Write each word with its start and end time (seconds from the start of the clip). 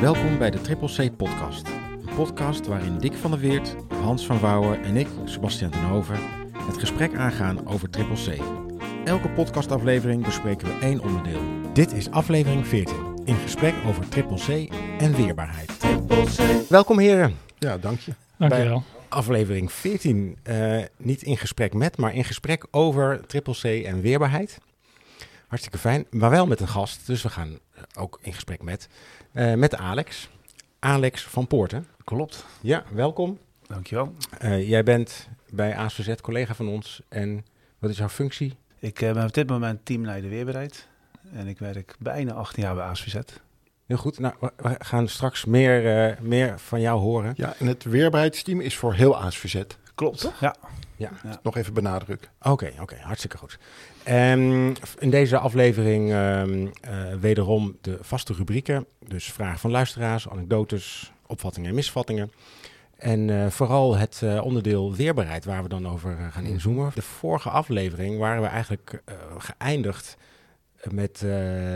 Welkom 0.00 0.38
bij 0.38 0.50
de 0.50 0.60
Triple 0.60 1.08
C 1.08 1.16
Podcast. 1.16 1.68
Een 2.06 2.14
podcast 2.14 2.66
waarin 2.66 2.98
Dick 2.98 3.12
van 3.12 3.30
der 3.30 3.40
Weert, 3.40 3.76
Hans 3.88 4.26
van 4.26 4.40
Wouwen 4.40 4.82
en 4.82 4.96
ik, 4.96 5.08
Sebastian 5.24 5.70
ten 5.70 5.84
Hoven, 5.84 6.18
het 6.58 6.78
gesprek 6.78 7.14
aangaan 7.14 7.68
over 7.68 7.90
Triple 7.90 8.36
C. 8.36 8.40
Elke 9.04 9.28
podcastaflevering 9.28 10.24
bespreken 10.24 10.66
we 10.66 10.78
één 10.80 11.00
onderdeel. 11.00 11.40
Dit 11.72 11.92
is 11.92 12.10
aflevering 12.10 12.66
14, 12.66 12.94
in 13.24 13.36
gesprek 13.36 13.74
over 13.86 14.08
Triple 14.08 14.36
C 14.36 14.72
en 14.98 15.14
weerbaarheid. 15.14 15.72
Welkom 16.68 16.98
heren. 16.98 17.36
Ja, 17.58 17.78
dank 17.78 18.00
je. 18.00 18.12
Dankjewel. 18.38 18.82
Aflevering 19.08 19.72
14, 19.72 20.36
eh, 20.42 20.82
niet 20.96 21.22
in 21.22 21.36
gesprek 21.36 21.74
met, 21.74 21.96
maar 21.96 22.14
in 22.14 22.24
gesprek 22.24 22.66
over 22.70 23.26
Triple 23.26 23.54
C 23.54 23.84
en 23.84 24.00
weerbaarheid. 24.00 24.58
Hartstikke 25.46 25.78
fijn, 25.78 26.06
maar 26.10 26.30
wel 26.30 26.46
met 26.46 26.60
een 26.60 26.68
gast, 26.68 27.06
dus 27.06 27.22
we 27.22 27.28
gaan 27.28 27.58
ook 27.98 28.18
in 28.22 28.32
gesprek 28.32 28.62
met, 28.62 28.88
eh, 29.34 29.54
met 29.54 29.76
Alex. 29.76 30.28
Alex 30.78 31.22
van 31.22 31.46
Poorten. 31.46 31.86
Klopt. 32.04 32.44
Ja, 32.60 32.84
welkom. 32.92 33.38
Dankjewel. 33.66 34.14
Eh 34.38 34.68
jij 34.68 34.82
bent 34.82 35.28
bij 35.50 35.76
ASVZ 35.76 36.14
collega 36.20 36.54
van 36.54 36.68
ons 36.68 37.02
en 37.08 37.44
wat 37.78 37.90
is 37.90 37.96
jouw 37.96 38.08
functie? 38.08 38.56
Ik 38.78 39.00
eh, 39.00 39.12
ben 39.12 39.24
op 39.24 39.34
dit 39.34 39.48
moment 39.48 39.84
teamleider 39.84 40.30
weerbereid. 40.30 40.88
En 41.32 41.46
ik 41.46 41.58
werk 41.58 41.94
bijna 41.98 42.32
18 42.32 42.62
jaar 42.62 42.74
bij 42.74 42.84
ASVZ. 42.84 43.16
Heel 43.86 43.96
goed, 43.96 44.18
nou, 44.18 44.34
we 44.56 44.76
gaan 44.78 45.08
straks 45.08 45.44
meer, 45.44 46.08
eh, 46.08 46.20
meer 46.20 46.58
van 46.58 46.80
jou 46.80 47.00
horen. 47.00 47.32
Ja, 47.36 47.54
en 47.58 47.66
het 47.66 47.84
weerbaarheidsteam 47.84 48.60
is 48.60 48.76
voor 48.76 48.94
heel 48.94 49.16
ASVZ. 49.16 49.62
Klopt. 49.94 50.32
Ja. 50.40 50.56
Ja. 50.96 51.10
Nog 51.42 51.56
even 51.56 51.74
benadrukken. 51.74 52.30
Oké, 52.42 52.72
oké, 52.80 52.96
hartstikke 53.00 53.38
goed. 53.38 53.58
Ehm, 54.04 54.72
in 54.98 55.10
deze 55.10 55.38
aflevering 55.38 56.12
ehm, 56.12 56.66
eh, 56.80 57.14
wederom 57.20 57.76
de 57.80 57.98
vaste 58.00 58.32
rubrieken. 58.32 58.86
Dus 59.08 59.32
vragen 59.32 59.58
van 59.58 59.70
luisteraars, 59.70 60.28
anekdotes, 60.28 61.12
opvattingen 61.26 61.68
en 61.68 61.74
misvattingen. 61.74 62.32
En 62.96 63.30
eh, 63.30 63.50
vooral 63.50 63.96
het 63.96 64.20
eh, 64.22 64.44
onderdeel 64.44 64.94
weerbaarheid 64.94 65.44
waar 65.44 65.62
we 65.62 65.68
dan 65.68 65.88
over 65.88 66.28
gaan 66.32 66.44
inzoomen. 66.44 66.90
De 66.94 67.02
vorige 67.02 67.50
aflevering 67.50 68.18
waren 68.18 68.42
we 68.42 68.48
eigenlijk 68.48 69.02
geëindigd 69.38 70.16
met 70.90 71.24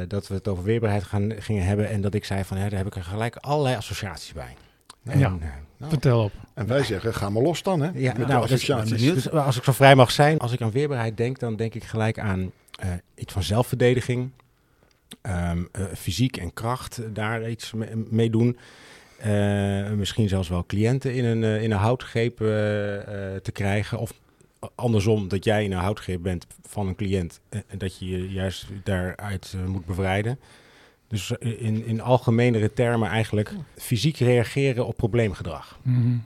dat 0.09 0.29
we 0.29 0.35
het 0.35 0.49
over 0.49 0.65
weerbaarheid 0.65 1.05
gaan, 1.05 1.33
gingen 1.39 1.65
hebben. 1.65 1.89
En 1.89 2.01
dat 2.01 2.15
ik 2.15 2.25
zei 2.25 2.45
van, 2.45 2.57
hè, 2.57 2.69
daar 2.69 2.79
heb 2.79 2.87
ik 2.87 2.97
er 2.97 3.05
gelijk 3.05 3.37
allerlei 3.37 3.77
associaties 3.77 4.33
bij. 4.33 4.57
En, 5.05 5.19
Ja. 5.19 5.39
Nou, 5.79 5.91
Vertel 5.93 6.23
op. 6.25 6.33
En 6.55 6.67
wij 6.67 6.83
zeggen, 6.85 7.15
ga 7.15 7.31
maar 7.31 7.43
los 7.43 7.63
dan, 7.63 7.81
hè? 7.81 7.91
ja, 7.95 8.15
Met 8.19 8.27
nou, 8.27 8.43
de 8.43 8.49
dus, 8.49 8.71
associaties. 8.71 9.15
dus 9.15 9.31
als 9.31 9.57
ik 9.57 9.65
zo 9.65 9.73
vrij 9.73 9.95
mag 9.95 10.11
zijn, 10.11 10.39
als 10.39 10.53
ik 10.53 10.61
aan 10.63 10.71
weerbaarheid 10.71 11.17
denk, 11.17 11.39
dan 11.39 11.57
denk 11.57 11.75
ik 11.75 11.85
gelijk 11.85 12.19
aan 12.19 12.53
eh, 12.81 12.89
iets 13.15 13.33
van 13.33 13.43
zelfverdediging, 13.43 14.31
ehm, 15.23 15.65
eh, 15.73 15.83
fysiek 15.97 16.37
en 16.37 16.53
kracht, 16.53 16.99
eh, 16.99 17.05
daar 17.13 17.51
iets 17.51 17.73
me- 17.73 18.05
mee 18.11 18.31
doen. 18.31 18.59
Eh, 19.19 19.91
misschien 19.91 20.29
zelfs 20.29 20.49
wel 20.49 20.67
cliënten 20.67 21.15
in 21.15 21.25
een, 21.25 21.43
in 21.63 21.71
een 21.71 21.79
houtgreep 21.79 22.37
te 23.43 23.51
krijgen. 23.53 23.99
Of 23.99 24.13
andersom, 24.75 25.29
dat 25.29 25.45
jij 25.45 25.65
in 25.65 25.73
een 25.73 25.79
houtgreep 25.79 26.23
bent 26.23 26.47
van 26.67 26.87
een 26.89 26.95
cliënt 26.97 27.41
en 27.49 27.79
dat 27.79 27.99
je 27.99 28.07
je 28.09 28.31
juist 28.33 28.67
daaruit 28.85 29.55
moet 29.67 29.87
bevrijden. 29.87 30.39
Dus 31.09 31.39
eh, 31.39 31.63
in, 31.63 31.87
in 31.87 32.01
algemenere 32.01 32.73
termen 32.73 33.09
eigenlijk 33.09 33.53
fysiek 33.77 34.17
reageren 34.17 34.87
op 34.87 34.97
probleemgedrag. 34.97 35.79
Mhm. 35.83 36.17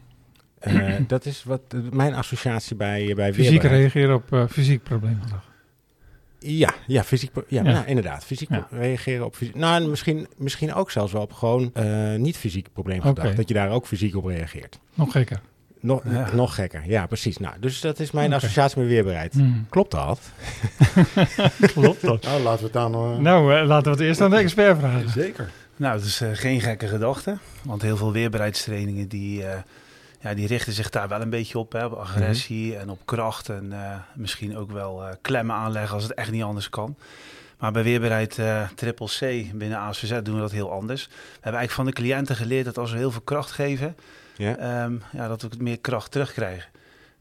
Eh, 0.59 0.95
dat 1.07 1.27
is 1.27 1.45
wat 1.45 1.61
eh, 1.69 1.81
mijn 1.91 2.15
associatie 2.15 2.77
bij, 2.77 3.13
bij 3.15 3.33
Fysiek 3.35 3.51
weerbaarheid. 3.51 3.81
reageren 3.93 4.15
op 4.15 4.33
eh, 4.33 4.45
fysiek 4.49 4.83
probleemgedrag. 4.83 5.51
Ja, 6.39 6.75
ja, 6.87 7.05
fysiek. 7.05 7.31
Ja, 7.35 7.43
Ja. 7.49 7.63
nou, 7.63 7.87
inderdaad. 7.87 8.25
Fysiek 8.25 8.49
Ja. 8.49 8.67
reageren 8.71 9.27
op 9.27 9.35
fysiek. 9.37 9.55
Nou, 9.55 9.83
en 9.83 9.91
misschien, 9.91 10.27
misschien 10.37 10.75
ook 10.75 10.91
zelfs 10.91 11.13
wel 11.13 11.23
op 11.23 11.33
gewoon 11.33 11.71
eh, 11.75 12.15
niet 12.15 12.37
fysiek 12.37 12.69
probleemgedrag. 12.73 13.35
Dat 13.35 13.49
je 13.49 13.55
daar 13.55 13.71
ook 13.71 13.87
fysiek 13.87 14.17
op 14.17 14.25
reageert. 14.25 14.79
Nog 14.95 15.13
gekker. 15.13 15.41
Nog, 15.83 16.03
Ja. 16.11 16.29
nog 16.35 16.55
gekker. 16.55 16.83
Ja, 16.87 17.07
precies. 17.07 17.37
Nou, 17.39 17.55
dus 17.61 17.81
dat 17.81 17.99
is 17.99 18.11
mijn 18.11 18.33
associatie 18.33 18.79
met 18.81 18.89
weerbaarheid. 18.89 19.35
Mhm. 19.35 19.59
Klopt 19.69 19.91
dat? 19.91 20.21
Klopt 21.75 22.01
dat? 22.01 22.23
Nou, 22.23 22.41
laten 22.43 22.59
we 22.59 22.65
het 22.65 22.73
dan... 22.73 22.95
eh, 22.95 23.19
Nou, 23.19 23.55
eh, 23.57 23.67
laten 23.67 23.85
we 23.85 23.91
het 23.99 24.01
eerst 24.07 24.21
aan 24.21 24.31
de 24.31 24.37
expert 24.37 24.79
vragen. 24.79 25.11
Zeker. 25.11 25.51
Nou, 25.77 25.95
het 25.97 26.05
is 26.05 26.21
eh, 26.21 26.29
geen 26.33 26.61
gekke 26.61 26.87
gedachte. 26.89 27.39
Want 27.63 27.83
heel 27.83 27.97
veel 27.97 28.13
weerbaarheidstrainingen 28.13 29.09
die, 29.09 29.47
eh, 29.47 29.59
ja, 30.21 30.35
die 30.35 30.47
richten 30.47 30.73
zich 30.73 30.91
daar 30.91 31.09
wel 31.09 31.21
een 31.21 31.31
beetje 31.31 31.59
op. 31.59 31.73
Hè, 31.73 31.85
op 31.85 31.93
agressie 31.93 32.77
en 32.77 32.91
op 32.91 33.01
kracht. 33.05 33.49
En 33.49 33.73
eh, 33.73 33.95
misschien 34.15 34.57
ook 34.57 34.71
wel 34.73 35.05
eh, 35.07 35.15
klemmen 35.21 35.57
aanleggen 35.57 35.95
als 35.95 36.03
het 36.03 36.15
echt 36.15 36.31
niet 36.31 36.43
anders 36.43 36.69
kan. 36.71 36.97
Maar 37.59 37.73
bij 37.73 37.83
weerbaarheid 37.83 38.39
eh 38.39 38.69
triple 38.75 39.07
C 39.07 39.21
binnen 39.59 39.79
ASVZ 39.79 40.21
doen 40.23 40.35
we 40.35 40.41
dat 40.41 40.51
heel 40.53 40.73
anders. 40.73 41.07
We 41.07 41.13
hebben 41.41 41.61
eigenlijk 41.61 41.73
van 41.73 41.85
de 41.87 41.93
cliënten 41.93 42.37
geleerd 42.37 42.65
dat 42.65 42.79
als 42.79 42.93
we 42.93 42.99
heel 42.99 43.11
veel 43.11 43.21
kracht 43.21 43.51
geven, 43.51 43.97
Ja. 44.43 44.57
ehm, 44.57 44.93
ja, 45.13 45.29
dat 45.29 45.43
we 45.43 45.49
meer 45.59 45.79
kracht 45.79 46.11
terugkrijgen. 46.11 46.71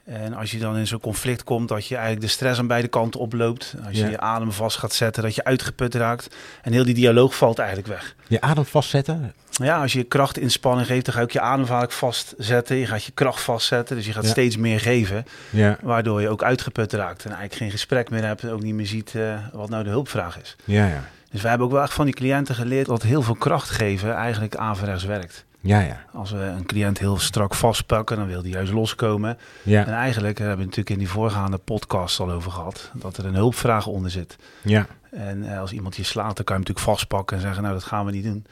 En 0.06 0.34
als 0.34 0.52
je 0.52 0.60
dan 0.60 0.78
in 0.78 0.88
zo'n 0.88 1.00
conflict 1.00 1.44
komt, 1.44 1.68
dat 1.70 1.88
je 1.88 1.96
eigenlijk 1.96 2.26
de 2.26 2.32
stress 2.32 2.60
aan 2.60 2.68
beide 2.68 2.88
kanten 2.88 3.20
oploopt. 3.20 3.76
Als 3.86 3.98
je 3.98 4.04
Ja. 4.04 4.10
je 4.10 4.20
adem 4.20 4.52
vast 4.52 4.78
gaat 4.78 4.94
zetten, 4.94 5.24
dat 5.24 5.36
je 5.36 5.44
uitgeput 5.44 5.96
raakt. 5.96 6.36
En 6.62 6.72
heel 6.74 6.86
die 6.86 6.94
dialoog 6.94 7.36
valt 7.36 7.60
eigenlijk 7.60 7.88
weg. 7.88 8.16
Je 8.28 8.42
adem 8.42 8.66
vastzetten. 8.66 9.34
Ja, 9.50 9.82
als 9.82 9.94
je 9.94 10.04
krachtinspanning 10.04 10.88
geeft, 10.88 11.06
dan 11.06 11.14
ga 11.14 11.20
je 11.20 11.26
ook 11.26 11.32
je 11.32 11.40
adem 11.42 11.66
vaak 11.66 11.92
vastzetten. 11.92 12.76
Je 12.76 12.86
gaat 12.86 13.04
je 13.04 13.12
kracht 13.12 13.42
vastzetten, 13.42 13.96
dus 13.96 14.06
je 14.06 14.12
gaat 14.14 14.24
Ja. 14.24 14.30
steeds 14.30 14.58
meer 14.58 14.80
geven. 14.80 15.26
Ja, 15.50 15.78
Waardoor 15.82 16.22
je 16.22 16.30
ook 16.30 16.44
uitgeput 16.44 16.94
raakt 16.94 17.20
en 17.24 17.30
eigenlijk 17.30 17.60
geen 17.62 17.72
gesprek 17.72 18.10
meer 18.10 18.24
hebt. 18.26 18.44
En 18.44 18.50
ook 18.50 18.62
niet 18.64 18.74
meer 18.76 18.88
ziet 18.88 19.16
eh, 19.16 19.34
wat 19.54 19.70
nou 19.70 19.84
de 19.84 19.90
hulpvraag 19.90 20.42
is. 20.42 20.56
ja, 20.66 20.88
ja. 20.88 21.04
Dus 21.32 21.42
wij 21.42 21.50
hebben 21.50 21.68
ook 21.68 21.74
wel 21.74 21.84
echt 21.84 21.94
van 21.94 22.06
die 22.06 22.14
cliënten 22.14 22.56
geleerd 22.56 22.86
dat 22.88 23.04
heel 23.04 23.22
veel 23.22 23.36
kracht 23.36 23.70
geven 23.70 24.14
eigenlijk 24.16 24.56
averechts 24.56 25.04
werkt. 25.04 25.46
Ja, 25.62 25.80
ja. 25.80 26.04
Als 26.14 26.32
we 26.32 26.40
een 26.40 26.66
cliënt 26.66 27.00
heel 27.00 27.18
strak 27.18 27.56
vastpakken, 27.56 28.18
dan 28.18 28.28
wil 28.28 28.42
die 28.42 28.52
juist 28.52 28.72
loskomen. 28.72 29.38
Ja, 29.64 29.86
En 29.86 29.94
eigenlijk 29.94 30.40
eh, 30.40 30.46
hebben 30.46 30.58
we 30.58 30.64
natuurlijk 30.64 30.90
in 30.90 30.98
die 30.98 31.10
voorgaande 31.10 31.58
podcast 31.58 32.20
al 32.20 32.32
over 32.32 32.52
gehad, 32.52 32.92
dat 32.94 33.18
er 33.18 33.26
een 33.26 33.36
hulpvraag 33.36 33.88
onder 33.88 34.12
zit. 34.12 34.36
ja. 34.62 34.88
En 35.12 35.44
eh, 35.52 35.60
als 35.60 35.72
iemand 35.72 35.96
je 35.96 36.04
slaat, 36.04 36.36
dan 36.36 36.46
kan 36.46 36.56
je 36.56 36.62
hem 36.62 36.62
natuurlijk 36.62 36.98
vastpakken 36.98 37.36
en 37.38 37.42
zeggen, 37.44 37.62
nou 37.62 37.74
dat 37.76 37.84
gaan 37.84 38.06
we 38.06 38.12
niet 38.12 38.24
doen. 38.24 38.46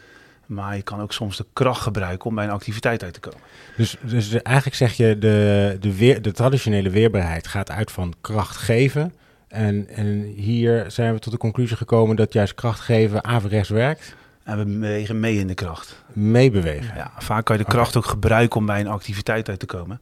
Maar 0.46 0.76
je 0.76 0.82
kan 0.82 1.02
ook 1.02 1.14
soms 1.14 1.38
de 1.38 1.46
kracht 1.54 1.82
gebruiken 1.82 2.30
om 2.30 2.36
bij 2.36 2.44
een 2.44 2.52
activiteit 2.52 3.04
uit 3.04 3.14
te 3.14 3.20
komen. 3.20 3.40
Dus, 3.78 3.96
dus 4.02 4.42
eigenlijk 4.42 4.76
zeg 4.76 4.94
je, 4.94 5.18
de, 5.18 5.78
de, 5.80 5.98
weer, 5.98 6.22
de 6.22 6.32
traditionele 6.32 6.90
weerbaarheid 6.90 7.48
gaat 7.48 7.72
uit 7.72 7.92
van 7.92 8.14
kracht 8.22 8.56
geven. 8.56 9.14
En, 9.48 9.88
en 9.88 10.24
hier 10.24 10.86
zijn 10.88 11.14
we 11.14 11.20
tot 11.20 11.32
de 11.32 11.40
conclusie 11.40 11.78
gekomen 11.78 12.16
dat 12.16 12.34
juist 12.34 12.56
kracht 12.56 12.80
geven 12.80 13.24
averechts 13.24 13.70
werkt. 13.70 14.16
En 14.50 14.58
we 14.58 14.66
bewegen 14.66 15.20
mee 15.20 15.38
in 15.40 15.48
de 15.48 15.54
kracht. 15.54 16.04
Meebewegen. 16.14 16.96
Ja, 16.96 17.12
vaak 17.18 17.46
kan 17.46 17.58
je 17.58 17.64
de 17.64 17.70
kracht 17.70 17.96
ook 17.98 18.06
gebruiken 18.06 18.60
om 18.60 18.66
bij 18.66 18.80
een 18.80 18.88
activiteit 18.88 19.50
uit 19.50 19.60
te 19.60 19.66
komen. 19.66 20.00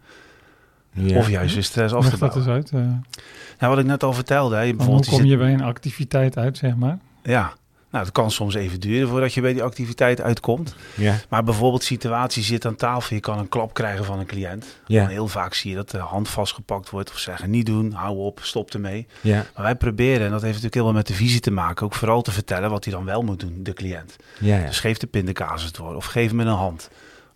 Ja. 0.93 1.17
Of 1.17 1.29
juist 1.29 1.55
de 1.55 1.61
stress 1.61 1.93
af 1.93 2.09
te 2.09 2.17
dat 2.17 2.35
eens 2.35 2.45
bouwen. 2.45 2.53
uit. 2.53 2.71
eh, 2.71 2.79
Nou, 3.59 3.73
wat 3.75 3.77
ik 3.79 3.85
net 3.85 4.03
al 4.03 4.13
vertelde. 4.13 4.55
Hè, 4.55 4.61
je 4.61 4.67
van 4.67 4.85
hoe 4.85 4.85
bijvoorbeeld, 4.95 5.19
kom 5.21 5.29
je 5.29 5.37
bij 5.37 5.53
een 5.53 5.61
activiteit 5.63 6.37
uit, 6.37 6.57
zeg 6.57 6.75
maar? 6.75 6.97
Ja, 7.23 7.53
nou, 7.91 8.03
het 8.05 8.13
kan 8.13 8.31
soms 8.31 8.55
even 8.55 8.79
duren 8.79 9.07
voordat 9.09 9.33
je 9.33 9.41
bij 9.41 9.53
die 9.53 9.63
activiteit 9.63 10.21
uitkomt. 10.21 10.75
Ja, 10.95 11.15
Maar 11.29 11.43
bijvoorbeeld 11.43 11.83
situatie 11.83 12.43
zit 12.43 12.65
aan 12.65 12.75
tafel, 12.75 13.15
je 13.15 13.21
kan 13.21 13.37
een 13.39 13.49
klap 13.49 13.73
krijgen 13.73 14.05
van 14.05 14.19
een 14.19 14.25
cliënt. 14.25 14.65
ja, 14.87 15.03
En 15.03 15.09
heel 15.09 15.27
vaak 15.27 15.53
zie 15.53 15.69
je 15.69 15.75
dat 15.75 15.89
de 15.89 15.97
hand 15.97 16.29
vastgepakt 16.29 16.89
wordt 16.89 17.09
of 17.11 17.17
zeggen 17.17 17.49
niet 17.49 17.65
doen, 17.65 17.91
hou 17.91 18.17
op, 18.17 18.39
stop 18.43 18.73
ermee. 18.73 19.07
ja, 19.21 19.45
Maar 19.55 19.63
wij 19.63 19.75
proberen, 19.75 20.25
en 20.25 20.31
dat 20.31 20.41
heeft 20.41 20.45
natuurlijk 20.53 20.73
heel 20.73 20.83
veel 20.83 20.93
met 20.93 21.07
de 21.07 21.13
visie 21.13 21.39
te 21.39 21.51
maken, 21.51 21.85
ook 21.85 21.93
vooral 21.95 22.21
te 22.21 22.31
vertellen 22.31 22.69
wat 22.69 22.83
hij 22.83 22.93
dan 22.93 23.05
wel 23.05 23.21
moet 23.21 23.39
doen, 23.39 23.55
de 23.59 23.73
cliënt. 23.73 24.15
ja, 24.39 24.57
ja. 24.57 24.65
Dus 24.65 24.79
geef 24.79 24.97
de 24.97 25.07
pindakaas 25.07 25.71
door 25.71 25.95
of 25.95 26.05
geef 26.05 26.29
hem 26.29 26.39
een 26.39 26.47
hand. 26.47 26.89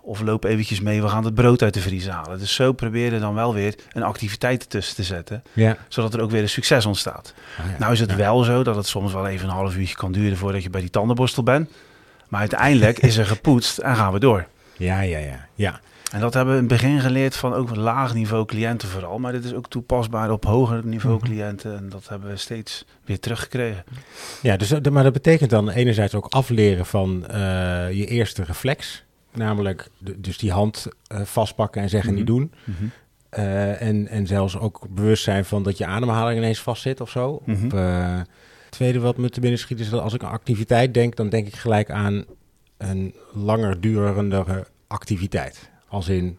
Of 0.03 0.21
loop 0.21 0.43
eventjes 0.43 0.79
mee, 0.81 1.01
we 1.01 1.07
gaan 1.07 1.25
het 1.25 1.33
brood 1.33 1.61
uit 1.61 1.73
de 1.73 1.79
vriezer 1.81 2.11
halen. 2.11 2.39
Dus 2.39 2.53
zo 2.53 2.71
proberen 2.73 3.19
dan 3.19 3.33
wel 3.33 3.53
weer 3.53 3.75
een 3.91 4.03
activiteit 4.03 4.61
ertussen 4.61 4.95
te 4.95 5.03
zetten, 5.03 5.43
ja. 5.53 5.77
zodat 5.87 6.13
er 6.13 6.21
ook 6.21 6.31
weer 6.31 6.41
een 6.41 6.49
succes 6.49 6.85
ontstaat. 6.85 7.33
Ah, 7.59 7.65
ja. 7.71 7.75
Nou 7.79 7.91
is 7.93 7.99
het 7.99 8.09
Ja. 8.09 8.15
wel 8.15 8.43
zo 8.43 8.63
dat 8.63 8.75
het 8.75 8.87
soms 8.87 9.13
wel 9.13 9.27
even 9.27 9.47
een 9.49 9.53
half 9.55 9.75
uurtje 9.77 9.95
kan 9.95 10.11
duren 10.11 10.37
voordat 10.37 10.63
je 10.63 10.69
bij 10.69 10.81
die 10.81 10.89
tandenborstel 10.89 11.43
bent. 11.43 11.69
Maar 12.29 12.39
uiteindelijk 12.39 12.99
is 12.99 13.17
er 13.17 13.25
gepoetst 13.25 13.77
en 13.77 13.95
gaan 13.95 14.13
we 14.13 14.19
door. 14.19 14.47
Ja, 14.77 15.01
ja, 15.01 15.17
ja, 15.17 15.47
ja. 15.55 15.79
En 16.11 16.19
dat 16.19 16.33
hebben 16.33 16.53
we 16.53 16.61
in 16.61 16.67
het 16.69 16.81
begin 16.81 16.99
geleerd 16.99 17.35
van 17.35 17.53
ook 17.53 17.75
laag 17.75 18.13
niveau 18.13 18.45
cliënten 18.45 18.87
vooral. 18.89 19.19
Maar 19.19 19.31
dit 19.31 19.45
is 19.45 19.53
ook 19.53 19.67
toepasbaar 19.69 20.31
op 20.31 20.45
hoger 20.45 20.81
niveau 20.85 21.15
Mhm. 21.15 21.25
cliënten. 21.25 21.77
En 21.77 21.89
dat 21.89 22.07
hebben 22.07 22.29
we 22.29 22.37
steeds 22.37 22.85
weer 23.05 23.19
teruggekregen. 23.19 23.83
Ja, 24.41 24.57
dus, 24.57 24.73
maar 24.91 25.03
dat 25.03 25.13
betekent 25.13 25.49
dan 25.49 25.69
enerzijds 25.69 26.15
ook 26.15 26.25
afleren 26.29 26.85
van 26.85 27.27
eh, 27.27 27.39
je 27.91 28.05
eerste 28.05 28.43
reflex. 28.43 29.03
Namelijk 29.33 29.89
de- 29.97 30.21
dus 30.21 30.37
die 30.37 30.51
hand 30.51 30.87
eh, 31.07 31.21
vastpakken 31.21 31.81
en 31.81 31.89
zeggen 31.89 32.09
Mhm. 32.09 32.17
niet 32.17 32.27
doen. 32.27 32.51
Eh, 33.29 33.81
en, 33.81 34.07
en 34.07 34.27
zelfs 34.27 34.57
ook 34.57 34.87
bewust 34.89 35.23
zijn 35.23 35.45
van 35.45 35.63
dat 35.63 35.77
je 35.77 35.85
ademhaling 35.85 36.37
ineens 36.39 36.59
vastzit 36.61 37.01
of 37.01 37.09
zo. 37.09 37.41
Mhm. 37.45 37.65
Of, 37.65 37.73
eh, 37.73 38.15
het 38.17 38.69
tweede 38.69 38.99
wat 38.99 39.17
me 39.17 39.29
te 39.29 39.39
binnen 39.39 39.59
schiet 39.59 39.79
is 39.79 39.89
dat 39.89 40.01
als 40.01 40.13
ik 40.13 40.23
aan 40.23 40.31
activiteit 40.31 40.93
denk, 40.93 41.15
dan 41.15 41.29
denk 41.29 41.47
ik 41.47 41.55
gelijk 41.55 41.91
aan 41.91 42.25
een 42.77 43.13
langer 43.33 43.81
durendere 43.81 44.67
activiteit. 44.87 45.69
Als 45.87 46.09
in 46.09 46.37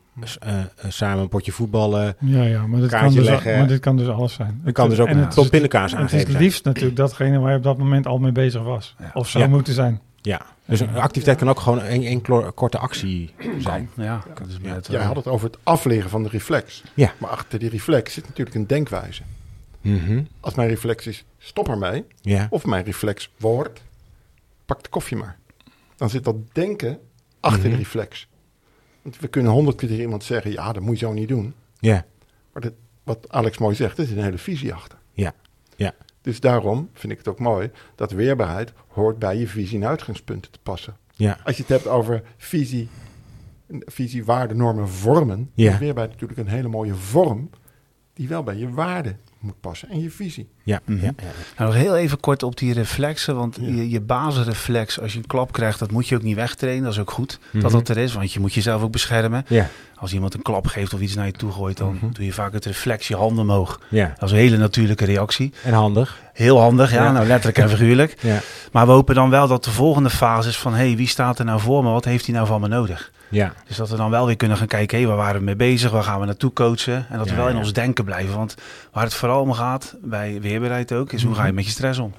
samen 0.89 1.23
een 1.23 1.29
potje 1.29 1.53
voetballen. 1.53 2.17
Ja, 2.21 2.43
ja, 2.43 2.67
maar 2.67 2.81
dit, 2.81 2.91
kan 2.91 3.13
dus, 3.15 3.25
leggen. 3.29 3.59
maar 3.59 3.67
dit 3.69 3.81
kan 3.81 3.97
dus 3.97 4.09
alles 4.09 4.33
zijn. 4.35 4.61
Dat 4.65 4.73
kan 4.73 4.89
dus 4.89 5.01
ook 5.01 5.07
en 5.09 5.19
het, 5.19 5.31
tot 5.31 5.45
is, 5.45 5.51
pindakaas 5.51 5.83
het 5.83 5.93
is 5.93 5.97
aangeven 5.99 6.19
het 6.19 6.31
zijn. 6.31 6.43
liefst 6.43 6.65
natuurlijk 6.65 6.97
datgene 6.97 7.39
waar 7.39 7.51
je 7.51 7.57
op 7.57 7.63
dat 7.63 7.79
moment 7.79 8.07
al 8.07 8.19
mee 8.19 8.33
bezig 8.33 8.63
was. 8.63 8.95
Ja. 8.99 9.11
Of 9.15 9.29
zou 9.29 9.45
Ja. 9.45 9.51
moeten 9.51 9.73
zijn. 9.75 10.01
Ja, 10.21 10.41
Dus 10.79 10.81
een 10.89 10.97
activiteit 10.97 11.39
kan 11.39 11.49
ook 11.49 11.61
gewoon 11.61 11.81
een, 11.83 12.03
een 12.07 12.55
korte 12.55 12.79
actie 12.79 13.35
zijn. 13.59 13.91
Ja, 13.97 14.03
Ja. 14.05 14.23
net, 14.63 14.87
Jij 14.87 15.01
eh, 15.01 15.07
had 15.07 15.17
het 15.17 15.27
over 15.27 15.47
het 15.47 15.59
afleren 15.63 16.11
van 16.11 16.23
de 16.23 16.29
reflex. 16.29 16.83
Ja. 16.95 17.13
Maar 17.19 17.31
achter 17.31 17.59
die 17.59 17.69
reflex 17.69 18.13
zit 18.13 18.27
natuurlijk 18.29 18.57
een 18.57 18.67
denkwijze. 18.67 19.23
Mhm. 19.81 20.23
Als 20.41 20.55
mijn 20.55 20.69
reflex 20.69 21.07
is, 21.07 21.25
stop 21.39 21.69
ermee. 21.69 22.05
Ja. 22.21 22.47
Of 22.51 22.67
mijn 22.67 22.85
reflex 22.85 23.31
wordt, 23.37 23.81
pak 24.67 24.83
de 24.83 24.89
koffie 24.89 25.17
maar. 25.17 25.39
Dan 25.97 26.11
zit 26.11 26.25
dat 26.25 26.37
denken 26.53 26.99
achter 27.41 27.61
Mhm. 27.63 27.71
de 27.71 27.77
reflex. 27.77 28.29
Want 29.03 29.19
we 29.19 29.29
kunnen 29.29 29.53
honderd 29.53 29.77
keer 29.77 29.89
tegen 29.89 30.03
iemand 30.03 30.25
zeggen, 30.25 30.53
ja, 30.53 30.73
dat 30.73 30.83
moet 30.83 30.99
je 30.99 31.07
zo 31.07 31.13
niet 31.13 31.29
doen. 31.29 31.55
Ja. 31.79 32.05
Maar 32.53 32.63
dat, 32.63 32.73
wat 33.03 33.27
Alex 33.29 33.59
mooi 33.59 33.75
zegt, 33.75 33.99
er 33.99 34.07
zit 34.07 34.17
een 34.17 34.23
hele 34.23 34.39
visie 34.39 34.75
achter. 34.75 34.99
Ja. 35.13 35.33
Ja. 35.77 35.93
Dus 36.23 36.41
daarom 36.41 36.89
vind 36.93 37.13
ik 37.13 37.19
het 37.19 37.29
ook 37.29 37.39
mooi 37.39 37.71
dat 37.95 38.11
weerbaarheid 38.11 38.73
hoort 38.89 39.19
bij 39.19 39.37
je 39.39 39.47
visie 39.49 39.81
en 39.81 39.87
uitgangspunten 39.89 40.51
te 40.51 40.59
passen. 40.63 40.97
Ja. 41.15 41.39
Als 41.45 41.57
je 41.57 41.63
het 41.63 41.71
hebt 41.71 41.87
over 41.87 42.23
visie, 42.37 42.89
visie 43.69 44.25
waarden, 44.25 44.57
normen, 44.57 44.89
vormen, 44.89 45.51
Ja. 45.55 45.73
is 45.73 45.79
weerbaarheid 45.79 46.13
natuurlijk 46.21 46.41
een 46.49 46.55
hele 46.55 46.69
mooie 46.69 46.95
vorm 46.95 47.51
die 48.15 48.29
wel 48.29 48.43
bij 48.43 48.57
je 48.57 48.71
waarden 48.71 49.19
moet 49.43 49.61
passen 49.61 49.89
en 49.91 50.01
je 50.01 50.11
visie. 50.11 50.49
Ja. 50.63 50.81
Mhm. 50.85 51.05
ja. 51.05 51.13
ja. 51.17 51.25
Nou, 51.59 51.71
nog 51.73 51.81
heel 51.83 51.97
even 51.97 52.21
kort 52.21 52.43
op 52.43 52.57
die 52.57 52.73
reflexen. 52.73 53.37
Want 53.37 53.59
Ja. 53.61 53.67
je, 53.67 53.91
je 53.91 54.01
basisreflex, 54.01 55.01
als 55.01 55.13
je 55.13 55.19
een 55.19 55.27
klap 55.27 55.53
krijgt, 55.53 55.79
dat 55.79 55.91
moet 55.91 56.09
je 56.09 56.15
ook 56.17 56.23
niet 56.23 56.37
wegtrainen. 56.37 56.83
Dat 56.85 56.93
is 56.93 56.99
ook 56.99 57.11
goed 57.11 57.39
Mhm. 57.51 57.63
dat 57.63 57.73
dat 57.73 57.89
er 57.89 57.97
is, 57.99 58.13
want 58.15 58.33
je 58.33 58.41
moet 58.41 58.55
jezelf 58.55 58.83
ook 58.83 58.93
beschermen. 58.93 59.45
Ja. 59.49 59.69
Als 59.95 60.13
iemand 60.13 60.35
een 60.35 60.43
klap 60.43 60.67
geeft 60.67 60.95
of 60.95 61.01
iets 61.01 61.15
naar 61.15 61.27
je 61.27 61.33
toe 61.33 61.53
gooit, 61.53 61.77
dan 61.77 61.95
Mhm. 61.95 62.13
doe 62.13 62.25
je 62.25 62.33
vaak 62.33 62.53
het 62.53 62.65
reflex, 62.65 63.09
je 63.09 63.17
handen 63.17 63.43
omhoog. 63.43 63.81
Ja. 63.89 64.07
Dat 64.19 64.23
is 64.29 64.31
een 64.31 64.37
hele 64.43 64.57
natuurlijke 64.57 65.05
reactie. 65.05 65.53
En 65.65 65.73
handig. 65.73 66.21
Heel 66.33 66.59
handig, 66.61 66.93
ja, 66.93 67.05
Ja. 67.05 67.13
nou 67.13 67.27
letterlijk 67.27 67.59
en 67.59 67.69
figuurlijk. 67.71 68.17
Ja. 68.21 68.41
Maar 68.73 68.87
we 68.87 68.93
hopen 68.93 69.15
dan 69.15 69.31
wel 69.31 69.49
dat 69.49 69.65
de 69.65 69.71
volgende 69.71 70.11
fase 70.11 70.49
is 70.49 70.59
van... 70.59 70.73
hé, 70.75 70.87
hey, 70.87 70.97
wie 70.97 71.09
staat 71.09 71.39
er 71.39 71.45
nou 71.45 71.61
voor 71.61 71.83
me? 71.85 71.91
Wat 71.91 72.05
heeft 72.05 72.27
hij 72.27 72.35
nou 72.35 72.47
van 72.47 72.61
me 72.61 72.69
nodig? 72.69 73.13
Ja. 73.33 73.53
Dus 73.67 73.77
dat 73.77 73.91
we 73.91 73.97
dan 73.97 74.11
wel 74.11 74.27
weer 74.27 74.37
kunnen 74.37 74.57
gaan 74.57 74.67
kijken... 74.67 74.99
hé, 75.01 75.07
waar 75.07 75.17
waren 75.17 75.39
we 75.39 75.45
mee 75.45 75.57
bezig? 75.57 75.91
Waar 75.91 76.03
gaan 76.03 76.21
we 76.21 76.27
naartoe 76.27 76.53
coachen? 76.53 77.07
En 77.11 77.19
dat 77.19 77.27
we 77.27 77.33
Ja, 77.33 77.39
wel 77.39 77.49
in 77.49 77.55
ja. 77.55 77.59
ons 77.61 77.73
denken 77.73 78.05
blijven. 78.05 78.37
Want 78.37 78.55
waar 78.93 79.05
het 79.05 79.15
vooral 79.15 79.41
om 79.41 79.53
gaat, 79.53 79.97
bij 80.03 80.41
weerbaarheid 80.41 80.93
ook... 80.93 81.13
is 81.13 81.23
hoe 81.25 81.35
ga 81.35 81.47
je 81.47 81.53
met 81.53 81.65
je 81.65 81.71
stress 81.71 81.99
om? 81.99 82.11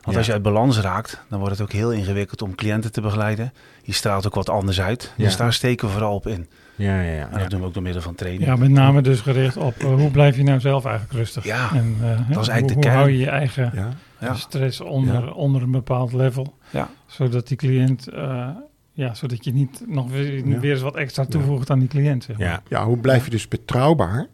Want 0.00 0.12
Ja. 0.12 0.16
als 0.16 0.26
je 0.26 0.32
uit 0.32 0.42
balans 0.42 0.78
raakt... 0.80 1.20
dan 1.28 1.38
wordt 1.38 1.54
het 1.58 1.62
ook 1.66 1.72
heel 1.72 1.92
ingewikkeld 1.92 2.42
om 2.42 2.54
cliënten 2.54 2.92
te 2.92 3.00
begeleiden. 3.00 3.52
Je 3.82 3.92
straalt 3.92 4.26
ook 4.26 4.34
wat 4.34 4.48
anders 4.48 4.80
uit. 4.80 5.12
Ja. 5.16 5.24
Dus 5.24 5.36
daar 5.36 5.52
steken 5.52 5.86
we 5.86 5.92
vooral 5.92 6.14
op 6.14 6.26
in. 6.26 6.48
Ja, 6.76 7.00
ja, 7.00 7.12
ja. 7.12 7.28
En 7.30 7.38
dat 7.38 7.50
doen 7.50 7.60
we 7.60 7.66
ook 7.66 7.74
door 7.74 7.82
middel 7.82 8.02
van 8.02 8.14
training. 8.14 8.44
Ja, 8.44 8.56
met 8.56 8.70
name 8.70 9.02
dus 9.02 9.20
gericht 9.20 9.56
op 9.56 9.74
eh, 9.78 9.86
hoe 9.94 10.10
blijf 10.10 10.36
je 10.36 10.42
nou 10.42 10.60
zelf 10.60 10.84
eigenlijk 10.84 11.14
rustig? 11.16 11.44
Ja, 11.44 11.70
en, 11.72 11.96
eh, 12.02 12.08
dat 12.08 12.42
is 12.42 12.48
eigenlijk 12.48 12.60
hoe, 12.60 12.66
de 12.66 12.72
hoe 12.74 12.82
kern. 12.82 12.94
hou 12.96 13.10
je 13.10 13.18
je 13.18 13.28
eigen 13.30 13.70
Ja. 13.74 13.88
Ja. 14.20 14.34
stress 14.34 14.80
onder, 14.80 15.32
onder 15.34 15.62
een 15.62 15.70
bepaald 15.70 16.12
level? 16.12 16.54
Ja. 16.70 16.88
Zodat 17.06 17.48
die 17.48 17.56
cliënt, 17.56 18.08
eh, 18.08 18.48
ja, 19.00 19.14
zodat 19.14 19.44
je 19.44 19.52
niet 19.52 19.82
nog 19.86 20.10
weer, 20.10 20.48
Ja. 20.48 20.58
weer 20.58 20.72
eens 20.72 20.80
wat 20.82 20.96
extra 20.96 21.24
toevoegt 21.24 21.70
aan 21.70 21.78
die 21.78 21.88
cliënt. 21.88 22.24
Zeg 22.24 22.38
maar. 22.38 22.46
Ja. 22.46 22.62
ja, 22.68 22.84
hoe 22.84 22.96
blijf 22.98 23.24
je 23.24 23.30
dus 23.30 23.48
betrouwbaar 23.48 24.26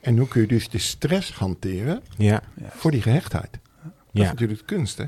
en 0.00 0.16
hoe 0.18 0.28
kun 0.28 0.40
je 0.40 0.46
dus 0.46 0.68
de 0.68 0.78
stress 0.78 1.32
hanteren 1.32 2.02
Ja. 2.16 2.42
voor 2.70 2.90
die 2.90 3.02
gehechtheid? 3.02 3.50
Dat 3.82 4.22
is 4.22 4.28
natuurlijk 4.28 4.58
de 4.58 4.64
kunst, 4.64 4.98
hè? 4.98 5.04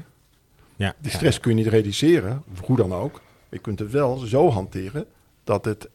Ja. 0.76 0.94
Die 1.00 1.10
stress 1.10 1.40
kun 1.40 1.50
je 1.50 1.56
niet 1.62 1.72
reduceren, 1.72 2.42
hoe 2.60 2.76
dan 2.76 2.92
ook. 2.92 3.22
Je 3.48 3.58
kunt 3.58 3.78
het 3.78 3.90
wel 3.90 4.16
zo 4.16 4.50
hanteren 4.50 5.06
dat 5.44 5.64
het 5.64 5.88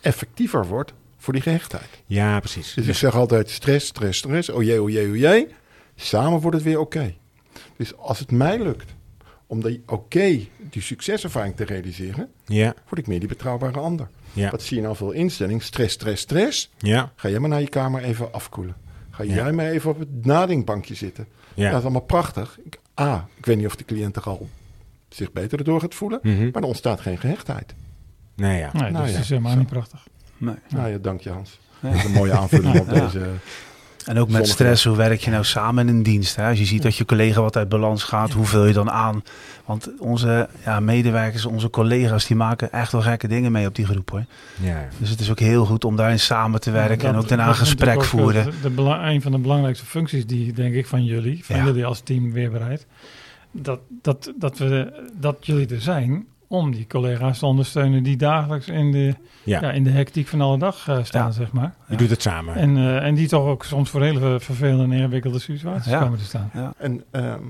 effectiever 0.00 0.66
wordt 0.66 0.92
voor 1.16 1.32
die 1.32 1.42
gehechtheid. 1.42 1.88
Ja, 2.06 2.38
precies. 2.40 2.74
Dus 2.74 2.86
ik 2.86 2.94
zeg 2.94 3.14
altijd 3.14 3.50
stress, 3.50 3.86
stress, 3.86 4.18
stress. 4.18 4.48
Oh 4.48 4.62
jee, 4.62 4.82
oh 4.82 4.90
jee, 4.90 5.08
oh 5.10 5.16
jee. 5.16 5.48
Samen 5.94 6.40
wordt 6.40 6.56
het 6.56 6.66
weer 6.66 6.78
oké. 6.78 7.14
Dus 7.76 7.96
als 7.96 8.18
het 8.18 8.30
mij 8.30 8.62
lukt 8.62 8.94
om 9.46 9.62
die 9.62 9.82
oké, 9.86 10.38
die 10.70 10.82
succeservaring 10.82 11.56
te 11.56 11.64
realiseren, 11.64 12.28
Ja. 12.46 12.74
word 12.88 12.98
ik 13.00 13.06
meer 13.06 13.18
die 13.18 13.28
betrouwbare 13.28 13.78
ander. 13.78 14.08
Ja. 14.32 14.50
Wat 14.50 14.62
zie 14.62 14.76
je 14.76 14.82
nou 14.82 14.96
veel 14.96 15.10
instelling? 15.10 15.62
Stress, 15.62 15.94
stress, 15.94 16.22
stress. 16.22 16.70
Ja. 16.78 17.12
Ga 17.16 17.28
jij 17.28 17.38
maar 17.38 17.48
naar 17.50 17.60
je 17.60 17.68
kamer 17.68 18.02
even 18.02 18.32
afkoelen. 18.32 18.74
Ga 19.10 19.22
Ja. 19.22 19.34
jij 19.34 19.52
maar 19.52 19.66
even 19.70 19.90
op 19.90 19.98
het 19.98 20.24
nadenkbankje 20.26 20.94
zitten. 20.94 21.26
Ja. 21.54 21.68
Dat 21.68 21.78
is 21.78 21.82
allemaal 21.84 22.00
prachtig. 22.00 22.58
Ik, 22.64 22.78
A, 23.00 23.28
ik 23.36 23.46
weet 23.46 23.56
niet 23.56 23.66
of 23.66 23.76
de 23.76 23.84
cliënt 23.84 24.16
er 24.16 24.22
al 24.22 24.48
zich 25.08 25.32
beter 25.32 25.58
erdoor 25.58 25.80
gaat 25.80 25.94
voelen. 25.94 26.18
Mhm. 26.22 26.44
Maar 26.52 26.62
er 26.62 26.68
ontstaat 26.68 27.00
geen 27.00 27.18
gehechtheid. 27.18 27.74
Nee, 28.36 28.58
ja. 28.58 28.70
Nee, 28.72 28.90
Nou 28.90 28.92
dus 29.04 29.06
ja, 29.06 29.12
dat 29.12 29.22
is 29.22 29.28
helemaal 29.28 29.52
zo. 29.52 29.58
niet 29.58 29.68
prachtig. 29.68 30.06
Nee. 30.36 30.54
Nou 30.68 30.88
ja, 30.90 30.98
dank 30.98 31.20
je 31.20 31.30
Hans. 31.30 31.58
Dat 31.80 31.94
is 31.94 32.04
een 32.04 32.10
mooie 32.10 32.32
aanvulling 32.32 32.80
op 32.80 32.86
Ja. 32.90 33.00
deze... 33.04 33.30
En 34.04 34.18
ook 34.18 34.28
met 34.30 34.48
stress, 34.48 34.84
hoe 34.84 34.96
werk 34.96 35.20
je 35.20 35.30
nou 35.30 35.44
samen 35.44 35.88
in 35.88 35.94
een 35.94 36.02
dienst? 36.02 36.36
Hè? 36.36 36.48
Als 36.48 36.58
je 36.58 36.64
ziet 36.64 36.82
dat 36.82 36.96
je 36.96 37.04
collega 37.04 37.40
wat 37.40 37.56
uit 37.56 37.68
balans 37.68 38.02
gaat, 38.02 38.32
hoe 38.32 38.44
vul 38.46 38.64
je 38.66 38.72
dan 38.72 38.90
aan? 38.90 39.22
Want 39.64 39.90
onze 39.98 40.48
ja, 40.64 40.80
medewerkers, 40.80 41.44
onze 41.46 41.70
collega's, 41.70 42.26
die 42.26 42.36
maken 42.36 42.72
echt 42.72 42.92
wel 42.92 43.00
gekke 43.02 43.28
dingen 43.28 43.52
mee 43.52 43.66
op 43.66 43.74
die 43.74 43.86
groep. 43.86 44.10
Hoor. 44.10 44.24
Ja. 44.60 44.88
Dus 44.98 45.10
het 45.10 45.20
is 45.20 45.30
ook 45.30 45.38
heel 45.38 45.64
goed 45.64 45.84
om 45.84 45.96
daarin 45.96 46.20
samen 46.20 46.60
te 46.60 46.70
werken 46.70 46.98
Dat- 46.98 47.12
en 47.12 47.16
ook 47.18 47.28
daarna 47.28 47.48
een 47.48 47.54
gesprek 47.54 47.94
ook, 47.96 48.04
voeren. 48.04 48.46
eh, 48.46 48.52
De, 48.62 48.70
bela- 48.70 49.10
een 49.10 49.22
van 49.22 49.32
de 49.32 49.38
belangrijkste 49.38 49.86
functies 49.86 50.26
die, 50.26 50.52
denk 50.52 50.74
ik, 50.74 50.86
van 50.86 51.04
jullie, 51.04 51.44
van 51.44 51.56
Ja. 51.56 51.64
jullie 51.64 51.84
als 51.86 52.00
team 52.00 52.32
weerbaarheid, 52.32 52.86
dat, 53.52 53.80
dat, 54.02 54.32
dat, 54.38 54.58
we, 54.58 55.02
dat 55.20 55.36
jullie 55.40 55.66
er 55.68 55.80
zijn 55.80 56.26
om 56.48 56.72
die 56.72 56.86
collega's 56.86 57.38
te 57.38 57.46
ondersteunen 57.46 58.02
die 58.02 58.16
dagelijks 58.16 58.68
in 58.68 58.92
de, 58.92 59.14
ja. 59.42 59.60
Ja. 59.60 59.72
in 59.72 59.84
de 59.84 59.90
hectiek 59.90 60.26
van 60.28 60.40
alle 60.40 60.58
dag 60.58 60.88
eh, 60.88 61.04
staan, 61.04 61.26
Ja. 61.26 61.32
zeg 61.32 61.52
maar. 61.52 61.74
Je 61.88 61.96
doet 61.96 62.10
het 62.10 62.22
samen. 62.22 62.54
En, 62.54 62.76
eh, 62.76 63.06
en 63.06 63.14
die 63.14 63.28
toch 63.28 63.46
ook 63.46 63.64
soms 63.64 63.90
voor 63.90 64.02
hele 64.02 64.40
vervelende 64.40 64.82
en 64.84 64.92
ingewikkelde 64.92 65.38
situaties 65.38 65.92
Ja. 65.92 65.98
komen 66.02 66.18
te 66.18 66.24
staan. 66.24 66.50
En 66.78 67.04
ehm, 67.10 67.42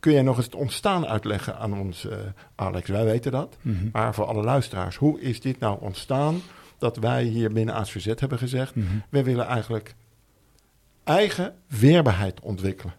kun 0.00 0.12
jij 0.12 0.22
nog 0.22 0.36
eens 0.36 0.44
het 0.44 0.54
ontstaan 0.54 1.06
uitleggen 1.06 1.58
aan 1.58 1.78
ons, 1.78 2.08
eh, 2.08 2.16
Alex? 2.54 2.88
Wij 2.88 3.04
weten 3.04 3.32
dat. 3.32 3.56
Mhm. 3.60 3.88
Maar 3.92 4.14
voor 4.14 4.24
alle 4.24 4.42
luisteraars, 4.42 4.96
hoe 4.96 5.20
is 5.20 5.40
dit 5.40 5.58
nou 5.58 5.80
ontstaan 5.80 6.40
dat 6.78 6.96
wij 6.96 7.22
hier 7.24 7.52
binnen 7.52 7.74
ASVZ 7.74 8.04
hebben 8.06 8.38
gezegd... 8.38 8.74
Mhm. 8.74 8.86
wij 9.08 9.24
willen 9.24 9.46
eigenlijk 9.46 9.94
eigen 11.04 11.54
weerbaarheid 11.66 12.40
ontwikkelen. 12.40 12.94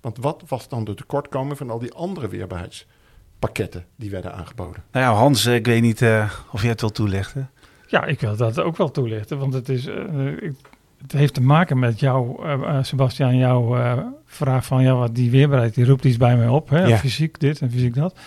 Want 0.00 0.18
wat 0.18 0.42
was 0.48 0.68
dan 0.68 0.84
de 0.84 0.94
tekortkoming 0.94 1.56
van 1.56 1.70
al 1.70 1.78
die 1.78 1.92
andere 1.92 2.28
weerbaarheidspakketten 3.40 3.84
die 3.96 4.10
werden 4.10 4.34
aangeboden? 4.34 4.82
Nou 4.92 5.04
ja, 5.06 5.12
Hans, 5.12 5.46
eh, 5.46 5.54
ik 5.54 5.66
weet 5.66 5.82
niet 5.82 6.02
eh, 6.02 6.30
of 6.52 6.60
jij 6.60 6.70
het 6.70 6.80
wil 6.80 6.90
toelichten. 6.92 7.50
Ja, 7.86 8.04
ik 8.04 8.20
wil 8.20 8.36
dat 8.36 8.60
ook 8.60 8.76
wel 8.76 8.90
toelichten, 8.90 9.38
want 9.38 9.52
het, 9.54 9.68
is, 9.68 9.86
eh, 9.86 10.26
ik- 10.40 10.54
het 11.02 11.12
heeft 11.12 11.34
te 11.34 11.40
maken 11.42 11.78
met 11.78 12.00
jou, 12.00 12.44
eh, 12.44 12.52
eh, 12.52 12.82
Sebastian, 12.84 13.36
jouw 13.36 13.76
eh, 13.76 13.98
vraag 14.26 14.64
van 14.66 14.82
ja, 14.82 14.94
wat 14.94 15.14
die 15.14 15.30
weerbaarheid, 15.30 15.74
die 15.74 15.84
roept 15.84 16.04
iets 16.04 16.16
bij 16.16 16.36
mij 16.36 16.48
op. 16.48 16.68
Hè? 16.68 16.84
Ja. 16.86 16.96
Fysiek 16.96 17.40
dit 17.40 17.60
en 17.60 17.70
fysiek 17.70 17.94
dat. 17.94 18.18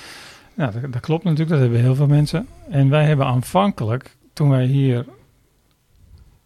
Nou, 0.53 0.71
dat, 0.81 0.91
dat 0.93 1.01
klopt 1.01 1.23
natuurlijk, 1.23 1.49
dat 1.49 1.59
hebben 1.59 1.79
heel 1.79 1.95
veel 1.95 2.07
mensen. 2.07 2.47
En 2.69 2.89
wij 2.89 3.05
hebben 3.05 3.25
aanvankelijk, 3.25 4.15
toen 4.33 4.49
wij 4.49 4.65
hier 4.65 5.05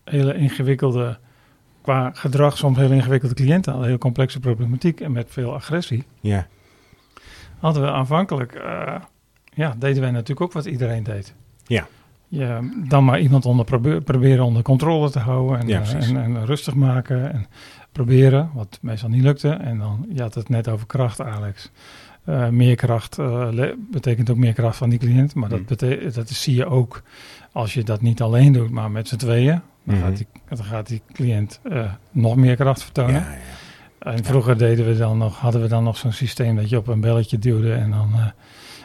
hele 0.03 0.35
ingewikkelde, 0.35 1.17
qua 1.81 2.11
gedrag 2.13 2.57
soms 2.57 2.77
heel 2.77 2.91
ingewikkelde 2.91 3.35
cliënten 3.35 3.71
hadden, 3.71 3.89
heel 3.89 3.97
complexe 3.99 4.39
problematiek 4.39 5.01
en 5.01 5.11
met 5.11 5.27
veel 5.29 5.53
agressie, 5.53 6.03
Ja. 6.19 6.47
Hadden 7.63 7.83
we 7.83 7.91
aanvankelijk, 7.91 8.53
eh, 8.53 8.95
ja, 9.53 9.75
deden 9.77 10.01
wij 10.01 10.11
natuurlijk 10.11 10.41
ook 10.41 10.53
wat 10.53 10.65
iedereen 10.65 11.03
deed. 11.03 11.33
Ja. 11.65 11.87
Dan 12.87 13.05
maar 13.05 13.19
iemand 13.19 13.45
onder 13.45 13.65
probe- 13.65 14.01
proberen 14.01 14.45
onder 14.45 14.61
controle 14.63 15.09
te 15.09 15.19
houden 15.19 15.59
en, 15.59 15.67
Ja, 15.67 15.81
eh, 15.81 16.09
en, 16.09 16.17
en 16.23 16.45
rustig 16.45 16.75
maken 16.75 17.33
en 17.33 17.45
proberen, 17.91 18.49
wat 18.53 18.79
meestal 18.81 19.09
niet 19.09 19.23
lukte. 19.23 19.49
En 19.49 19.77
dan, 19.77 20.05
je 20.13 20.21
had 20.21 20.33
het 20.35 20.49
net 20.49 20.67
over 20.69 20.87
kracht, 20.87 21.21
Alex. 21.21 21.71
Eh, 22.25 22.47
meer 22.49 22.75
kracht 22.75 23.17
betekent 23.91 24.29
ook 24.29 24.37
meer 24.37 24.53
kracht 24.53 24.77
van 24.77 24.89
die 24.89 24.99
cliënt, 24.99 25.35
maar 25.35 25.49
dat, 25.49 25.59
Mm. 25.81 26.11
dat 26.13 26.29
zie 26.29 26.55
je 26.55 26.65
ook 26.65 27.01
als 27.51 27.73
je 27.73 27.83
dat 27.83 28.01
niet 28.01 28.21
alleen 28.21 28.51
doet, 28.51 28.69
maar 28.69 28.91
met 28.91 29.07
z'n 29.07 29.15
tweeën. 29.15 29.61
Dan, 29.83 29.95
Mhm. 29.95 30.03
gaat 30.05 30.17
die, 30.17 30.27
dan 30.49 30.63
gaat 30.65 30.87
die 30.87 31.01
cliënt 31.13 31.59
nog 32.11 32.35
meer 32.35 32.55
kracht 32.55 32.83
vertonen. 32.83 33.13
Ja, 33.13 33.19
ja. 33.31 33.37
En 34.03 34.23
vroeger 34.23 34.57
deden 34.57 34.85
we 34.85 34.97
dan 34.97 35.17
nog, 35.17 35.37
hadden 35.39 35.61
we 35.61 35.67
dan 35.67 35.83
nog 35.83 35.97
zo'n 35.97 36.11
systeem 36.11 36.55
dat 36.55 36.69
je 36.69 36.77
op 36.77 36.87
een 36.87 37.01
belletje 37.01 37.39
duwde 37.39 37.73
en 37.73 37.91
dan, 37.91 38.11
eh, 38.13 38.25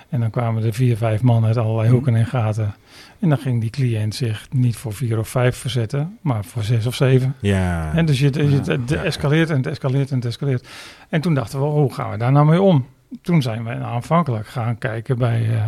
en 0.08 0.20
dan 0.20 0.30
kwamen 0.30 0.64
er 0.64 0.72
vier, 0.72 0.96
vijf 0.96 1.22
man 1.22 1.44
uit 1.44 1.56
allerlei 1.56 1.90
hoeken 1.90 2.14
en 2.14 2.26
gaten. 2.26 2.74
En 3.18 3.28
dan 3.28 3.38
ging 3.38 3.60
die 3.60 3.70
cliënt 3.70 4.14
zich 4.14 4.46
niet 4.50 4.76
voor 4.76 4.92
vier 4.92 5.18
of 5.18 5.28
vijf 5.28 5.56
verzetten, 5.56 6.18
maar 6.20 6.44
voor 6.44 6.62
zes 6.62 6.86
of 6.86 6.94
zeven. 6.94 7.34
Ja. 7.40 7.92
En 7.94 8.06
dus 8.06 8.18
je, 8.18 8.32
je, 8.32 8.60
het, 8.72 8.92
escaleert 8.92 9.50
en 9.50 9.56
het 9.56 9.66
escaleert 9.66 10.10
en 10.10 10.16
het 10.16 10.24
escaleert. 10.24 10.68
En 11.08 11.20
toen 11.20 11.34
dachten 11.34 11.58
we, 11.58 11.64
hoe 11.64 11.94
gaan 11.94 12.10
we 12.10 12.16
daar 12.16 12.32
nou 12.32 12.46
mee 12.46 12.62
om? 12.62 12.86
Toen 13.22 13.42
zijn 13.42 13.64
we 13.64 13.70
aanvankelijk 13.74 14.46
gaan 14.46 14.78
kijken 14.78 15.18
bij, 15.18 15.54
eh, 15.54 15.66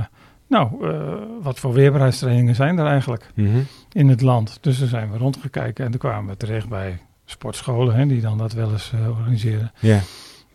nou, 0.48 0.88
eh, 0.88 1.12
wat 1.42 1.58
voor 1.58 1.72
weerbaarheidstrainingen 1.72 2.54
zijn 2.54 2.78
er 2.78 2.86
eigenlijk 2.86 3.30
Mhm. 3.34 3.58
in 3.92 4.08
het 4.08 4.20
land. 4.20 4.58
Dus 4.60 4.78
toen 4.78 4.88
zijn 4.88 5.10
we 5.10 5.18
rondgekeken 5.18 5.84
en 5.84 5.90
toen 5.90 6.00
kwamen 6.00 6.30
we 6.30 6.36
terecht 6.36 6.68
bij 6.68 6.98
sportscholen, 7.30 7.94
hè, 7.94 8.06
die 8.06 8.20
dan 8.20 8.38
dat 8.38 8.52
wel 8.52 8.72
eens 8.72 8.92
eh, 8.92 9.08
organiseren. 9.08 9.72
Ja. 9.78 10.00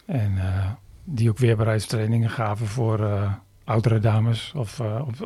En 0.05 0.34
eh, 0.38 0.65
die 1.03 1.29
ook 1.29 1.38
weerbaarheidstrainingen 1.38 2.29
gaven 2.29 2.67
voor 2.67 3.00
eh, 3.00 3.32
oudere 3.63 4.00
dames 4.00 4.53
of, 4.55 4.82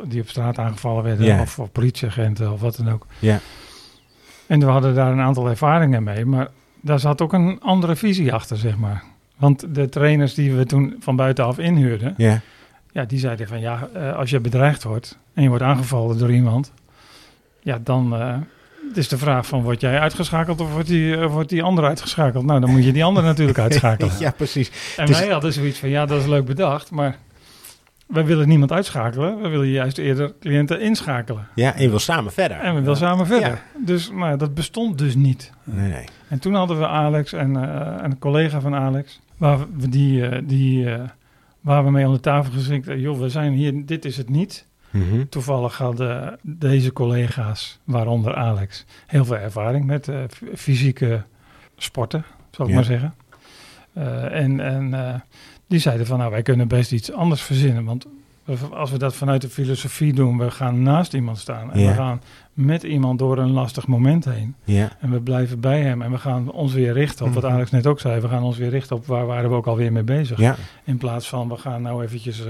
die 0.07 0.21
op 0.21 0.29
straat 0.29 0.57
aangevallen 0.57 1.03
werden 1.03 1.39
of 1.39 1.49
voor 1.49 1.69
politieagenten 1.69 2.51
of 2.51 2.61
wat 2.61 2.75
dan 2.75 2.89
ook. 2.89 3.05
Ja. 3.19 3.39
En 4.47 4.59
we 4.59 4.65
hadden 4.65 4.95
daar 4.95 5.11
een 5.11 5.19
aantal 5.19 5.49
ervaringen 5.49 6.03
mee, 6.03 6.25
maar 6.25 6.47
daar 6.81 6.99
zat 6.99 7.21
ook 7.21 7.33
een 7.33 7.61
andere 7.61 7.95
visie 7.95 8.33
achter, 8.33 8.57
zeg 8.57 8.77
maar. 8.77 9.03
Want 9.37 9.75
de 9.75 9.89
trainers 9.89 10.33
die 10.33 10.53
we 10.53 10.65
toen 10.65 10.95
van 10.99 11.15
buitenaf 11.15 11.57
inhuurden, 11.57 12.13
Ja. 12.17 12.41
Ja, 12.91 13.05
die 13.05 13.19
zeiden 13.19 13.47
van 13.47 13.59
ja, 13.59 13.89
als 14.15 14.29
je 14.29 14.39
bedreigd 14.39 14.83
wordt 14.83 15.17
en 15.33 15.43
je 15.43 15.49
wordt 15.49 15.63
aangevallen 15.63 16.17
door 16.17 16.31
iemand, 16.31 16.71
ja, 17.61 17.79
dan 17.83 18.13
eh, 18.91 18.97
is 18.97 19.07
de 19.07 19.17
vraag 19.17 19.45
van 19.47 19.61
word 19.61 19.81
jij 19.81 19.99
uitgeschakeld 19.99 20.61
of 20.61 20.71
wordt 20.71 20.87
die, 20.87 21.17
eh, 21.17 21.25
wordt 21.31 21.49
die 21.49 21.63
ander 21.63 21.85
uitgeschakeld? 21.85 22.45
Nou, 22.45 22.59
dan 22.59 22.69
moet 22.69 22.83
je 22.83 22.91
die 22.91 23.03
ander 23.03 23.23
natuurlijk 23.23 23.59
uitschakelen. 23.69 24.11
ja, 24.19 24.31
precies. 24.31 24.71
En 24.97 25.05
Dus- 25.05 25.19
wij 25.19 25.29
hadden 25.29 25.53
zoiets 25.53 25.79
van 25.79 25.89
ja, 25.89 26.05
dat 26.05 26.21
is 26.21 26.27
leuk 26.27 26.45
bedacht, 26.45 26.91
maar 26.91 27.17
wij 28.07 28.25
willen 28.25 28.47
niemand 28.47 28.71
uitschakelen. 28.71 29.41
We 29.41 29.47
willen 29.47 29.67
juist 29.67 29.97
eerder 29.97 30.33
cliënten 30.39 30.81
inschakelen. 30.81 31.47
Ja, 31.55 31.75
en 31.75 31.81
je 31.81 31.89
wil 31.89 31.99
samen 31.99 32.31
verder. 32.31 32.57
En 32.57 32.75
we 32.75 32.81
willen 32.81 32.97
samen 32.97 33.25
verder. 33.27 33.49
Ja. 33.49 33.61
Dus 33.85 34.11
nou, 34.11 34.37
dat 34.37 34.53
bestond 34.53 34.97
dus 34.97 35.15
niet. 35.15 35.51
Nee, 35.63 35.89
nee. 35.89 36.05
En 36.27 36.39
toen 36.39 36.53
hadden 36.53 36.79
we 36.79 36.87
Alex 36.87 37.33
en 37.33 37.55
eh, 37.55 37.93
een 38.03 38.19
collega 38.19 38.61
van 38.61 38.75
Alex, 38.75 39.19
waar 39.37 39.57
we, 39.77 39.89
die, 39.89 40.27
eh, 40.27 40.41
die, 40.43 40.87
waar 41.61 41.83
we 41.83 41.91
mee 41.91 42.05
aan 42.05 42.13
de 42.13 42.19
tafel 42.19 42.51
gezeten. 42.51 42.99
Joh, 42.99 43.19
we 43.19 43.29
zijn 43.29 43.53
hier, 43.53 43.85
dit 43.85 44.05
is 44.05 44.17
het 44.17 44.29
niet. 44.29 44.65
Mhm. 44.91 45.25
Toevallig 45.29 45.77
hadden 45.77 46.37
deze 46.41 46.93
collega's, 46.93 47.79
waaronder 47.83 48.35
Alex, 48.35 48.85
heel 49.07 49.25
veel 49.25 49.37
ervaring 49.37 49.85
met 49.85 50.07
eh, 50.07 50.17
fysieke 50.55 51.23
sporten, 51.77 52.25
zal 52.51 52.65
ik 52.65 52.71
Ja. 52.71 52.77
maar 52.77 52.85
zeggen. 52.85 53.13
Eh, 53.93 54.23
en 54.41 54.59
en 54.59 54.93
eh, 54.93 55.15
die 55.67 55.79
zeiden 55.79 56.05
van, 56.05 56.17
nou, 56.17 56.31
wij 56.31 56.41
kunnen 56.41 56.67
best 56.67 56.91
iets 56.91 57.11
anders 57.11 57.41
verzinnen. 57.41 57.83
Want 57.85 58.05
als 58.73 58.91
we 58.91 58.97
dat 58.97 59.15
vanuit 59.15 59.41
de 59.41 59.49
filosofie 59.49 60.13
doen, 60.13 60.37
we 60.37 60.51
gaan 60.51 60.83
naast 60.83 61.13
iemand 61.13 61.37
staan. 61.37 61.71
En 61.73 61.79
Ja. 61.79 61.87
we 61.89 61.93
gaan 61.95 62.21
met 62.53 62.83
iemand 62.83 63.19
door 63.19 63.37
een 63.37 63.51
lastig 63.51 63.87
moment 63.87 64.25
heen. 64.25 64.55
Ja. 64.63 64.89
En 64.99 65.11
we 65.11 65.21
blijven 65.21 65.59
bij 65.59 65.81
hem 65.81 66.01
en 66.01 66.11
we 66.11 66.17
gaan 66.17 66.51
ons 66.51 66.73
weer 66.73 66.93
richten 66.93 67.25
op 67.25 67.33
wat 67.33 67.43
Mhm. 67.43 67.51
Alex 67.53 67.71
net 67.71 67.87
ook 67.87 67.99
zei. 67.99 68.19
We 68.21 68.27
gaan 68.27 68.43
ons 68.43 68.57
weer 68.57 68.69
richten 68.69 68.95
op 68.95 69.05
waar 69.05 69.25
waren 69.25 69.49
we 69.49 69.55
ook 69.55 69.67
alweer 69.67 69.91
mee 69.91 70.03
bezig. 70.03 70.39
Ja. 70.39 70.55
In 70.83 70.97
plaats 70.97 71.29
van 71.29 71.49
we 71.49 71.57
gaan 71.57 71.81
nou 71.81 72.03
eventjes 72.03 72.43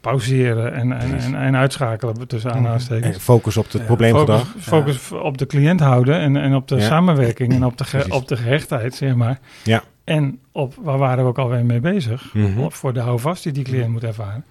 pauzeren 0.00 0.74
en, 0.74 0.92
en, 0.92 1.18
en, 1.18 1.34
en 1.34 1.56
uitschakelen 1.56 2.28
tussen 2.28 2.50
En 2.50 2.56
aanhalingstekens. 2.56 3.16
focus 3.18 3.56
op 3.56 3.64
het 3.64 3.72
Ja. 3.80 3.86
probleemgedrag. 3.86 4.54
Focus, 4.58 4.96
focus 4.96 5.22
op 5.26 5.38
de 5.38 5.46
cliënt 5.46 5.80
houden 5.80 6.18
en, 6.20 6.36
en 6.36 6.54
op 6.54 6.68
de 6.68 6.74
Ja. 6.76 6.80
samenwerking 6.86 7.52
en 7.52 7.64
op 7.64 7.76
de, 7.78 7.84
ge- 7.84 8.06
op 8.08 8.28
de 8.28 8.36
gehechtheid, 8.36 8.94
zeg 8.94 9.14
maar. 9.14 9.38
Ja. 9.64 9.82
En 10.04 10.38
op 10.52 10.74
waar 10.82 10.98
waren 10.98 11.24
we 11.24 11.30
ook 11.30 11.38
alweer 11.38 11.64
mee 11.64 11.80
bezig. 11.80 12.34
Mhm. 12.34 12.68
Voor 12.68 12.92
de 12.92 13.00
houvast 13.00 13.42
die 13.42 13.52
die 13.52 13.64
cliënt 13.64 13.88
moet 13.88 14.04
ervaren. 14.04 14.44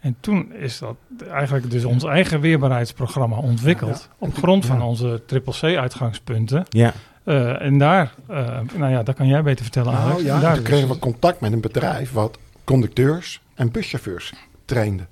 En 0.00 0.16
toen 0.20 0.52
is 0.54 0.78
dat 0.78 0.96
eigenlijk 1.32 1.70
dus 1.70 1.84
ons 1.84 2.04
eigen 2.04 2.40
weerbaarheidsprogramma 2.40 3.36
ontwikkeld. 3.36 4.08
Op 4.18 4.34
grond 4.34 4.66
van 4.66 4.76
Ja. 4.78 4.84
onze 4.86 5.22
triple 5.26 5.52
C-uitgangspunten. 5.60 6.64
Ja. 6.68 6.92
Eh, 7.24 7.62
en 7.62 7.78
daar, 7.78 8.12
eh, 8.28 8.58
nou 8.76 8.92
ja, 8.92 9.02
dat 9.02 9.14
kan 9.14 9.26
jij 9.26 9.42
beter 9.42 9.62
vertellen, 9.64 9.92
Nou 9.92 10.04
Alex. 10.10 10.22
ja, 10.22 10.34
En 10.34 10.40
daar 10.40 10.54
toen 10.54 10.62
dus- 10.62 10.70
kregen 10.72 10.88
we 10.88 10.98
contact 10.98 11.40
met 11.40 11.52
een 11.52 11.60
bedrijf 11.60 12.12
wat 12.12 12.38
conducteurs 12.64 13.40
en 13.58 13.70
buschauffeurs 13.70 14.32
trainde. 14.64 15.06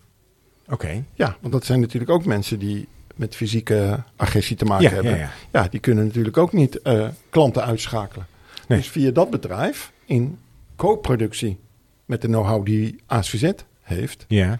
Oké. 0.68 1.04
Ja, 1.14 1.36
want 1.40 1.52
dat 1.52 1.64
zijn 1.64 1.80
natuurlijk 1.80 2.10
ook 2.10 2.24
mensen 2.24 2.58
die 2.58 2.88
met 3.14 3.36
fysieke 3.36 4.02
agressie 4.16 4.56
te 4.56 4.64
maken 4.64 4.84
Ja, 4.84 4.90
hebben. 4.90 5.10
ja, 5.12 5.16
ja. 5.18 5.30
Ja, 5.52 5.68
die 5.68 5.80
kunnen 5.80 6.06
natuurlijk 6.06 6.36
ook 6.36 6.52
niet 6.52 6.82
eh, 6.82 7.08
klanten 7.30 7.64
uitschakelen. 7.64 8.26
Nee. 8.68 8.78
Dus 8.78 8.88
via 8.88 9.10
dat 9.10 9.30
bedrijf 9.30 9.92
in 10.04 10.38
co-productie 10.76 11.58
met 12.04 12.20
de 12.20 12.26
know-how 12.26 12.64
die 12.66 12.96
ASVZ 13.06 13.50
heeft, 13.82 14.24
Ja. 14.28 14.58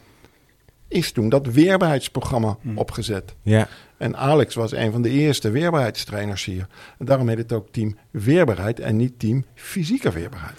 is 0.88 1.12
toen 1.12 1.28
dat 1.28 1.46
weerbaarheidsprogramma 1.46 2.56
Hm. 2.60 2.76
opgezet. 2.78 3.34
Ja. 3.42 3.68
En 3.98 4.16
Alex 4.16 4.54
was 4.54 4.72
een 4.72 4.92
van 4.92 5.02
de 5.02 5.10
eerste 5.10 5.50
weerbaarheidstrainers 5.50 6.44
hier. 6.44 6.66
En 6.98 7.06
daarom 7.06 7.28
heet 7.28 7.38
het 7.38 7.52
ook 7.52 7.68
team 7.70 7.96
weerbaarheid 8.10 8.80
en 8.80 8.96
niet 8.96 9.18
team 9.18 9.44
fysieke 9.54 10.10
weerbaarheid. 10.10 10.56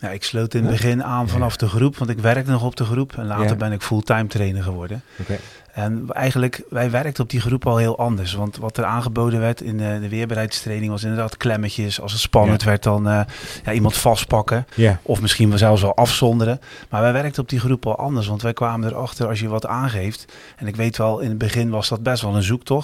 Ja, 0.00 0.08
ik 0.10 0.24
sloot 0.24 0.54
in 0.54 0.62
het 0.62 0.70
begin 0.70 1.04
aan 1.04 1.28
vanaf 1.28 1.56
de 1.56 1.68
groep, 1.68 1.96
want 1.96 2.10
ik 2.10 2.18
werkte 2.18 2.50
nog 2.50 2.64
op 2.64 2.76
de 2.76 2.84
groep. 2.84 3.12
En 3.16 3.26
later 3.26 3.46
Ja. 3.46 3.54
ben 3.56 3.72
ik 3.72 3.82
fulltime 3.82 4.26
trainer 4.26 4.62
geworden. 4.62 5.02
Oké. 5.20 5.38
En 5.72 6.04
eigenlijk, 6.08 6.62
wij 6.70 6.90
werkten 6.90 7.22
op 7.22 7.30
die 7.30 7.40
groep 7.40 7.66
al 7.66 7.76
heel 7.76 7.98
anders. 7.98 8.34
Want 8.34 8.56
wat 8.56 8.76
er 8.76 8.84
aangeboden 8.84 9.40
werd 9.40 9.60
in 9.60 9.76
de, 9.78 9.98
de 10.00 10.08
weerbaarheidstraining 10.08 10.90
was 10.90 11.02
inderdaad 11.02 11.36
klemmetjes. 11.36 12.00
Als 12.00 12.12
het 12.12 12.20
spannend 12.20 12.60
Ja. 12.62 12.66
werd, 12.68 12.82
dan 12.82 13.08
eh, 13.08 13.20
ja, 13.64 13.72
iemand 13.72 13.96
vastpakken. 13.96 14.66
Ja. 14.74 15.00
Of 15.02 15.20
misschien 15.20 15.58
zelfs 15.58 15.82
wel 15.82 15.96
afzonderen. 15.96 16.60
Maar 16.88 17.00
wij 17.02 17.12
werkten 17.12 17.42
op 17.42 17.48
die 17.48 17.60
groep 17.60 17.86
al 17.86 17.96
anders. 17.96 18.26
Want 18.26 18.42
wij 18.42 18.52
kwamen 18.52 18.88
erachter 18.88 19.28
als 19.28 19.40
je 19.40 19.48
wat 19.48 19.66
aangeeft. 19.66 20.24
En 20.56 20.66
ik 20.66 20.76
weet 20.76 20.96
wel, 20.96 21.20
in 21.20 21.28
het 21.28 21.38
begin 21.38 21.70
was 21.70 21.88
dat 21.88 22.02
best 22.02 22.22
wel 22.22 22.36
een 22.36 22.42
zoektocht. 22.42 22.79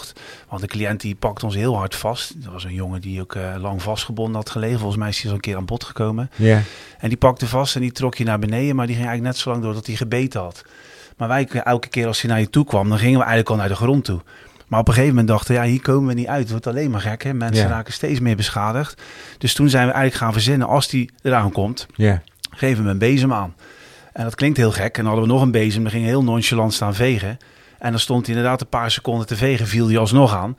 Want 0.49 0.61
de 0.61 0.67
cliënt 0.67 1.01
die 1.01 1.15
pakt 1.15 1.43
ons 1.43 1.55
heel 1.55 1.77
hard 1.77 1.95
vast. 1.95 2.43
Dat 2.43 2.53
was 2.53 2.65
een 2.65 2.75
jongen 2.75 3.01
die 3.01 3.21
ook 3.21 3.35
eh, 3.35 3.55
lang 3.59 3.83
vastgebonden 3.83 4.35
had 4.35 4.51
gelegen. 4.51 4.79
Volgens 4.79 4.99
mij 5.01 5.09
is 5.09 5.23
hij 5.23 5.33
een 5.33 5.41
keer 5.41 5.57
aan 5.57 5.65
bod 5.65 5.85
gekomen. 5.85 6.31
Ja. 6.37 6.61
En 6.99 7.09
die 7.09 7.19
pakte 7.19 7.47
vast 7.47 7.75
en 7.75 7.81
die 7.81 7.93
trok 7.93 8.15
je 8.15 8.25
naar 8.25 8.39
beneden. 8.39 8.77
Maar 8.77 8.87
die 8.87 8.95
ging 8.97 9.07
eigenlijk 9.07 9.35
net 9.37 9.43
zo 9.45 9.51
lang 9.51 9.63
door 9.63 9.75
dat 9.75 9.87
hij 9.87 9.97
gebeten 9.97 10.41
had. 10.41 10.65
Maar 11.17 11.29
wij, 11.29 11.49
elke 11.49 11.89
keer 11.89 12.07
als 12.07 12.21
hij 12.21 12.31
naar 12.31 12.41
je 12.41 12.51
toe 12.51 12.65
kwam, 12.65 12.89
dan 12.89 12.99
gingen 12.99 13.19
we 13.19 13.25
eigenlijk 13.25 13.51
al 13.51 13.57
naar 13.57 13.69
de 13.69 13.75
grond 13.85 14.05
toe. 14.05 14.21
Maar 14.67 14.81
op 14.81 14.89
een 14.89 14.95
gegeven 14.95 15.15
moment 15.17 15.33
dachten 15.33 15.55
we, 15.55 15.61
ja, 15.61 15.67
hier 15.67 15.81
komen 15.81 16.09
we 16.09 16.15
niet 16.15 16.27
uit. 16.27 16.41
Het 16.41 16.51
wordt 16.51 16.67
alleen 16.67 16.91
maar 16.91 17.01
gek, 17.01 17.23
hè? 17.23 17.33
Mensen 17.35 17.65
Ja. 17.65 17.71
raken 17.71 17.93
steeds 17.93 18.21
meer 18.21 18.37
beschadigd. 18.37 19.03
Dus 19.39 19.55
toen 19.55 19.69
zijn 19.69 19.87
we 19.87 19.93
eigenlijk 19.93 20.23
gaan 20.25 20.33
verzinnen, 20.33 20.67
als 20.69 20.89
die 20.89 21.11
eraan 21.23 21.53
komt, 21.53 21.87
Ja. 21.95 22.23
geven 22.51 22.77
we 22.77 22.83
hem 22.83 22.91
een 22.91 22.99
bezem 22.99 23.33
aan. 23.33 23.55
En 24.13 24.25
dat 24.25 24.35
klinkt 24.35 24.57
heel 24.57 24.71
gek. 24.73 24.97
En 24.99 25.03
dan 25.05 25.07
hadden 25.07 25.23
we 25.25 25.33
nog 25.33 25.43
een 25.43 25.51
bezem, 25.51 25.83
dan 25.83 25.91
ging 25.91 26.03
hij 26.03 26.13
heel 26.13 26.25
nonchalant 26.25 26.75
staan 26.75 26.95
vegen. 26.95 27.39
En 27.79 27.91
dan 27.91 28.01
stond 28.01 28.27
hij 28.27 28.35
inderdaad 28.35 28.61
een 28.61 28.69
paar 28.69 28.91
seconden 28.91 29.27
te 29.27 29.37
vegen, 29.37 29.67
viel 29.67 29.89
hij 29.89 29.99
alsnog 29.99 30.35
aan. 30.35 30.57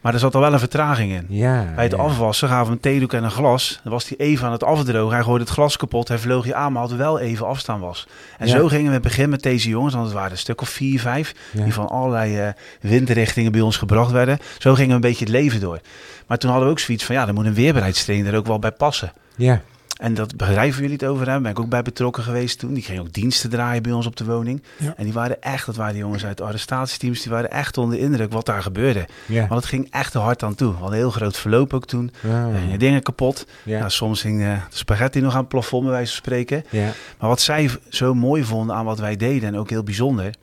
Maar 0.00 0.12
er 0.14 0.18
zat 0.18 0.34
al 0.34 0.40
wel 0.40 0.52
een 0.52 0.58
vertraging 0.58 1.12
in. 1.12 1.26
Ja. 1.28 1.72
Bij 1.74 1.84
het 1.84 1.92
ja. 1.92 1.98
afwassen 1.98 2.48
gaven 2.48 2.66
we 2.66 2.72
een 2.72 2.80
theedoek 2.80 3.12
en 3.12 3.24
een 3.24 3.30
glas. 3.30 3.80
Dan 3.82 3.92
was 3.92 4.08
hij 4.08 4.18
even 4.18 4.46
aan 4.46 4.52
het 4.52 4.64
afdrogen. 4.64 5.14
Hij 5.14 5.22
gooide 5.24 5.44
het 5.44 5.52
glas 5.52 5.76
kapot. 5.76 6.08
Hij 6.08 6.18
vloog 6.18 6.46
je 6.46 6.54
aan, 6.54 6.72
maar 6.72 6.82
had 6.82 6.92
wel 6.92 7.18
even 7.18 7.46
afstaan 7.46 7.80
was. 7.80 8.06
En 8.38 8.46
Ja. 8.46 8.52
zo 8.56 8.66
gingen 8.68 8.82
we 8.82 8.86
in 8.88 8.92
het 8.92 9.02
begin 9.02 9.30
met 9.30 9.42
deze 9.42 9.68
jongens, 9.68 9.94
want 9.94 10.06
het 10.06 10.14
waren 10.14 10.30
een 10.30 10.38
stuk 10.38 10.60
of 10.60 10.68
vier, 10.68 11.00
vijf, 11.00 11.34
die 11.52 11.72
van 11.74 11.88
allerlei 11.88 12.38
eh, 12.38 12.48
windrichtingen 12.80 13.52
bij 13.52 13.60
ons 13.60 13.76
gebracht 13.76 14.10
werden. 14.10 14.38
Zo 14.58 14.74
gingen 14.74 14.88
we 14.88 14.94
een 14.94 15.00
beetje 15.00 15.24
het 15.24 15.34
leven 15.34 15.60
door. 15.60 15.80
Maar 16.26 16.38
toen 16.38 16.50
hadden 16.50 16.68
we 16.68 16.74
ook 16.74 16.80
zoiets 16.80 17.04
van, 17.04 17.14
ja, 17.14 17.26
er 17.26 17.34
moet 17.34 17.46
een 17.46 17.54
weerbaarheidstraining 17.54 18.28
er 18.28 18.36
ook 18.38 18.46
wel 18.46 18.58
bij 18.58 18.72
passen. 18.72 19.12
Ja. 19.36 19.60
En 19.98 20.14
dat 20.14 20.36
bedrijf 20.36 20.72
waar 20.72 20.80
jullie 20.80 20.96
het 20.96 21.04
over 21.04 21.24
hebben, 21.24 21.42
ben 21.42 21.50
ik 21.50 21.58
ook 21.58 21.68
bij 21.68 21.82
betrokken 21.82 22.22
geweest 22.22 22.58
toen. 22.58 22.74
Die 22.74 22.82
gingen 22.82 23.02
ook 23.02 23.12
diensten 23.12 23.50
draaien 23.50 23.82
bij 23.82 23.92
ons 23.92 24.06
op 24.06 24.16
de 24.16 24.24
woning. 24.24 24.62
Ja. 24.76 24.94
En 24.96 25.04
die 25.04 25.12
waren 25.12 25.42
echt, 25.42 25.66
dat 25.66 25.76
waren 25.76 25.92
de 25.92 25.98
jongens 25.98 26.24
uit 26.24 26.36
de 26.36 26.42
arrestatieteams, 26.42 27.22
die 27.22 27.32
waren 27.32 27.50
echt 27.50 27.78
onder 27.78 27.96
de 27.96 28.02
indruk 28.02 28.32
wat 28.32 28.46
daar 28.46 28.62
gebeurde. 28.62 29.08
Ja. 29.26 29.46
Want 29.46 29.60
het 29.60 29.70
ging 29.70 29.86
echt 29.90 30.12
te 30.12 30.18
hard 30.18 30.42
aan 30.42 30.54
toe. 30.54 30.68
We 30.68 30.74
hadden 30.78 30.92
een 30.92 30.98
heel 30.98 31.10
groot 31.10 31.36
verloop 31.36 31.74
ook 31.74 31.86
toen. 31.86 32.12
Gingen 32.60 32.78
dingen 32.78 33.02
kapot. 33.02 33.46
Nou, 33.64 33.90
soms 33.90 34.22
hing 34.22 34.42
eh, 34.42 34.52
de 34.70 34.76
spaghetti 34.76 35.20
nog 35.20 35.32
aan 35.32 35.40
het 35.40 35.48
plafond, 35.48 35.82
bij 35.82 35.92
wijze 35.92 36.12
van 36.12 36.22
spreken. 36.22 36.64
Ja. 36.70 36.92
Maar 37.18 37.28
wat 37.28 37.40
zij 37.40 37.70
zo 37.88 38.14
mooi 38.14 38.44
vonden 38.44 38.76
aan 38.76 38.84
wat 38.84 38.98
wij 38.98 39.16
deden, 39.16 39.48
en 39.48 39.56
ook 39.56 39.70
heel 39.70 39.82
bijzonder. 39.82 40.34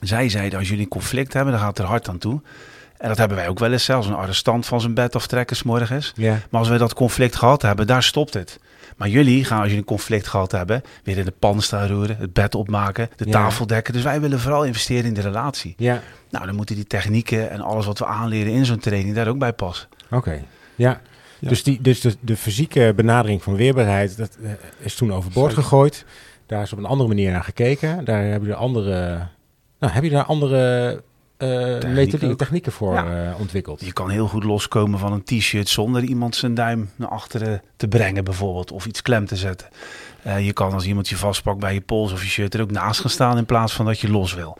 Zij 0.00 0.28
zeiden, 0.28 0.58
als 0.58 0.68
jullie 0.68 0.82
een 0.82 0.90
conflict 0.90 1.32
hebben, 1.32 1.52
dan 1.52 1.62
gaat 1.62 1.76
het 1.76 1.78
er 1.78 1.90
hard 1.90 2.08
aan 2.08 2.18
toe. 2.18 2.40
En 2.98 3.08
dat 3.08 3.16
hebben 3.18 3.36
wij 3.36 3.48
ook 3.48 3.58
wel 3.58 3.72
eens, 3.72 3.84
zelfs 3.84 4.06
een 4.06 4.14
arrestant 4.14 4.66
van 4.66 4.80
zijn 4.80 4.94
bed 4.94 5.14
aftrekken 5.14 5.56
's 5.56 5.62
morgens. 5.62 6.12
Ja. 6.16 6.38
Maar 6.50 6.60
als 6.60 6.68
we 6.68 6.76
dat 6.78 6.94
conflict 6.94 7.36
gehad 7.36 7.62
hebben, 7.62 7.86
daar 7.86 8.02
stopt 8.02 8.34
het. 8.34 8.58
Maar 8.96 9.08
jullie 9.08 9.44
gaan, 9.44 9.56
als 9.56 9.66
jullie 9.66 9.80
een 9.80 9.88
conflict 9.88 10.26
gehad 10.26 10.52
hebben, 10.52 10.82
weer 11.04 11.18
in 11.18 11.24
de 11.24 11.32
pan 11.38 11.62
staan 11.62 11.88
roeren, 11.88 12.16
het 12.18 12.32
bed 12.32 12.54
opmaken, 12.54 13.08
de 13.16 13.24
Ja. 13.24 13.30
tafel 13.32 13.66
dekken. 13.66 13.92
Dus 13.92 14.02
wij 14.02 14.20
willen 14.20 14.40
vooral 14.40 14.64
investeren 14.64 15.04
in 15.04 15.14
de 15.14 15.20
relatie. 15.20 15.74
Ja. 15.76 16.00
Nou, 16.30 16.46
dan 16.46 16.54
moeten 16.54 16.74
die 16.74 16.86
technieken 16.86 17.50
en 17.50 17.60
alles 17.60 17.86
wat 17.86 17.98
we 17.98 18.06
aanleren 18.06 18.52
in 18.52 18.64
zo'n 18.64 18.78
training 18.78 19.14
daar 19.14 19.28
ook 19.28 19.38
bij 19.38 19.52
passen. 19.52 19.88
Oké. 20.10 20.42
Ja. 20.74 21.00
Ja. 21.38 21.48
Dus, 21.48 21.62
die, 21.62 21.80
dus 21.80 22.00
de, 22.00 22.16
de 22.20 22.36
fysieke 22.36 22.92
benadering 22.96 23.42
van 23.42 23.56
weerbaarheid, 23.56 24.16
dat 24.16 24.36
eh, 24.42 24.50
is 24.78 24.94
toen 24.94 25.12
overboord 25.12 25.54
gegooid. 25.54 26.04
Daar 26.46 26.62
is 26.62 26.72
op 26.72 26.78
een 26.78 26.84
andere 26.84 27.08
manier 27.08 27.32
naar 27.32 27.44
gekeken. 27.44 28.04
Daar 28.04 28.24
heb 28.24 28.44
je 28.44 28.54
andere, 28.54 29.26
nou, 29.78 29.92
heb 29.92 30.02
je 30.02 30.10
daar 30.10 30.24
andere 30.24 31.02
eh 31.36 31.48
methodieken, 31.92 32.30
ook. 32.30 32.38
technieken 32.38 32.72
voor 32.72 32.94
Ja. 32.94 33.30
eh, 33.30 33.40
ontwikkeld. 33.40 33.84
Je 33.84 33.92
kan 33.92 34.10
heel 34.10 34.28
goed 34.28 34.44
loskomen 34.44 34.98
van 34.98 35.12
een 35.12 35.22
t-shirt 35.24 35.68
zonder 35.68 36.02
iemand 36.02 36.36
zijn 36.36 36.54
duim 36.54 36.90
naar 36.96 37.08
achteren 37.08 37.62
te 37.76 37.88
brengen 37.88 38.24
bijvoorbeeld. 38.24 38.72
Of 38.72 38.86
iets 38.86 39.02
klem 39.02 39.26
te 39.26 39.36
zetten. 39.36 39.68
Eh, 40.22 40.44
je 40.46 40.52
kan 40.52 40.72
als 40.72 40.86
iemand 40.86 41.08
je 41.08 41.16
vastpakt 41.16 41.58
bij 41.58 41.74
je 41.74 41.80
pols 41.80 42.12
of 42.12 42.22
je 42.22 42.28
shirt 42.28 42.54
er 42.54 42.60
ook 42.60 42.70
naast 42.70 43.00
gaan 43.00 43.10
staan 43.10 43.36
in 43.38 43.46
plaats 43.46 43.72
van 43.72 43.84
dat 43.86 44.00
je 44.00 44.10
los 44.10 44.34
wil. 44.34 44.58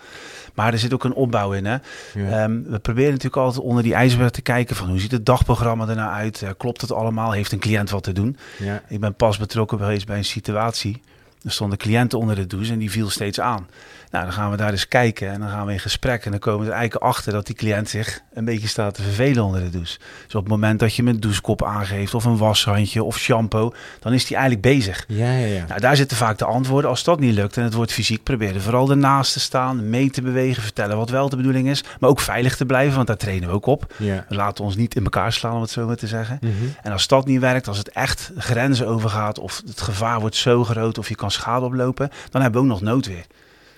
Maar 0.55 0.73
er 0.73 0.79
zit 0.79 0.95
ook 0.95 1.05
een 1.05 1.15
opbouw 1.15 1.53
in. 1.53 1.65
Hè? 1.65 1.77
Ja. 2.15 2.43
Ehm, 2.45 2.63
we 2.63 2.79
proberen 2.79 3.11
natuurlijk 3.11 3.37
altijd 3.43 3.65
onder 3.65 3.83
die 3.83 3.95
ijsberg 3.95 4.31
te 4.31 4.43
kijken 4.43 4.77
van 4.77 4.89
hoe 4.89 4.99
ziet 5.01 5.11
het 5.11 5.27
dagprogramma 5.27 5.89
ernaar 5.89 6.11
uit? 6.13 6.43
Eh, 6.43 6.51
klopt 6.57 6.81
het 6.81 6.93
allemaal? 6.93 7.33
Heeft 7.33 7.53
een 7.53 7.59
cliënt 7.59 7.91
wat 7.91 8.03
te 8.03 8.13
doen? 8.13 8.37
ja. 8.59 8.83
Ik 8.89 9.01
ben 9.01 9.15
pas 9.15 9.39
betrokken 9.39 9.79
geweest 9.79 10.07
bij 10.07 10.17
een 10.17 10.25
situatie. 10.25 11.03
Er 11.45 11.51
stond 11.53 11.73
een 11.73 11.79
cliënt 11.79 12.15
onder 12.15 12.35
de 12.37 12.47
douche 12.47 12.73
en 12.73 12.79
die 12.79 12.91
viel 12.91 13.11
steeds 13.11 13.41
aan. 13.41 13.67
Nou, 14.11 14.25
dan 14.25 14.33
gaan 14.33 14.51
we 14.51 14.57
daar 14.57 14.71
eens 14.71 14.89
kijken 14.89 15.31
en 15.33 15.41
dan 15.41 15.49
gaan 15.49 15.67
we 15.67 15.73
in 15.73 15.79
gesprek. 15.79 16.25
En 16.25 16.31
dan 16.31 16.41
komen 16.41 16.61
we 16.61 16.67
er 16.67 16.77
eigenlijk 16.77 17.05
achter 17.05 17.33
dat 17.33 17.47
die 17.47 17.55
cliënt 17.55 17.89
zich 17.89 18.21
een 18.35 18.45
beetje 18.45 18.69
staat 18.69 18.95
te 18.95 19.03
vervelen 19.03 19.45
onder 19.45 19.61
de 19.61 19.71
douche. 19.71 19.99
Dus 20.25 20.35
op 20.35 20.43
het 20.43 20.51
moment 20.51 20.81
dat 20.81 20.95
je 20.95 21.03
hem 21.03 21.15
een 21.15 21.21
douchekop 21.21 21.65
aangeeft 21.65 22.15
of 22.15 22.25
een 22.25 22.37
washandje 22.37 23.03
of 23.03 23.19
shampoo, 23.19 23.73
dan 24.01 24.13
is 24.13 24.29
hij 24.29 24.39
eigenlijk 24.39 24.67
bezig. 24.67 25.05
Ja, 25.09 25.33
ja, 25.33 25.47
ja. 25.47 25.65
Nou, 25.69 25.81
daar 25.81 25.97
zitten 25.97 26.17
vaak 26.17 26.39
de 26.39 26.45
antwoorden. 26.45 26.91
Als 26.91 27.05
dat 27.05 27.21
niet 27.21 27.35
lukt 27.35 27.57
en 27.57 27.63
het 27.65 27.75
wordt 27.75 27.93
fysiek, 27.93 28.23
probeer 28.23 28.55
er 28.55 28.61
vooral 28.61 28.91
ernaast 28.91 29.33
te 29.33 29.41
staan, 29.41 29.91
mee 29.91 30.11
te 30.11 30.23
bewegen, 30.23 30.63
vertellen 30.63 30.97
wat 30.97 31.11
wel 31.11 31.29
de 31.29 31.37
bedoeling 31.37 31.69
is. 31.69 31.85
Maar 32.01 32.11
ook 32.11 32.21
veilig 32.21 32.57
te 32.57 32.67
blijven, 32.67 32.95
want 32.95 33.07
daar 33.07 33.17
trainen 33.17 33.49
we 33.49 33.55
ook 33.55 33.67
op. 33.67 33.95
ja. 33.99 34.25
We 34.29 34.35
laten 34.35 34.65
ons 34.65 34.77
niet 34.77 34.95
in 34.95 35.05
elkaar 35.05 35.33
slaan, 35.33 35.55
om 35.55 35.61
het 35.61 35.71
zo 35.71 35.87
maar 35.87 35.97
te 35.97 36.07
zeggen. 36.07 36.39
Mhm. 36.41 36.53
En 36.83 36.93
als 36.93 37.07
dat 37.07 37.27
niet 37.27 37.41
werkt, 37.41 37.69
als 37.69 37.79
het 37.79 37.91
echt 37.91 38.31
grenzen 38.37 38.87
overgaat 38.87 39.39
of 39.39 39.63
het 39.67 39.81
gevaar 39.81 40.21
wordt 40.21 40.37
zo 40.37 40.65
groot 40.65 40.99
of 40.99 41.09
je 41.09 41.15
kan 41.15 41.31
schade 41.31 41.65
oplopen, 41.65 42.11
dan 42.31 42.43
hebben 42.43 42.61
we 42.61 42.67
ook 42.67 42.73
nog 42.73 42.83
noodweer. 42.83 43.25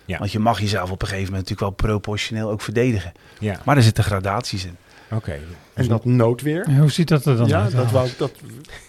Ja. 0.09 0.19
Want 0.19 0.33
je 0.33 0.39
mag 0.39 0.61
jezelf 0.61 0.91
op 0.91 1.03
een 1.03 1.09
gegeven 1.09 1.33
moment 1.33 1.49
natuurlijk 1.51 1.79
wel 1.81 1.91
proportioneel 1.91 2.51
ook 2.51 2.61
verdedigen. 2.61 3.13
Ja, 3.39 3.61
Maar 3.65 3.77
er 3.77 3.83
zitten 3.83 4.05
gradaties 4.05 4.65
in. 4.65 4.77
oké. 5.11 5.39
En 5.75 5.89
dat 5.89 6.05
noodweer. 6.05 6.65
En 6.67 6.79
hoe 6.79 6.91
ziet 6.91 7.09
dat 7.09 7.25
er 7.25 7.37
dan 7.37 7.47
Ja, 7.49 7.63
uit? 7.63 7.73
dat 7.77 7.91
wou 7.91 8.07
ik. 8.07 8.19
Dat, 8.19 8.33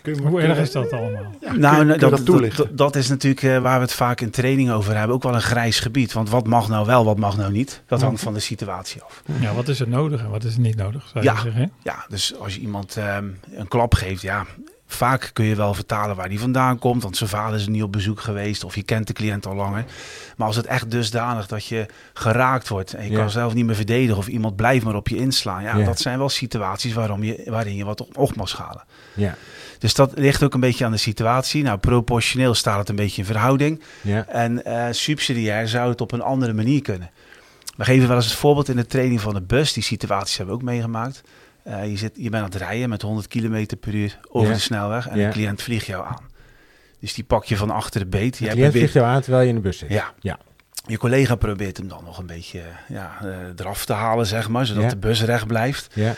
kun 0.01 0.15
je, 0.15 0.21
Hoe 0.21 0.41
erg 0.41 0.57
is 0.57 0.71
dat 0.71 0.91
allemaal? 0.93 1.33
Ja, 1.41 1.53
nou, 1.53 1.53
kun, 1.53 1.59
nou, 1.61 1.83
kun 1.85 1.93
je 1.93 1.97
dat 1.99 2.09
dat, 2.09 2.25
toelichten? 2.25 2.67
dat, 2.67 2.77
dat 2.77 2.95
is 2.95 3.09
natuurlijk 3.09 3.43
eh, 3.43 3.57
waar 3.57 3.75
we 3.75 3.81
het 3.81 3.93
vaak 3.93 4.21
in 4.21 4.29
training 4.29 4.71
over 4.71 4.97
hebben. 4.97 5.15
Ook 5.15 5.23
wel 5.23 5.33
een 5.35 5.41
grijs 5.41 5.79
gebied. 5.79 6.13
Want 6.13 6.29
wat 6.29 6.47
mag 6.47 6.67
nou 6.69 6.85
wel, 6.85 7.05
wat 7.05 7.17
mag 7.17 7.37
nou 7.37 7.51
niet? 7.51 7.81
Dat 7.87 8.01
hangt 8.01 8.21
van 8.21 8.33
de 8.33 8.39
situatie 8.39 9.01
af. 9.01 9.23
Ja, 9.39 9.53
wat 9.53 9.67
is 9.67 9.79
er 9.79 9.87
nodig 9.87 10.21
en 10.21 10.29
wat 10.29 10.43
is 10.43 10.53
er 10.53 10.59
niet 10.59 10.75
nodig, 10.75 11.07
zou 11.13 11.23
Ja. 11.25 11.33
je 11.33 11.39
zeggen? 11.41 11.61
hè? 11.61 11.67
Ja, 11.83 12.05
dus 12.09 12.35
als 12.39 12.55
je 12.55 12.61
iemand 12.61 12.97
ehm, 12.97 13.25
een 13.53 13.67
klap 13.67 13.93
geeft, 13.93 14.21
ja, 14.21 14.45
vaak 14.91 15.29
kun 15.33 15.45
je 15.45 15.55
wel 15.55 15.73
vertalen 15.73 16.15
waar 16.15 16.29
die 16.29 16.39
vandaan 16.39 16.79
komt. 16.79 17.03
Want 17.03 17.17
zijn 17.17 17.29
vader 17.29 17.59
is 17.59 17.67
niet 17.67 17.83
op 17.83 17.91
bezoek 17.91 18.19
geweest 18.21 18.63
of 18.63 18.75
je 18.75 18.83
kent 18.83 19.07
de 19.07 19.13
cliënt 19.13 19.45
al 19.45 19.55
langer. 19.55 19.85
Maar 20.37 20.47
als 20.47 20.55
het 20.55 20.65
echt 20.65 20.91
dusdanig 20.91 21.47
dat 21.47 21.65
je 21.65 21.85
geraakt 22.13 22.67
wordt 22.67 22.93
en 22.93 23.03
je 23.05 23.11
Ja. 23.11 23.17
kan 23.17 23.29
zelf 23.29 23.53
niet 23.53 23.65
meer 23.65 23.75
verdedigen 23.75 24.17
of 24.17 24.27
iemand 24.27 24.55
blijft 24.55 24.85
maar 24.85 24.95
op 24.95 25.07
je 25.07 25.15
inslaan. 25.15 25.63
Ja, 25.63 25.77
Ja. 25.77 25.85
dat 25.85 25.99
zijn 25.99 26.17
wel 26.17 26.29
situaties 26.29 26.93
waarom 26.93 27.23
je, 27.23 27.41
waarin 27.45 27.75
je 27.75 27.85
wat 27.85 28.01
op, 28.01 28.17
op 28.17 28.35
mag 28.35 28.49
schalen. 28.49 28.83
Ja, 29.13 29.35
Dus 29.79 29.93
dat 29.93 30.11
ligt 30.15 30.43
ook 30.43 30.53
een 30.53 30.59
beetje 30.59 30.85
aan 30.85 30.91
de 30.91 30.97
situatie. 30.97 31.63
Nou, 31.63 31.77
proportioneel 31.77 32.53
staat 32.53 32.77
het 32.77 32.89
een 32.89 32.95
beetje 32.95 33.21
in 33.21 33.27
verhouding. 33.27 33.81
ja, 34.01 34.25
En 34.27 34.65
eh, 34.65 34.85
subsidiair 34.91 35.67
zou 35.67 35.89
het 35.89 36.01
op 36.01 36.11
een 36.11 36.21
andere 36.21 36.53
manier 36.53 36.81
kunnen. 36.81 37.09
We 37.77 37.83
geven 37.85 38.07
wel 38.07 38.15
eens 38.17 38.25
het 38.25 38.35
voorbeeld 38.35 38.69
in 38.69 38.75
de 38.75 38.85
training 38.85 39.21
van 39.21 39.33
de 39.33 39.41
bus. 39.41 39.73
Die 39.73 39.83
situaties 39.83 40.37
hebben 40.37 40.55
we 40.55 40.61
ook 40.61 40.67
meegemaakt. 40.67 41.21
Eh, 41.63 41.89
je, 41.89 41.97
zit, 41.97 42.11
je 42.15 42.29
bent 42.29 42.43
aan 42.43 42.49
het 42.49 42.55
rijden 42.59 42.89
met 42.89 43.01
100 43.01 43.27
km 43.27 43.65
per 43.79 43.93
uur 43.93 44.19
over 44.29 44.47
Ja. 44.49 44.53
de 44.55 44.59
snelweg. 44.61 45.07
En 45.07 45.17
Ja. 45.19 45.25
een 45.25 45.31
cliënt 45.31 45.61
vliegt 45.61 45.85
jou 45.85 46.05
aan. 46.07 46.27
Dus 46.99 47.13
die 47.13 47.23
pak 47.23 47.45
je 47.45 47.57
van 47.57 47.69
achter 47.69 47.99
de 47.99 48.05
beet. 48.07 48.37
de 48.37 48.43
Jij 48.45 48.53
cliënt 48.53 48.71
vliegt 48.73 48.93
jou 48.93 49.05
aan 49.05 49.21
terwijl 49.21 49.43
je 49.43 49.49
in 49.49 49.55
de 49.55 49.61
bus 49.61 49.77
zit. 49.77 49.89
ja. 49.89 50.13
Ja. 50.19 50.37
Je 50.87 50.97
collega 50.97 51.35
probeert 51.35 51.77
hem 51.77 51.87
dan 51.87 52.03
nog 52.03 52.17
een 52.17 52.25
beetje 52.25 52.61
ja, 52.87 53.17
eh, 53.21 53.27
eraf 53.57 53.85
te 53.85 53.93
halen, 53.93 54.25
zeg 54.25 54.49
maar. 54.49 54.65
Zodat 54.65 54.89
de 54.89 54.97
bus 54.97 55.23
recht 55.23 55.47
blijft. 55.47 55.87
Ja, 55.93 56.13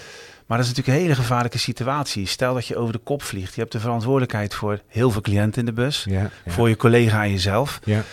Maar 0.45 0.57
dat 0.59 0.69
is 0.69 0.75
natuurlijk 0.75 0.97
een 0.97 1.03
hele 1.09 1.21
gevaarlijke 1.21 1.57
situatie. 1.57 2.25
Stel 2.27 2.53
dat 2.53 2.65
je 2.67 2.75
over 2.75 2.93
de 2.93 2.99
kop 2.99 3.23
vliegt. 3.23 3.53
Je 3.55 3.59
hebt 3.61 3.71
de 3.73 3.79
verantwoordelijkheid 3.79 4.53
voor 4.53 4.79
heel 4.87 5.11
veel 5.11 5.21
cliënten 5.21 5.59
in 5.59 5.65
de 5.65 5.73
bus. 5.73 6.05
ja, 6.09 6.19
ja. 6.19 6.29
Voor 6.51 6.69
je 6.69 6.75
collega 6.75 7.23
en 7.23 7.31
jezelf. 7.31 7.79
Ja. 7.83 8.03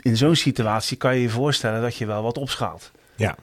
In 0.00 0.16
zo'n 0.16 0.36
situatie 0.36 0.96
kan 0.96 1.14
je 1.14 1.22
je 1.22 1.28
voorstellen 1.28 1.80
dat 1.82 1.96
je 1.96 2.06
wel 2.06 2.22
wat 2.22 2.38
opschaalt. 2.38 2.90
Ja. 3.16 3.36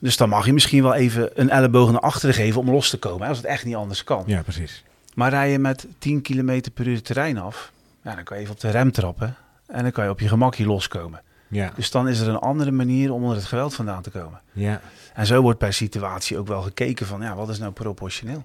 Dus 0.00 0.16
dan 0.16 0.28
mag 0.28 0.46
je 0.46 0.52
misschien 0.52 0.82
wel 0.82 0.94
even 0.94 1.30
een 1.34 1.50
elleboog 1.50 1.90
naar 1.90 2.00
achteren 2.00 2.34
geven 2.34 2.60
om 2.60 2.70
los 2.70 2.90
te 2.90 2.98
komen. 2.98 3.28
Als 3.28 3.36
het 3.36 3.46
echt 3.46 3.64
niet 3.64 3.74
anders 3.76 4.04
kan. 4.04 4.22
ja, 4.26 4.42
precies. 4.42 4.84
Maar 5.14 5.30
rij 5.30 5.50
je 5.50 5.58
met 5.58 5.86
10 5.98 6.22
km 6.22 6.60
per 6.74 6.86
uur 6.86 6.94
het 6.94 7.04
terrein 7.04 7.38
af. 7.38 7.72
Ja, 8.02 8.14
dan 8.14 8.24
kan 8.24 8.36
je 8.36 8.42
even 8.42 8.54
op 8.54 8.60
de 8.60 8.70
rem 8.70 8.92
trappen. 8.92 9.36
En 9.66 9.82
dan 9.82 9.92
kan 9.92 10.04
je 10.04 10.10
op 10.10 10.20
je 10.20 10.28
gemakje 10.28 10.66
loskomen. 10.66 11.20
Ja, 11.48 11.72
Dus 11.76 11.90
dan 11.90 12.08
is 12.08 12.20
er 12.20 12.28
een 12.28 12.38
andere 12.38 12.70
manier 12.70 13.12
om 13.12 13.22
onder 13.22 13.36
het 13.36 13.46
geweld 13.46 13.74
vandaan 13.74 14.02
te 14.02 14.10
komen. 14.10 14.40
ja, 14.52 14.80
En 15.14 15.26
zo 15.26 15.40
wordt 15.42 15.58
per 15.58 15.72
situatie 15.72 16.38
ook 16.38 16.46
wel 16.46 16.62
gekeken 16.62 17.06
van, 17.06 17.20
ja, 17.22 17.34
wat 17.34 17.48
is 17.48 17.58
nou 17.58 17.72
proportioneel? 17.72 18.44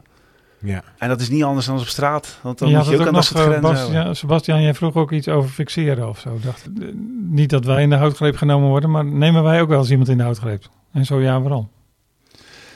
ja. 0.60 0.84
En 0.98 1.08
dat 1.10 1.22
is 1.22 1.30
niet 1.30 1.44
anders 1.44 1.66
dan 1.66 1.80
op 1.80 1.86
straat. 1.88 2.38
Want 2.42 2.60
dan 2.60 2.68
Je 2.70 2.76
moet 2.76 2.84
had 2.86 2.94
je 2.94 3.00
het 3.00 3.08
ook 3.08 3.16
ook 3.16 3.16
aan 3.16 3.22
dat 3.22 3.34
nog, 3.34 3.44
soort 3.44 3.56
eh. 3.56 3.62
Bastiaan, 3.62 4.16
Sebastian, 4.16 4.62
jij 4.62 4.74
vroeg 4.74 4.96
ook 4.96 5.12
iets 5.12 5.28
over 5.28 5.50
fixeren 5.50 6.10
of 6.10 6.20
zo. 6.20 6.40
Dacht, 6.44 6.66
eh, 6.82 6.88
niet 7.30 7.50
dat 7.50 7.66
wij 7.66 7.82
in 7.82 7.90
de 7.90 7.96
houtgreep 7.96 8.36
genomen 8.36 8.70
worden, 8.70 8.92
maar 8.92 9.06
nemen 9.06 9.44
wij 9.44 9.62
ook 9.62 9.70
wel 9.70 9.80
eens 9.80 9.90
iemand 9.92 10.10
in 10.10 10.18
de 10.18 10.24
houtgreep? 10.24 10.70
En 10.92 11.06
zo 11.06 11.22
ja, 11.22 11.42
waarom? 11.42 11.70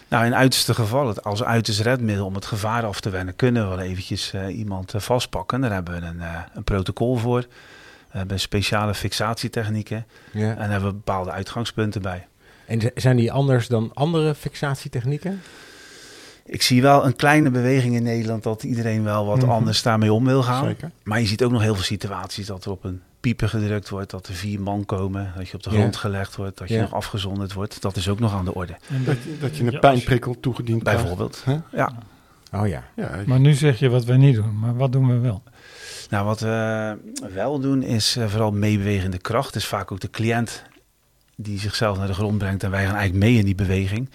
Nou, 0.08 0.26
in 0.26 0.36
uiterste 0.36 0.74
gevallen, 0.74 1.24
als 1.24 1.44
uiterst 1.44 1.80
redmiddel 1.80 2.26
om 2.26 2.36
het 2.36 2.46
gevaar 2.46 2.86
af 2.86 3.00
te 3.00 3.10
wennen, 3.10 3.36
kunnen 3.36 3.64
we 3.70 3.76
wel 3.76 3.86
eventjes 3.86 4.34
eh, 4.34 4.58
iemand 4.58 4.94
eh, 4.94 5.02
vastpakken. 5.02 5.62
Daar 5.62 5.72
hebben 5.72 6.02
we 6.02 6.08
een, 6.08 6.22
eh, 6.22 6.40
een 6.54 6.64
protocol 6.64 7.16
voor. 7.18 7.40
We 8.12 8.18
hebben 8.18 8.40
speciale 8.40 8.94
fixatietechnieken 8.94 10.06
ja. 10.32 10.50
en 10.50 10.56
daar 10.56 10.70
hebben 10.70 10.90
we 10.90 10.96
bepaalde 10.96 11.32
uitgangspunten 11.32 12.02
bij. 12.02 12.28
En 12.66 12.92
zijn 12.96 13.16
die 13.18 13.32
anders 13.32 13.68
dan 13.68 13.92
andere 13.94 14.36
fixatietechnieken? 14.36 15.42
Ik 16.46 16.62
zie 16.62 16.82
wel 16.82 17.06
een 17.06 17.16
kleine 17.16 17.50
beweging 17.50 17.96
in 17.96 18.04
Nederland 18.04 18.44
dat 18.44 18.64
iedereen 18.64 19.04
wel 19.04 19.26
wat 19.26 19.42
Mhm. 19.42 19.50
anders 19.50 19.82
daarmee 19.82 20.14
om 20.14 20.26
wil 20.26 20.44
gaan. 20.44 20.66
Zeker. 20.66 20.92
Maar 21.04 21.20
je 21.20 21.28
ziet 21.28 21.44
ook 21.44 21.52
nog 21.52 21.62
heel 21.62 21.76
veel 21.76 21.84
situaties 21.84 22.46
dat 22.46 22.66
er 22.66 22.72
op 22.72 22.84
een 22.84 23.02
pieper 23.26 23.50
gedrukt 23.50 23.90
wordt, 23.90 24.12
dat 24.12 24.28
er 24.28 24.34
vier 24.34 24.62
man 24.62 24.86
komen, 24.86 25.34
dat 25.38 25.48
je 25.48 25.54
op 25.56 25.64
de 25.64 25.70
Ja. 25.70 25.76
grond 25.78 25.96
gelegd 25.96 26.36
wordt, 26.36 26.58
dat 26.58 26.68
je 26.68 26.74
Ja. 26.74 26.82
nog 26.82 26.94
afgezonderd 26.94 27.54
wordt. 27.54 27.82
Dat 27.82 27.96
is 27.96 28.10
ook 28.10 28.20
nog 28.20 28.34
aan 28.34 28.46
de 28.46 28.54
orde. 28.54 28.76
En 28.90 29.04
Dat, 29.06 29.16
je- 29.24 29.38
dat 29.40 29.58
je 29.58 29.64
een 29.64 29.72
Ja, 29.72 29.80
pijnprikkel 29.80 30.40
toegediend 30.40 30.82
krijgt. 30.84 31.00
Bijvoorbeeld. 31.00 31.42
Hè? 31.46 31.58
Ja. 31.72 31.92
Oh 32.54 32.68
ja. 32.68 32.84
Ja, 32.96 33.12
Maar 33.26 33.40
nu 33.40 33.54
zeg 33.54 33.80
je 33.80 33.90
wat 33.90 34.04
we 34.06 34.14
niet 34.14 34.36
doen, 34.36 34.60
maar 34.60 34.76
wat 34.76 34.92
doen 34.92 35.08
we 35.08 35.18
wel? 35.20 35.44
Nou, 36.10 36.26
wat 36.26 36.40
we 36.40 36.98
wel 37.34 37.60
doen 37.60 37.84
is 37.84 38.16
eh, 38.16 38.28
vooral 38.28 38.52
meebewegende 38.52 39.18
kracht. 39.18 39.46
Het 39.46 39.56
is 39.56 39.66
vaak 39.66 39.92
ook 39.92 40.00
de 40.00 40.10
cliënt 40.10 40.64
die 41.36 41.60
zichzelf 41.60 41.98
naar 41.98 42.08
de 42.08 42.14
grond 42.14 42.38
brengt 42.38 42.64
en 42.64 42.72
wij 42.72 42.86
gaan 42.86 42.96
eigenlijk 42.96 43.26
mee 43.26 43.38
in 43.38 43.46
die 43.46 43.56
beweging. 43.56 44.10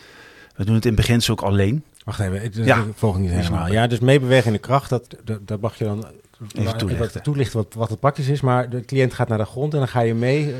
We 0.56 0.64
doen 0.64 0.74
het 0.74 0.84
in 0.84 0.92
het 0.96 1.00
begin 1.06 1.22
ook 1.30 1.40
alleen. 1.40 1.84
Wacht 2.04 2.20
even, 2.20 2.64
Ja. 2.64 2.76
ja. 2.76 2.84
volg 2.94 3.14
ik 3.14 3.20
niet 3.20 3.30
Ik 3.30 3.36
snap 3.36 3.48
helemaal. 3.52 3.72
Ja, 3.72 3.86
dus 3.86 3.98
meebewegende 3.98 4.58
kracht, 4.58 4.90
dat, 4.90 5.16
dat, 5.24 5.46
dat 5.48 5.60
mag 5.60 5.78
je 5.78 5.84
dan 5.84 6.06
Even 6.54 6.76
toelichten. 6.78 7.12
wat, 7.12 7.24
toelichten 7.24 7.56
wat, 7.58 7.74
wat 7.74 7.90
het 7.90 8.00
praktisch 8.00 8.28
is. 8.28 8.40
Maar 8.40 8.68
de 8.70 8.84
cliënt 8.84 9.14
gaat 9.14 9.28
naar 9.28 9.38
de 9.38 9.44
grond 9.44 9.72
en 9.72 9.78
dan 9.78 9.88
ga 9.88 10.00
je 10.00 10.14
mee. 10.14 10.54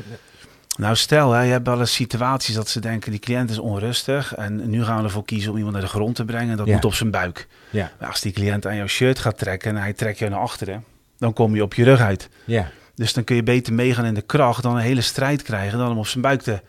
Nou, 0.77 0.95
stel, 0.95 1.31
hè, 1.31 1.41
je 1.41 1.51
hebt 1.51 1.67
wel 1.67 1.79
eens 1.79 1.93
situaties 1.93 2.55
dat 2.55 2.69
ze 2.69 2.79
denken, 2.79 3.11
die 3.11 3.19
cliënt 3.19 3.49
is 3.49 3.57
onrustig. 3.59 4.35
En 4.35 4.69
nu 4.69 4.83
gaan 4.83 4.97
we 4.97 5.03
ervoor 5.03 5.25
kiezen 5.25 5.51
om 5.51 5.55
iemand 5.57 5.73
naar 5.73 5.83
de 5.83 5.89
grond 5.89 6.15
te 6.15 6.25
brengen. 6.25 6.57
Dat 6.57 6.67
Ja. 6.67 6.73
moet 6.73 6.85
op 6.85 6.93
zijn 6.93 7.11
buik. 7.11 7.47
Ja, 7.69 7.91
Maar 7.99 8.09
als 8.09 8.21
die 8.21 8.31
cliënt 8.31 8.67
aan 8.67 8.75
jouw 8.75 8.87
shirt 8.87 9.19
gaat 9.19 9.37
trekken 9.37 9.75
en 9.75 9.81
hij 9.81 9.93
trekt 9.93 10.19
jou 10.19 10.31
naar 10.31 10.39
achteren, 10.39 10.83
dan 11.17 11.33
kom 11.33 11.55
je 11.55 11.63
op 11.63 11.73
je 11.73 11.83
rug 11.83 11.99
uit. 11.99 12.29
ja, 12.45 12.71
Dus 12.95 13.13
dan 13.13 13.23
kun 13.23 13.35
je 13.35 13.43
beter 13.43 13.73
meegaan 13.73 14.05
in 14.05 14.13
de 14.13 14.21
kracht 14.21 14.63
dan 14.63 14.75
een 14.75 14.81
hele 14.81 15.01
strijd 15.01 15.41
krijgen, 15.41 15.77
dan 15.77 15.87
hem 15.89 15.97
op 15.97 16.07
zijn 16.07 16.21
buik 16.23 16.41
te 16.41 16.61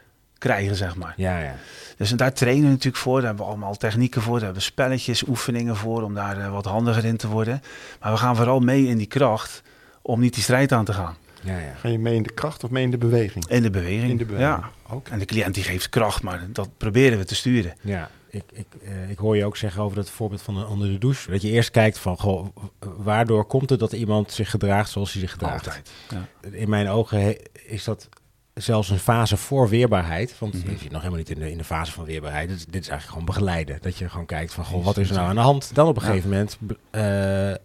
krijgen, 0.43 0.77
zeg 0.77 0.97
maar. 0.97 1.15
ja, 1.17 1.39
ja. 1.39 1.55
Dus 1.97 2.11
en 2.11 2.17
daar 2.17 2.33
trainen 2.33 2.65
we 2.65 2.69
natuurlijk 2.71 2.97
voor. 3.03 3.17
Daar 3.19 3.27
hebben 3.27 3.45
we 3.45 3.51
allemaal 3.51 3.77
technieken 3.77 4.23
voor. 4.23 4.33
Daar 4.35 4.45
hebben 4.45 4.59
we 4.63 4.69
spelletjes, 4.69 5.23
oefeningen 5.29 5.77
voor 5.77 6.03
om 6.03 6.15
daar 6.15 6.39
eh, 6.39 6.51
wat 6.53 6.65
handiger 6.65 7.05
in 7.05 7.17
te 7.17 7.29
worden. 7.29 7.63
Maar 8.01 8.13
we 8.13 8.19
gaan 8.19 8.37
vooral 8.37 8.61
mee 8.61 8.87
in 8.87 8.97
die 8.97 9.07
kracht 9.07 9.63
om 10.03 10.21
niet 10.21 10.35
die 10.35 10.43
strijd 10.43 10.73
aan 10.73 10.85
te 10.85 10.93
gaan. 10.93 11.17
ja, 11.43 11.59
ja. 11.59 11.73
Ga 11.75 11.89
je 11.89 11.99
mee 11.99 12.15
in 12.15 12.23
de 12.23 12.33
kracht 12.33 12.65
of 12.65 12.71
mee 12.71 12.85
in 12.85 12.91
de 12.91 12.99
beweging? 12.99 13.47
In 13.49 13.63
de 13.63 13.71
beweging. 13.71 14.11
In 14.11 14.17
de 14.17 14.25
beweging. 14.25 14.51
Ja. 14.63 14.71
Oké. 14.95 15.11
En 15.11 15.19
de 15.19 15.25
cliënt 15.25 15.55
die 15.55 15.65
geeft 15.65 15.89
kracht, 15.89 16.23
maar 16.23 16.47
dat 16.53 16.69
proberen 16.77 17.19
we 17.19 17.25
te 17.25 17.35
sturen. 17.35 17.75
Ja, 17.81 18.11
ik, 18.31 18.43
ik, 18.53 18.67
eh, 18.85 19.11
ik 19.11 19.19
hoor 19.19 19.37
je 19.37 19.45
ook 19.45 19.57
zeggen 19.57 19.83
over 19.83 19.97
dat 19.97 20.11
voorbeeld 20.11 20.43
van 20.43 20.57
een 20.57 20.67
onder 20.67 20.89
de 20.89 20.99
douche. 20.99 21.31
Dat 21.31 21.43
je 21.43 21.51
eerst 21.51 21.71
kijkt 21.71 21.99
van, 21.99 22.19
goh, 22.19 22.47
waardoor 22.81 23.45
komt 23.45 23.71
het 23.71 23.79
dat 23.81 23.93
iemand 23.93 24.33
zich 24.33 24.51
gedraagt 24.51 24.91
zoals 24.91 25.13
hij 25.13 25.21
zich 25.21 25.31
gedraagt? 25.31 25.67
Altijd. 25.67 25.91
Ja. 26.11 26.49
In 26.51 26.69
mijn 26.69 26.89
ogen 26.89 27.21
he- 27.21 27.37
is 27.67 27.85
dat 27.85 28.09
zelfs 28.55 28.91
een 28.91 28.99
fase 28.99 29.37
voor 29.37 29.69
weerbaarheid. 29.69 30.39
Want 30.39 30.55
Mhm. 30.55 30.71
je 30.71 30.79
zit 30.79 30.91
nog 30.91 31.01
helemaal 31.01 31.19
niet 31.19 31.31
in 31.31 31.39
de, 31.39 31.51
in 31.51 31.59
de 31.59 31.65
fase 31.65 31.93
van 31.93 32.05
weerbaarheid. 32.05 32.49
Dit, 32.49 32.57
is- 32.59 32.65
dit 32.65 32.83
is 32.83 32.89
eigenlijk 32.89 33.09
gewoon 33.09 33.25
begeleiden. 33.25 33.79
Dat 33.81 33.97
je 33.97 34.09
gewoon 34.09 34.27
kijkt 34.27 34.53
van, 34.55 34.65
goh, 34.65 34.85
wat 34.85 34.97
is 34.97 35.09
er 35.09 35.15
nou 35.17 35.29
aan 35.29 35.35
de 35.35 35.41
hand? 35.41 35.75
Dan 35.75 35.89
op 35.89 35.97
een 35.97 36.03
gegeven 36.03 36.31
moment 36.31 36.59
eh, 36.91 37.51
eh, 37.51 37.57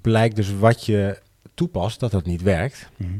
blijkt 0.00 0.36
dus 0.36 0.54
wat 0.58 0.86
je 0.86 1.18
toepast, 1.54 2.00
dat 2.00 2.10
dat 2.10 2.24
niet 2.26 2.42
werkt. 2.42 2.88
Mhm. 2.96 3.10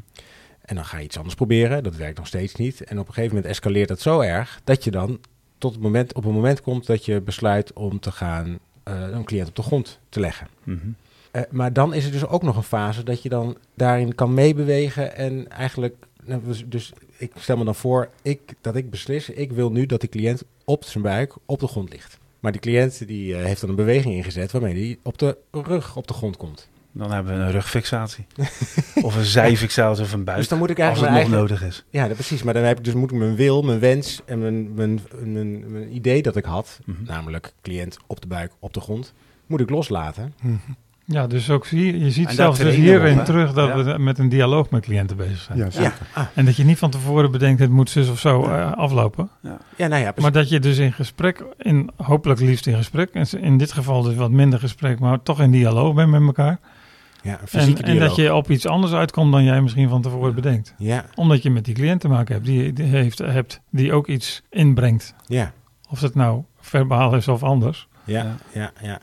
En 0.60 0.74
dan 0.74 0.84
ga 0.84 0.98
je 0.98 1.04
iets 1.04 1.16
anders 1.16 1.34
proberen. 1.34 1.82
Dat 1.82 1.96
werkt 1.96 2.16
nog 2.18 2.26
steeds 2.26 2.54
niet. 2.54 2.84
En 2.84 2.98
op 2.98 3.06
een 3.08 3.14
gegeven 3.14 3.34
moment 3.36 3.52
escaleert 3.52 3.88
dat 3.88 4.00
zo 4.00 4.20
erg 4.20 4.60
dat 4.64 4.84
je 4.84 4.90
dan 4.90 5.18
tot 5.58 5.72
het 5.72 5.82
moment, 5.82 6.14
op 6.14 6.24
een 6.24 6.32
moment 6.34 6.62
komt 6.62 6.86
dat 6.86 7.04
je 7.04 7.20
besluit 7.20 7.72
om 7.72 8.00
te 8.00 8.12
gaan 8.12 8.58
eh, 8.82 9.08
een 9.10 9.24
cliënt 9.24 9.48
op 9.48 9.56
de 9.56 9.62
grond 9.62 9.98
te 10.08 10.20
leggen. 10.20 10.46
Mhm. 10.64 10.78
Maar 11.50 11.72
dan 11.72 11.94
is 11.94 12.04
er 12.04 12.12
dus 12.12 12.26
ook 12.26 12.42
nog 12.42 12.56
een 12.56 12.62
fase 12.62 13.02
dat 13.02 13.22
je 13.22 13.28
dan 13.28 13.56
daarin 13.74 14.14
kan 14.14 14.34
meebewegen 14.34 15.16
en 15.16 15.48
eigenlijk, 15.50 15.94
nou, 16.24 16.40
dus, 16.44 16.64
dus 16.66 16.92
ik 17.20 17.32
stel 17.36 17.56
me 17.56 17.64
dan 17.64 17.74
voor 17.74 18.08
ik, 18.22 18.40
dat 18.60 18.76
ik 18.76 18.90
beslis, 18.90 19.28
ik 19.30 19.52
wil 19.52 19.70
nu 19.72 19.86
dat 19.86 20.00
die 20.00 20.08
cliënt 20.08 20.42
op 20.64 20.84
zijn 20.84 21.02
buik 21.04 21.34
op 21.46 21.60
de 21.60 21.66
grond 21.66 21.90
ligt. 21.92 22.18
Maar 22.40 22.52
die 22.52 22.60
cliënt 22.60 23.06
die 23.06 23.36
eh, 23.36 23.44
heeft 23.44 23.60
dan 23.60 23.70
een 23.70 23.76
beweging 23.76 24.14
ingezet 24.14 24.52
waarmee 24.52 24.74
hij 24.74 24.98
op 25.02 25.18
de 25.18 25.36
rug 25.50 25.96
op 25.96 26.06
de 26.06 26.14
grond 26.14 26.36
komt. 26.36 26.68
Dan 26.92 27.12
hebben 27.12 27.36
we 27.38 27.40
een 27.44 27.50
rugfixatie. 27.50 28.26
of 29.02 29.16
een 29.16 29.24
zijfixatie 29.24 30.04
of 30.04 30.12
een 30.12 30.24
buik. 30.24 30.38
Dus 30.38 30.48
dan 30.48 30.58
moet 30.58 30.70
ik 30.70 30.80
als 30.80 30.98
het 31.00 31.08
eigenlijk 31.08 31.40
nog 31.40 31.48
eigen- 31.48 31.58
nodig 31.58 31.76
is. 31.76 31.84
Ja, 31.90 32.06
dat, 32.06 32.14
precies. 32.16 32.42
Maar 32.42 32.54
dan 32.54 32.62
heb 32.62 32.78
ik 32.78 32.84
dus 32.84 32.94
moet 32.94 33.10
ik 33.10 33.18
mijn 33.18 33.36
wil, 33.36 33.62
mijn 33.62 33.78
wens 33.78 34.20
en 34.24 34.38
mijn, 34.38 34.74
mijn, 34.74 35.00
mijn, 35.22 35.70
mijn 35.72 35.94
idee 35.94 36.22
dat 36.22 36.36
ik 36.36 36.44
had, 36.44 36.78
Mhm. 36.84 37.02
namelijk 37.04 37.52
cliënt 37.62 37.96
op 38.06 38.20
de 38.20 38.26
buik, 38.26 38.52
op 38.58 38.74
de 38.74 38.80
grond, 38.80 39.12
moet 39.46 39.60
ik 39.60 39.70
loslaten. 39.70 40.34
Ja, 41.12 41.26
dus 41.26 41.50
ook 41.50 41.66
zie 41.66 41.86
je, 41.86 41.98
je 42.04 42.10
ziet 42.10 42.28
En 42.28 42.34
zelfs 42.34 42.58
dus 42.58 42.74
hierin 42.74 43.24
terug 43.24 43.52
dat 43.52 43.68
Ja. 43.68 43.84
we 43.84 43.98
met 43.98 44.18
een 44.18 44.28
dialoog 44.28 44.70
met 44.70 44.82
cliënten 44.82 45.16
bezig 45.16 45.38
zijn. 45.40 45.70
Ja. 45.72 45.92
Ah, 46.12 46.24
En 46.34 46.44
dat 46.44 46.56
je 46.56 46.64
niet 46.64 46.78
van 46.78 46.90
tevoren 46.90 47.30
bedenkt, 47.30 47.60
het 47.60 47.70
moet 47.70 47.90
zus 47.90 48.08
of 48.08 48.18
zo 48.20 48.42
eh, 48.44 48.72
aflopen. 48.72 49.28
ja, 49.40 49.50
nou 49.76 49.88
ja, 49.90 49.96
precies. 49.98 50.22
Maar 50.22 50.32
dat 50.32 50.48
je 50.48 50.60
dus 50.60 50.78
in 50.78 50.92
gesprek, 50.92 51.44
in, 51.58 51.90
hopelijk 51.96 52.40
liefst 52.40 52.66
in 52.66 52.76
gesprek, 52.76 53.10
en 53.10 53.26
in 53.42 53.58
dit 53.58 53.72
geval 53.72 54.02
dus 54.02 54.14
wat 54.14 54.30
minder 54.30 54.58
gesprek, 54.58 54.98
maar 54.98 55.22
toch 55.22 55.40
in 55.40 55.50
dialoog 55.50 55.94
bent 55.94 56.10
met 56.10 56.22
elkaar. 56.22 56.58
ja, 57.22 57.38
En, 57.52 57.82
en 57.82 57.98
dat 57.98 58.16
je 58.16 58.34
op 58.34 58.50
iets 58.50 58.66
anders 58.66 58.92
uitkomt 58.92 59.32
dan 59.32 59.44
jij 59.44 59.60
misschien 59.60 59.88
van 59.88 60.02
tevoren 60.02 60.34
bedenkt. 60.34 60.74
Ja, 60.78 61.04
Omdat 61.14 61.42
je 61.42 61.50
met 61.50 61.64
die 61.64 61.74
cliënt 61.74 62.00
te 62.00 62.08
maken 62.08 62.34
hebt, 62.34 62.46
die, 62.46 62.72
die 62.72 62.84
heeft, 62.86 63.18
hebt, 63.18 63.60
die 63.70 63.92
ook 63.92 64.06
iets 64.06 64.42
inbrengt. 64.50 65.14
ja, 65.26 65.52
Of 65.90 66.00
het 66.00 66.14
nou 66.14 66.42
verbaal 66.60 67.14
is 67.14 67.28
of 67.28 67.42
anders. 67.42 67.88
ja, 68.04 68.14
Ja. 68.14 68.36
ja, 68.52 68.70
ja. 68.82 68.98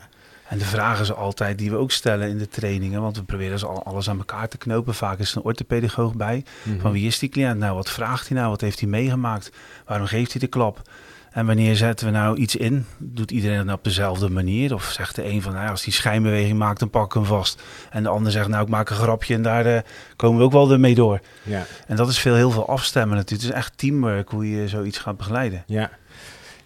En 0.48 0.58
de 0.58 0.64
vragen 0.64 1.06
ze 1.06 1.14
altijd 1.14 1.58
die 1.58 1.70
we 1.70 1.76
ook 1.76 1.90
stellen 1.90 2.28
in 2.28 2.38
de 2.38 2.48
trainingen, 2.48 3.00
want 3.00 3.16
we 3.16 3.22
proberen 3.22 3.58
ze 3.58 3.66
al 3.66 3.82
alles 3.82 4.08
aan 4.08 4.18
elkaar 4.18 4.48
te 4.48 4.58
knopen. 4.58 4.94
Vaak 4.94 5.18
is 5.18 5.30
er 5.30 5.36
een 5.36 5.42
orthopedagoog 5.42 6.14
bij. 6.14 6.44
Mhm. 6.62 6.80
Van 6.80 6.92
wie 6.92 7.06
is 7.06 7.18
die 7.18 7.28
cliënt 7.28 7.58
nou? 7.58 7.74
Wat 7.74 7.90
vraagt 7.90 8.28
hij 8.28 8.36
nou? 8.36 8.50
Wat 8.50 8.60
heeft 8.60 8.80
hij 8.80 8.88
meegemaakt? 8.88 9.52
Waarom 9.86 10.06
geeft 10.06 10.30
hij 10.32 10.40
de 10.40 10.46
klap? 10.46 10.82
En 11.30 11.46
wanneer 11.46 11.76
zetten 11.76 12.06
we 12.06 12.12
nou 12.12 12.36
iets 12.36 12.56
in? 12.56 12.86
Doet 12.98 13.30
iedereen 13.30 13.56
dat 13.56 13.64
nou 13.64 13.78
op 13.78 13.84
dezelfde 13.84 14.28
manier? 14.30 14.74
Of 14.74 14.84
zegt 14.84 15.14
de 15.14 15.24
een 15.24 15.42
van, 15.42 15.52
nou, 15.52 15.64
ja, 15.64 15.70
als 15.70 15.82
die 15.82 15.92
schijnbeweging 15.92 16.58
maakt, 16.58 16.78
dan 16.78 16.90
pak 16.90 17.04
ik 17.04 17.12
hem 17.12 17.24
vast. 17.24 17.62
En 17.90 18.02
de 18.02 18.08
ander 18.08 18.32
zegt, 18.32 18.48
nou, 18.48 18.62
ik 18.62 18.68
maak 18.68 18.90
een 18.90 18.96
grapje 18.96 19.34
en 19.34 19.42
daar 19.42 19.66
eh, 19.66 19.80
komen 20.16 20.38
we 20.38 20.44
ook 20.44 20.52
wel 20.52 20.78
mee 20.78 20.94
door. 20.94 21.20
Ja, 21.42 21.66
En 21.86 21.96
dat 21.96 22.08
is 22.08 22.18
veel, 22.18 22.34
heel 22.34 22.50
veel 22.50 22.68
afstemmen 22.68 23.16
natuurlijk. 23.16 23.42
Het 23.42 23.50
is 23.52 23.58
echt 23.64 23.78
teamwork 23.78 24.28
hoe 24.28 24.50
je 24.50 24.68
zoiets 24.68 24.98
gaat 24.98 25.16
begeleiden. 25.16 25.62
ja. 25.66 25.90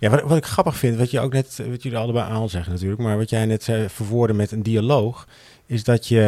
Ja, 0.03 0.11
wat, 0.11 0.23
wat 0.23 0.37
ik 0.37 0.45
grappig 0.45 0.77
vind, 0.77 0.97
wat 0.97 1.11
je 1.11 1.21
ook 1.21 1.33
net, 1.33 1.63
wat 1.69 1.83
jullie 1.83 1.99
allebei 1.99 2.31
aan 2.31 2.49
zeggen 2.49 2.73
natuurlijk, 2.73 3.01
maar 3.01 3.17
wat 3.17 3.31
jij 3.31 3.47
net 3.47 3.63
zei, 3.63 3.89
verwoorden 3.89 4.37
met 4.37 4.51
een 4.53 4.63
dialoog, 4.63 5.29
is 5.67 5.85
dat 5.85 6.09
je 6.09 6.21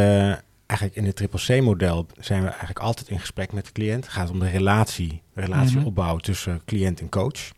eigenlijk 0.66 0.98
in 0.98 1.04
het 1.06 1.16
triple 1.16 1.40
C-model 1.60 2.06
zijn 2.20 2.42
we 2.42 2.48
eigenlijk 2.48 2.78
altijd 2.78 3.08
in 3.08 3.20
gesprek 3.20 3.52
met 3.52 3.64
de 3.66 3.72
cliënt. 3.72 4.04
Het 4.04 4.12
gaat 4.12 4.30
om 4.30 4.38
de 4.38 4.48
relatie, 4.48 5.22
relatieopbouw 5.34 6.16
tussen 6.16 6.60
cliënt 6.64 7.00
en 7.00 7.08
coach. 7.08 7.50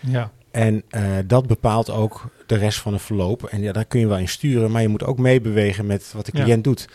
Ja, 0.00 0.30
En 0.50 0.82
eh, 0.88 1.02
dat 1.26 1.46
bepaalt 1.46 1.90
ook 1.90 2.30
de 2.46 2.56
rest 2.56 2.78
van 2.78 2.92
het 2.92 3.02
verloop. 3.02 3.44
En 3.44 3.62
ja, 3.62 3.72
daar 3.72 3.84
kun 3.84 4.00
je 4.00 4.06
wel 4.06 4.18
in 4.18 4.28
sturen, 4.28 4.70
maar 4.70 4.82
je 4.82 4.88
moet 4.88 5.04
ook 5.04 5.18
meebewegen 5.18 5.86
met 5.86 6.12
wat 6.14 6.26
de 6.26 6.32
Ja. 6.34 6.42
cliënt 6.42 6.64
doet. 6.64 6.88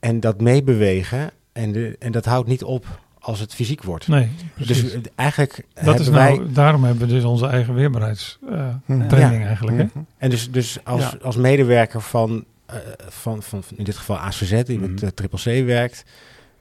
En 0.00 0.20
dat 0.20 0.40
meebewegen, 0.40 1.30
en, 1.52 1.72
de, 1.72 1.96
en 1.98 2.12
dat 2.12 2.24
houdt 2.24 2.48
niet 2.48 2.64
op 2.64 3.00
als 3.26 3.40
het 3.40 3.54
fysiek 3.54 3.82
wordt. 3.82 4.08
nee, 4.08 4.28
precies. 4.54 4.82
Dus 4.82 4.92
eh, 4.92 5.00
eigenlijk 5.14 5.64
dat 5.74 6.00
is 6.00 6.06
hebben 6.06 6.12
wij... 6.24 6.36
nou, 6.36 6.52
daarom 6.52 6.84
hebben 6.84 7.06
we 7.08 7.14
dus 7.14 7.24
onze 7.24 7.46
eigen 7.46 7.74
weerbaarheidstraining 7.74 9.08
training 9.08 9.44
eigenlijk. 9.44 9.76
Hè? 9.76 9.84
Mhm. 9.84 9.98
En 10.18 10.30
dus, 10.30 10.50
dus 10.50 10.78
als, 10.84 11.00
Ja. 11.00 11.14
als 11.22 11.36
medewerker 11.36 12.00
van, 12.00 12.44
eh, 12.66 12.76
van, 13.08 13.42
van, 13.42 13.62
van 13.62 13.76
in 13.78 13.84
dit 13.84 13.96
geval 13.96 14.16
ACZ, 14.16 14.62
die 14.62 14.78
met 14.78 14.90
Mhm. 14.90 15.04
eh, 15.04 15.10
Triple 15.10 15.38
C 15.62 15.66
werkt, 15.66 16.04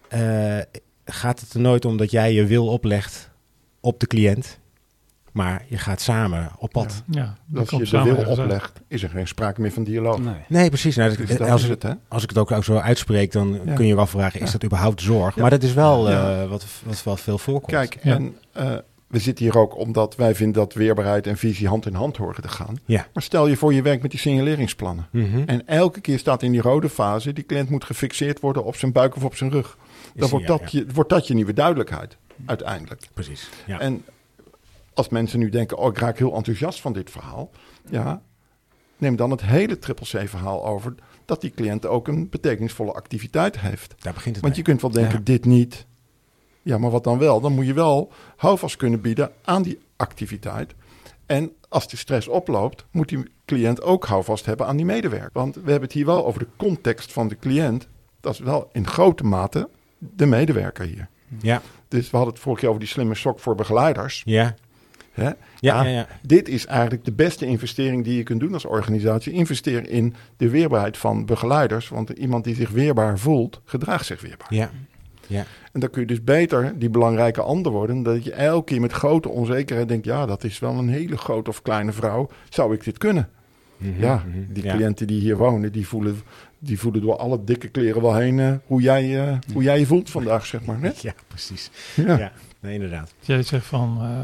eh, 0.07 0.57
gaat 1.05 1.39
het 1.39 1.53
er 1.53 1.59
nooit 1.59 1.85
om 1.85 1.97
dat 1.97 2.11
jij 2.11 2.33
je 2.33 2.45
wil 2.45 2.67
oplegt 2.67 3.29
op 3.79 3.99
de 3.99 4.07
cliënt, 4.07 4.59
maar 5.35 5.65
je 5.67 5.77
gaat 5.77 6.01
samen 6.01 6.49
op 6.57 6.71
pad. 6.71 7.03
Ja, 7.09 7.35
dat 7.45 7.59
Als 7.59 7.69
komt 7.69 7.89
je 7.89 7.97
de 7.97 8.03
wil 8.03 8.25
oplegt, 8.37 8.81
is 8.87 9.03
er 9.03 9.09
geen 9.09 9.27
sprake 9.27 9.61
meer 9.61 9.71
van 9.71 9.83
dialoog. 9.83 10.19
Nee. 10.19 10.33
Nee, 10.47 10.69
precies. 10.69 10.95
Nou, 10.95 11.15
Dus 11.15 11.37
dat- 11.37 11.49
als, 11.49 11.63
ik, 11.63 11.69
het, 11.69 11.83
hè? 11.83 11.91
als 12.07 12.23
ik 12.23 12.29
het 12.29 12.37
ook, 12.37 12.51
ook 12.51 12.63
zo 12.63 12.77
uitspreek, 12.77 13.31
dan 13.31 13.59
Ja. 13.65 13.73
kun 13.73 13.85
je 13.87 13.95
wel 13.95 14.07
vragen, 14.07 14.39
is 14.39 14.45
Ja. 14.45 14.51
dat 14.51 14.63
überhaupt 14.63 15.01
zorg? 15.01 15.35
Ja. 15.35 15.41
Maar 15.41 15.49
dat 15.49 15.63
is 15.63 15.73
wel 15.73 16.09
Ja. 16.09 16.41
eh, 16.41 16.49
wat, 16.49 16.65
wat 16.85 17.03
wel 17.03 17.17
veel 17.17 17.37
voorkomt. 17.37 17.71
Kijk, 17.71 17.97
Ja. 18.03 18.13
en 18.15 18.35
eh, 18.51 18.71
we 19.07 19.19
zitten 19.19 19.45
hier 19.45 19.57
ook 19.57 19.77
omdat 19.77 20.15
wij 20.15 20.35
vinden 20.35 20.53
dat 20.61 20.73
weerbaarheid 20.73 21.27
en 21.27 21.37
visie 21.37 21.67
hand 21.67 21.85
in 21.85 21.93
hand 21.93 22.17
horen 22.17 22.41
te 22.41 22.47
gaan. 22.47 22.75
Ja. 22.85 23.07
Maar 23.13 23.23
stel 23.23 23.47
je 23.47 23.55
voor 23.57 23.73
je 23.73 23.81
werkt 23.81 24.01
met 24.01 24.11
die 24.11 24.19
signaleringsplannen. 24.19 25.07
Mhm. 25.11 25.43
En 25.45 25.67
elke 25.67 26.01
keer 26.01 26.19
staat 26.19 26.41
in 26.43 26.51
die 26.51 26.61
rode 26.61 26.89
fase, 26.89 27.33
die 27.33 27.45
cliënt 27.45 27.69
moet 27.69 27.83
gefixeerd 27.83 28.39
worden 28.39 28.63
op 28.63 28.75
zijn 28.75 28.91
buik 28.91 29.15
of 29.15 29.23
op 29.23 29.35
zijn 29.35 29.51
rug. 29.51 29.77
Dan 30.15 30.29
wordt, 30.29 30.47
ja, 30.47 30.57
dat 30.57 30.71
ja. 30.71 30.79
Je, 30.79 30.85
wordt 30.93 31.09
dat 31.09 31.27
je 31.27 31.33
nieuwe 31.33 31.53
duidelijkheid, 31.53 32.17
uiteindelijk. 32.45 33.01
Precies. 33.13 33.49
Ja. 33.65 33.79
En 33.79 34.03
als 34.95 35.09
mensen 35.09 35.39
nu 35.39 35.49
denken, 35.49 35.77
oh 35.77 35.87
ik 35.87 35.97
raak 35.97 36.17
heel 36.17 36.35
enthousiast 36.35 36.81
van 36.81 36.93
dit 36.93 37.09
verhaal. 37.11 37.49
Ja, 37.89 38.21
neem 38.97 39.15
dan 39.15 39.31
het 39.31 39.41
hele 39.41 39.79
triple 39.79 40.05
C 40.23 40.29
verhaal 40.29 40.65
over. 40.65 40.95
Dat 41.25 41.41
die 41.41 41.51
cliënt 41.51 41.85
ook 41.85 42.07
een 42.07 42.29
betekenisvolle 42.29 42.91
activiteit 42.93 43.59
heeft. 43.59 43.95
Daar 43.99 44.13
begint 44.13 44.35
het 44.35 44.43
Want 44.43 44.55
je 44.55 44.61
mee. 44.65 44.71
kunt 44.77 44.81
wel 44.93 45.01
denken, 45.01 45.17
Ja. 45.19 45.23
dit 45.33 45.45
niet. 45.45 45.85
Ja, 46.61 46.77
maar 46.77 46.91
wat 46.91 47.03
dan 47.03 47.17
wel? 47.17 47.41
Dan 47.41 47.51
moet 47.53 47.65
je 47.65 47.73
wel 47.73 48.11
houvast 48.35 48.75
kunnen 48.75 49.01
bieden 49.01 49.31
aan 49.43 49.61
die 49.61 49.79
activiteit. 49.95 50.73
En 51.25 51.51
als 51.69 51.87
de 51.87 51.97
stress 51.97 52.27
oploopt, 52.27 52.85
moet 52.91 53.09
die 53.09 53.23
cliënt 53.45 53.81
ook 53.81 54.05
houvast 54.05 54.45
hebben 54.45 54.67
aan 54.67 54.75
die 54.77 54.85
medewerker. 54.85 55.29
Want 55.33 55.55
we 55.55 55.61
hebben 55.61 55.81
het 55.81 55.91
hier 55.91 56.05
wel 56.05 56.25
over 56.25 56.39
de 56.39 56.47
context 56.57 57.11
van 57.13 57.27
de 57.27 57.37
cliënt. 57.39 57.87
Dat 58.19 58.33
is 58.33 58.39
wel 58.39 58.69
in 58.71 58.87
grote 58.87 59.23
mate 59.23 59.69
de 59.97 60.25
medewerker 60.25 60.85
hier. 60.85 61.07
Ja, 61.41 61.61
Dus 61.87 62.09
we 62.09 62.15
hadden 62.17 62.33
het 62.33 62.43
vorige 62.43 62.59
keer 62.61 62.69
over 62.69 62.81
die 62.81 62.91
slimme 62.91 63.15
sok 63.15 63.39
voor 63.39 63.55
begeleiders. 63.55 64.21
ja, 64.25 64.55
Hè? 65.15 65.23
ja, 65.23 65.35
Ja. 65.59 65.83
ja, 65.83 65.89
ja. 65.89 66.07
Dit 66.21 66.47
is 66.49 66.65
eigenlijk 66.65 67.05
de 67.05 67.11
beste 67.11 67.45
investering 67.45 68.03
die 68.03 68.17
je 68.17 68.23
kunt 68.23 68.39
doen 68.39 68.53
als 68.53 68.65
organisatie. 68.65 69.33
Investeer 69.33 69.89
in 69.89 70.13
de 70.37 70.49
weerbaarheid 70.49 70.97
van 70.97 71.25
begeleiders. 71.25 71.89
Want 71.89 72.09
iemand 72.09 72.43
die 72.43 72.55
zich 72.55 72.69
weerbaar 72.69 73.19
voelt, 73.19 73.61
gedraagt 73.65 74.05
zich 74.05 74.21
weerbaar. 74.21 74.47
ja. 74.53 74.69
ja. 75.27 75.45
En 75.71 75.79
dan 75.79 75.89
kun 75.89 76.01
je 76.01 76.07
dus 76.07 76.23
beter 76.23 76.73
die 76.79 76.89
belangrijke 76.89 77.41
ander 77.41 77.71
worden. 77.71 78.03
Dat 78.03 78.23
je 78.23 78.31
elke 78.33 78.65
keer 78.65 78.81
met 78.81 78.91
grote 78.91 79.29
onzekerheid 79.29 79.87
denkt: 79.87 80.05
ja, 80.05 80.25
dat 80.25 80.43
is 80.43 80.59
wel 80.59 80.73
een 80.73 80.89
hele 80.89 81.17
grote 81.17 81.49
of 81.49 81.61
kleine 81.61 81.91
vrouw. 81.91 82.29
Zou 82.49 82.73
ik 82.73 82.83
dit 82.83 82.97
kunnen? 82.97 83.29
Mhm, 83.77 84.01
ja, 84.01 84.23
mhm. 84.27 84.53
die 84.53 84.63
Ja. 84.63 84.73
cliënten 84.75 85.07
die 85.07 85.19
hier 85.19 85.37
wonen, 85.37 85.71
die 85.71 85.87
voelen, 85.87 86.21
die 86.59 86.79
voelen 86.79 87.01
door 87.01 87.17
alle 87.17 87.43
dikke 87.43 87.67
kleren 87.67 88.01
wel 88.01 88.15
heen 88.15 88.39
eh, 88.39 88.53
hoe, 88.65 88.81
jij, 88.81 89.27
eh, 89.27 89.37
hoe 89.53 89.63
jij 89.63 89.79
je 89.79 89.85
voelt 89.85 90.09
vandaag, 90.09 90.45
zeg 90.45 90.65
maar. 90.65 90.81
Hè? 90.81 90.91
Ja, 91.01 91.13
precies. 91.27 91.69
Ja. 91.95 92.17
Ja, 92.17 92.31
nee, 92.59 92.73
inderdaad. 92.73 93.13
Jij 93.19 93.43
zegt 93.43 93.65
van, 93.65 93.97
eh, 94.01 94.19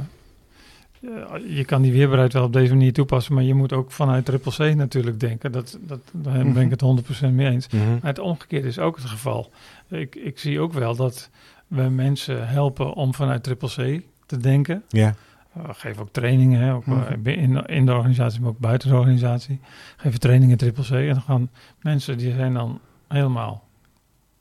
je 1.48 1.64
kan 1.66 1.82
die 1.82 1.92
weerbaarheid 1.92 2.34
wel 2.34 2.44
op 2.44 2.54
deze 2.54 2.74
manier 2.74 2.94
toepassen, 2.94 3.34
maar 3.34 3.44
je 3.44 3.54
moet 3.54 3.74
ook 3.74 3.92
vanuit 3.92 4.26
triple 4.26 4.72
C 4.72 4.76
natuurlijk 4.76 5.20
denken. 5.20 5.52
Dat, 5.52 5.78
dat, 5.82 6.00
daar 6.12 6.52
ben 6.52 6.64
ik 6.64 6.70
het 6.70 6.84
100% 7.24 7.32
mee 7.32 7.50
eens. 7.50 7.68
Mhm. 7.70 7.90
Maar 7.90 8.00
het 8.02 8.20
omgekeerde 8.20 8.68
is 8.68 8.80
ook 8.80 8.96
het 8.96 9.06
geval. 9.06 9.52
Ik, 9.88 10.16
ik 10.16 10.40
zie 10.40 10.60
ook 10.60 10.74
wel 10.74 10.96
dat 10.96 11.30
we 11.68 11.82
mensen 11.82 12.48
helpen 12.48 12.94
om 12.94 13.14
vanuit 13.14 13.44
triple 13.44 13.70
C 14.00 14.02
te 14.26 14.38
denken. 14.38 14.84
Ja, 14.90 15.16
Uh, 15.58 15.66
we 15.68 15.74
geven 15.74 16.02
ook 16.02 16.12
trainingen, 16.12 16.62
hè, 16.62 16.74
ook, 16.74 16.86
Mhm. 16.86 17.28
in, 17.28 17.66
in 17.66 17.86
de 17.86 17.94
organisatie, 17.94 18.42
maar 18.42 18.50
ook 18.50 18.60
buiten 18.60 18.90
de 18.90 18.96
organisatie. 18.96 19.60
Geven 19.98 20.20
trainingen 20.20 20.58
triple 20.58 20.84
C. 20.84 20.90
En 20.92 21.08
dan 21.14 21.22
gaan 21.22 21.50
mensen 21.82 22.18
die 22.18 22.34
zijn 22.34 22.54
dan 22.54 22.80
helemaal, 23.08 23.64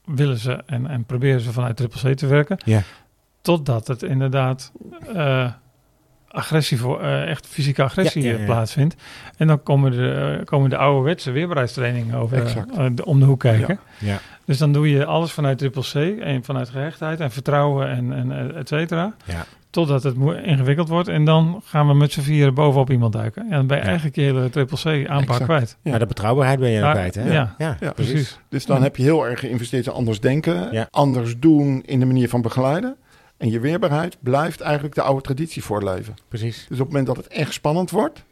willen 0.05 0.39
ze 0.39 0.53
en, 0.67 0.87
en 0.87 1.05
proberen 1.05 1.41
ze 1.41 1.53
vanuit 1.53 1.77
triple 1.77 2.13
C 2.13 2.17
te 2.17 2.27
werken. 2.27 2.59
Ja. 2.65 2.83
Totdat 3.41 3.87
het 3.87 4.03
inderdaad 4.03 4.73
eh, 5.15 5.53
agressie 6.31 6.79
voor, 6.79 7.01
eh, 7.01 7.29
echt 7.29 7.47
fysieke 7.47 7.83
agressie 7.83 8.23
Ja, 8.23 8.33
ja, 8.33 8.39
ja. 8.39 8.45
plaatsvindt. 8.45 8.95
En 9.37 9.47
dan 9.47 9.63
komen 9.63 9.91
de, 9.91 10.37
eh, 10.39 10.45
komen 10.45 10.71
de 10.71 10.77
ouderwetse 10.77 11.31
weerbaarheidstrainingen 11.31 12.15
over 12.15 12.47
eh, 12.77 12.87
de- 12.95 13.05
om 13.05 13.19
de 13.21 13.27
hoek 13.27 13.41
kijken. 13.41 13.79
ja. 13.99 14.19
Dus 14.45 14.59
dan 14.59 14.73
doe 14.73 14.91
je 14.91 15.05
alles 15.05 15.33
vanuit 15.33 15.59
triple 15.59 15.83
C 15.83 16.21
en 16.21 16.45
vanuit 16.45 16.69
gehechtheid 16.69 17.21
en 17.21 17.31
vertrouwen 17.31 17.89
en, 17.89 18.13
en 18.13 18.55
et 18.57 18.69
cetera. 18.69 19.15
Ja. 19.25 19.45
Totdat 19.71 20.03
het 20.03 20.17
ingewikkeld 20.43 20.89
wordt. 20.89 21.09
En 21.09 21.25
dan 21.25 21.63
gaan 21.65 21.87
we 21.87 21.95
met 21.95 22.13
z'n 22.13 22.21
vieren 22.21 22.55
bovenop 22.55 22.91
iemand 22.91 23.13
duiken. 23.13 23.43
En 23.43 23.51
dan 23.51 23.67
ben 23.67 23.77
je 23.77 23.83
Ja. 23.83 23.89
eigenlijk 23.89 24.17
je 24.17 24.23
hele 24.23 24.51
triple 24.51 24.77
C 24.77 25.09
aanpak 25.09 25.21
Exact. 25.29 25.45
kwijt. 25.45 25.77
Ja. 25.83 25.91
Maar 25.91 25.99
de 25.99 26.07
betrouwbaarheid 26.07 26.59
ben 26.61 26.71
je 26.71 26.79
dan 26.81 26.89
Ja, 26.89 26.95
kwijt, 26.95 27.15
hè? 27.15 27.33
ja. 27.33 27.55
ja, 27.59 27.77
Ja, 27.81 27.91
Precies. 27.93 28.39
Dus 28.49 28.67
dan 28.67 28.77
Ja. 28.77 28.83
heb 28.83 28.97
je 28.97 29.03
heel 29.03 29.27
erg 29.27 29.41
geïnvesteerd 29.41 29.87
in 29.87 29.93
anders 29.93 30.21
denken, 30.21 30.69
Ja. 30.73 30.89
anders 30.91 31.39
doen 31.39 31.83
in 31.87 32.01
de 32.01 32.07
manier 32.07 32.29
van 32.29 32.43
begeleiden. 32.43 32.97
En 33.41 33.51
je 33.51 33.61
weerbaarheid 33.61 34.17
blijft 34.21 34.61
eigenlijk 34.61 34.95
de 34.95 35.03
oude 35.03 35.23
traditie 35.23 35.65
voorleven. 35.65 36.15
Precies. 36.29 36.57
Dus 36.69 36.79
op 36.81 36.85
het 36.87 36.89
moment 36.89 37.07
dat 37.07 37.17
het 37.17 37.27
echt 37.27 37.53
spannend 37.53 37.91
wordt, 37.91 38.25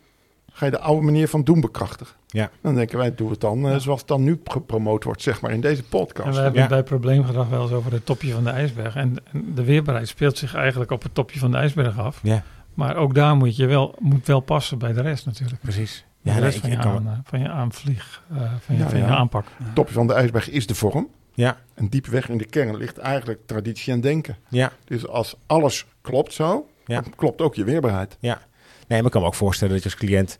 ga 0.52 0.64
je 0.64 0.70
de 0.70 0.80
oude 0.80 1.04
manier 1.04 1.28
van 1.28 1.42
doen 1.44 1.60
bekrachtigen. 1.60 2.16
Ja. 2.26 2.50
Dan 2.60 2.74
denken 2.74 2.98
wij, 2.98 3.14
doe 3.14 3.30
het 3.30 3.40
dan 3.40 3.64
eh, 3.64 3.70
Ja. 3.72 3.78
zoals 3.78 3.98
het 4.00 4.08
dan 4.08 4.22
nu 4.22 4.40
gepromoot 4.44 5.04
wordt, 5.04 5.22
zeg 5.22 5.40
maar, 5.40 5.50
in 5.50 5.60
deze 5.60 5.82
En 5.82 5.88
podcast. 5.88 6.36
we 6.36 6.42
hebben 6.42 6.54
Ja. 6.54 6.60
het 6.60 6.68
bij 6.70 6.82
probleemgedrag 6.82 7.48
wel 7.48 7.62
eens 7.62 7.72
over 7.72 7.92
het 7.92 8.06
topje 8.06 8.32
van 8.32 8.44
de 8.44 8.50
ijsberg. 8.50 8.94
En, 8.96 9.16
en 9.32 9.54
de 9.54 9.64
weerbaarheid 9.64 10.08
speelt 10.08 10.38
zich 10.38 10.54
eigenlijk 10.54 10.90
op 10.90 11.02
het 11.02 11.14
topje 11.14 11.38
van 11.38 11.50
de 11.50 11.56
ijsberg 11.56 11.98
af. 11.98 12.20
Ja, 12.22 12.42
Maar 12.74 12.96
ook 12.96 13.14
daar 13.14 13.36
moet 13.36 13.56
je 13.56 13.66
wel, 13.66 13.94
moet 13.98 14.26
wel 14.26 14.40
passen 14.40 14.78
bij 14.78 14.92
de 14.92 15.00
rest 15.00 15.26
natuurlijk. 15.26 15.60
precies. 15.60 16.04
Ja, 16.22 16.34
de 16.34 16.40
nee, 16.40 16.48
rest 16.50 16.60
van, 16.60 16.70
je 16.70 16.76
aan, 16.78 17.06
eh, 17.06 17.12
van 17.24 17.40
je 17.40 17.48
aanvlieg, 17.48 18.22
eh, 18.30 18.36
van, 18.36 18.74
je, 18.76 18.82
Ja, 18.82 18.88
van 18.88 18.98
je 18.98 19.04
aanpak. 19.04 19.46
Het 19.62 19.74
topje 19.74 19.94
van 19.94 20.06
de 20.06 20.12
ijsberg 20.14 20.50
is 20.50 20.66
de 20.66 20.74
vorm. 20.74 21.08
Ja, 21.44 21.58
En 21.74 21.88
diep 21.88 22.06
weg 22.06 22.28
in 22.28 22.38
de 22.38 22.44
kern 22.44 22.76
ligt 22.76 22.98
eigenlijk 22.98 23.40
traditie 23.46 23.92
en 23.92 24.00
denken. 24.00 24.36
ja, 24.48 24.72
Dus 24.84 25.06
als 25.06 25.34
alles 25.46 25.86
klopt 26.00 26.32
zo, 26.32 26.66
Ja. 26.86 27.00
dan 27.00 27.12
klopt 27.16 27.40
ook 27.40 27.54
je 27.54 27.64
weerbaarheid. 27.64 28.16
ja. 28.20 28.40
Nee, 28.88 28.98
maar 28.98 29.06
ik 29.06 29.12
kan 29.12 29.20
me 29.20 29.26
ook 29.26 29.34
voorstellen 29.34 29.74
dat 29.74 29.82
je 29.82 29.88
als 29.90 29.98
cliënt... 29.98 30.38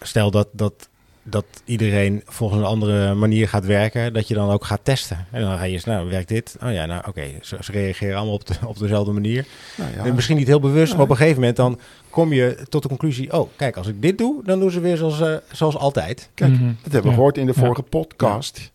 Stel 0.00 0.30
dat, 0.30 0.48
dat, 0.52 0.88
dat 1.22 1.44
iedereen 1.64 2.22
volgens 2.26 2.60
een 2.60 2.66
andere 2.66 3.14
manier 3.14 3.48
gaat 3.48 3.64
werken... 3.64 4.12
dat 4.12 4.28
je 4.28 4.34
dan 4.34 4.50
ook 4.50 4.64
gaat 4.64 4.80
testen. 4.82 5.26
En 5.30 5.40
dan 5.42 5.58
ga 5.58 5.64
je 5.64 5.72
eens, 5.72 5.84
nou, 5.84 6.08
werkt 6.10 6.28
dit? 6.28 6.56
Oh 6.62 6.72
ja, 6.72 6.86
nou, 6.86 7.02
oké. 7.08 7.24
Ze, 7.42 7.56
ze 7.60 7.72
reageren 7.72 8.16
allemaal 8.16 8.34
op, 8.34 8.46
de, 8.46 8.54
op 8.66 8.78
dezelfde 8.78 9.12
manier. 9.12 9.46
Nou 9.76 9.92
ja, 9.92 10.04
En 10.04 10.14
misschien 10.14 10.36
niet 10.36 10.46
heel 10.46 10.60
bewust, 10.60 10.92
maar 10.92 11.02
op 11.02 11.10
een 11.10 11.16
gegeven 11.16 11.38
moment... 11.38 11.56
dan 11.56 11.78
kom 12.10 12.32
je 12.32 12.66
tot 12.68 12.82
de 12.82 12.88
conclusie... 12.88 13.32
oh, 13.32 13.48
kijk, 13.56 13.76
als 13.76 13.86
ik 13.86 14.02
dit 14.02 14.18
doe, 14.18 14.44
dan 14.44 14.60
doen 14.60 14.70
ze 14.70 14.80
weer 14.80 14.96
zoals, 14.96 15.20
eh, 15.20 15.34
zoals 15.52 15.76
altijd. 15.76 16.30
Kijk, 16.34 16.50
Mhm. 16.52 16.64
dat 16.64 16.92
hebben 16.92 17.02
we 17.02 17.08
Ja. 17.08 17.14
gehoord 17.14 17.38
in 17.38 17.46
de 17.46 17.52
Ja. 17.56 17.60
vorige 17.60 17.82
podcast. 17.82 18.72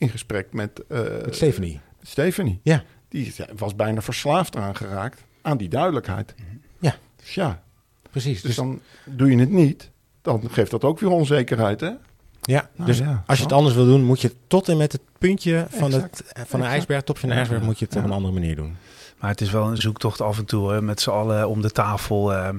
In 0.00 0.08
gesprek 0.08 0.52
met, 0.52 0.82
Met 0.88 1.34
Stephanie. 1.34 1.80
Stephanie. 2.02 2.60
Ja. 2.62 2.82
Die 3.08 3.34
was 3.56 3.76
bijna 3.76 4.00
verslaafd 4.02 4.54
eraan 4.54 4.76
geraakt 4.76 5.24
aan 5.42 5.56
die 5.56 5.68
duidelijkheid. 5.68 6.34
Ja. 6.78 6.94
Dus 7.16 7.34
ja, 7.34 7.62
Precies. 8.10 8.32
dus 8.40 8.42
Dus, 8.42 8.56
dan 8.56 8.80
doe 9.04 9.30
je 9.30 9.38
het 9.38 9.50
niet. 9.50 9.90
Dan 10.22 10.42
geeft 10.50 10.70
dat 10.70 10.84
ook 10.84 11.00
weer 11.00 11.10
onzekerheid, 11.10 11.80
hè? 11.80 11.90
ja, 12.40 12.70
Nou 12.74 12.86
dus 12.90 12.98
ja, 12.98 13.22
als 13.26 13.38
je 13.38 13.44
het 13.44 13.52
anders 13.52 13.74
wil 13.74 13.84
doen... 13.84 14.04
moet 14.04 14.20
je 14.20 14.32
tot 14.46 14.68
en 14.68 14.76
met 14.76 14.92
het 14.92 15.00
puntje 15.18 15.66
van, 15.70 15.92
Exact. 15.94 16.22
het, 16.32 16.48
van 16.48 16.60
de 16.60 16.66
ijsberg... 16.66 17.02
topje 17.02 17.26
Ja. 17.26 17.34
ijsberg, 17.34 17.62
moet 17.62 17.78
je 17.78 17.84
het 17.84 17.94
Ja. 17.94 18.00
op 18.00 18.06
een 18.06 18.12
andere 18.12 18.32
manier 18.34 18.56
doen. 18.56 18.76
Maar 19.20 19.30
het 19.30 19.40
is 19.40 19.50
wel 19.50 19.66
een 19.66 19.76
zoektocht 19.76 20.20
af 20.20 20.38
en 20.38 20.44
toe. 20.44 20.72
Hè. 20.72 20.82
Met 20.82 21.00
z'n 21.00 21.10
allen 21.10 21.48
om 21.48 21.60
de 21.62 21.70
tafel. 21.70 22.32
eh, 22.34 22.48
eh, 22.48 22.54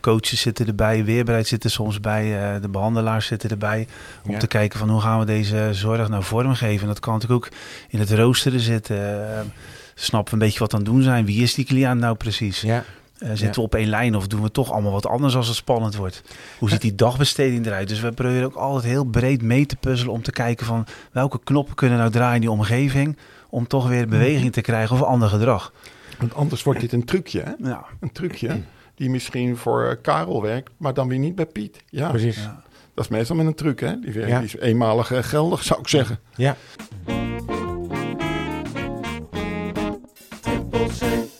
coaches 0.00 0.40
zitten 0.40 0.66
erbij, 0.66 1.04
weerbereid 1.04 1.46
zitten 1.46 1.70
soms 1.70 2.00
bij. 2.00 2.54
eh, 2.54 2.62
de 2.62 2.68
behandelaars 2.68 3.26
zitten 3.26 3.50
erbij. 3.50 3.86
Om 4.24 4.30
Ja. 4.30 4.38
te 4.38 4.46
kijken 4.46 4.78
van 4.78 4.90
hoe 4.90 5.00
gaan 5.00 5.18
we 5.18 5.24
deze 5.24 5.68
zorg 5.72 6.08
nou 6.08 6.22
vormgeven. 6.22 6.80
En 6.80 6.86
dat 6.88 7.00
kan 7.00 7.12
natuurlijk 7.14 7.44
ook 7.46 7.52
in 7.88 7.98
het 7.98 8.10
roosteren 8.10 8.60
zitten. 8.60 9.28
eh, 9.34 9.40
snappen 9.94 10.34
we 10.34 10.40
een 10.40 10.46
beetje 10.46 10.58
wat 10.62 10.72
aan 10.74 10.80
het 10.80 10.88
doen 10.88 11.02
zijn. 11.02 11.24
Wie 11.26 11.42
is 11.42 11.54
die 11.54 11.64
cliënt 11.64 12.00
nou 12.00 12.14
precies? 12.16 12.60
Ja, 12.60 12.84
zitten 13.18 13.46
Ja. 13.46 13.52
we 13.52 13.60
op 13.60 13.74
één 13.74 13.88
lijn 13.88 14.14
of 14.16 14.26
doen 14.26 14.42
we 14.42 14.50
toch 14.50 14.72
allemaal 14.72 14.92
wat 14.92 15.06
anders 15.06 15.36
als 15.36 15.46
het 15.46 15.56
spannend 15.56 15.96
wordt? 15.96 16.22
Hoe 16.58 16.70
ziet 16.70 16.80
die 16.80 16.94
dagbesteding 16.94 17.66
eruit? 17.66 17.88
Dus 17.88 18.00
we 18.00 18.12
proberen 18.12 18.44
ook 18.44 18.54
altijd 18.54 18.84
heel 18.92 19.04
breed 19.04 19.42
mee 19.42 19.66
te 19.66 19.76
puzzelen 19.76 20.12
om 20.12 20.22
te 20.22 20.30
kijken 20.32 20.66
van 20.66 20.86
welke 21.12 21.40
knoppen 21.44 21.74
kunnen 21.74 21.98
nou 21.98 22.10
draaien 22.10 22.34
in 22.34 22.40
die 22.40 22.50
omgeving 22.50 23.16
om 23.48 23.66
toch 23.66 23.88
weer 23.88 24.08
beweging 24.08 24.52
te 24.52 24.60
krijgen 24.60 24.96
of 24.96 25.02
ander 25.02 25.28
gedrag. 25.28 25.72
Want 26.18 26.34
anders 26.34 26.62
wordt 26.62 26.80
dit 26.80 26.92
een 26.92 27.04
trucje, 27.04 27.40
hè? 27.42 27.68
Ja, 27.68 27.84
Een 28.00 28.12
trucje 28.12 28.60
die 28.94 29.10
misschien 29.10 29.56
voor 29.56 29.84
eh, 29.88 29.96
Karel 30.02 30.42
werkt, 30.42 30.70
maar 30.76 30.94
dan 30.94 31.08
weer 31.08 31.18
niet 31.18 31.34
bij 31.34 31.46
Piet. 31.46 31.82
Ja, 31.88 32.08
precies. 32.10 32.36
ja. 32.36 32.62
dat 32.94 33.04
is 33.04 33.10
meestal 33.10 33.36
met 33.36 33.46
een 33.46 33.54
truc, 33.54 33.80
hè? 33.80 34.00
Die, 34.00 34.12
werkt, 34.12 34.28
Ja. 34.30 34.38
die 34.38 34.46
is 34.46 34.56
eenmalig 34.56 35.12
eh, 35.12 35.22
geldig, 35.22 35.62
zou 35.62 35.80
ik 35.80 35.88
zeggen. 35.88 36.18
Ja. 36.36 36.56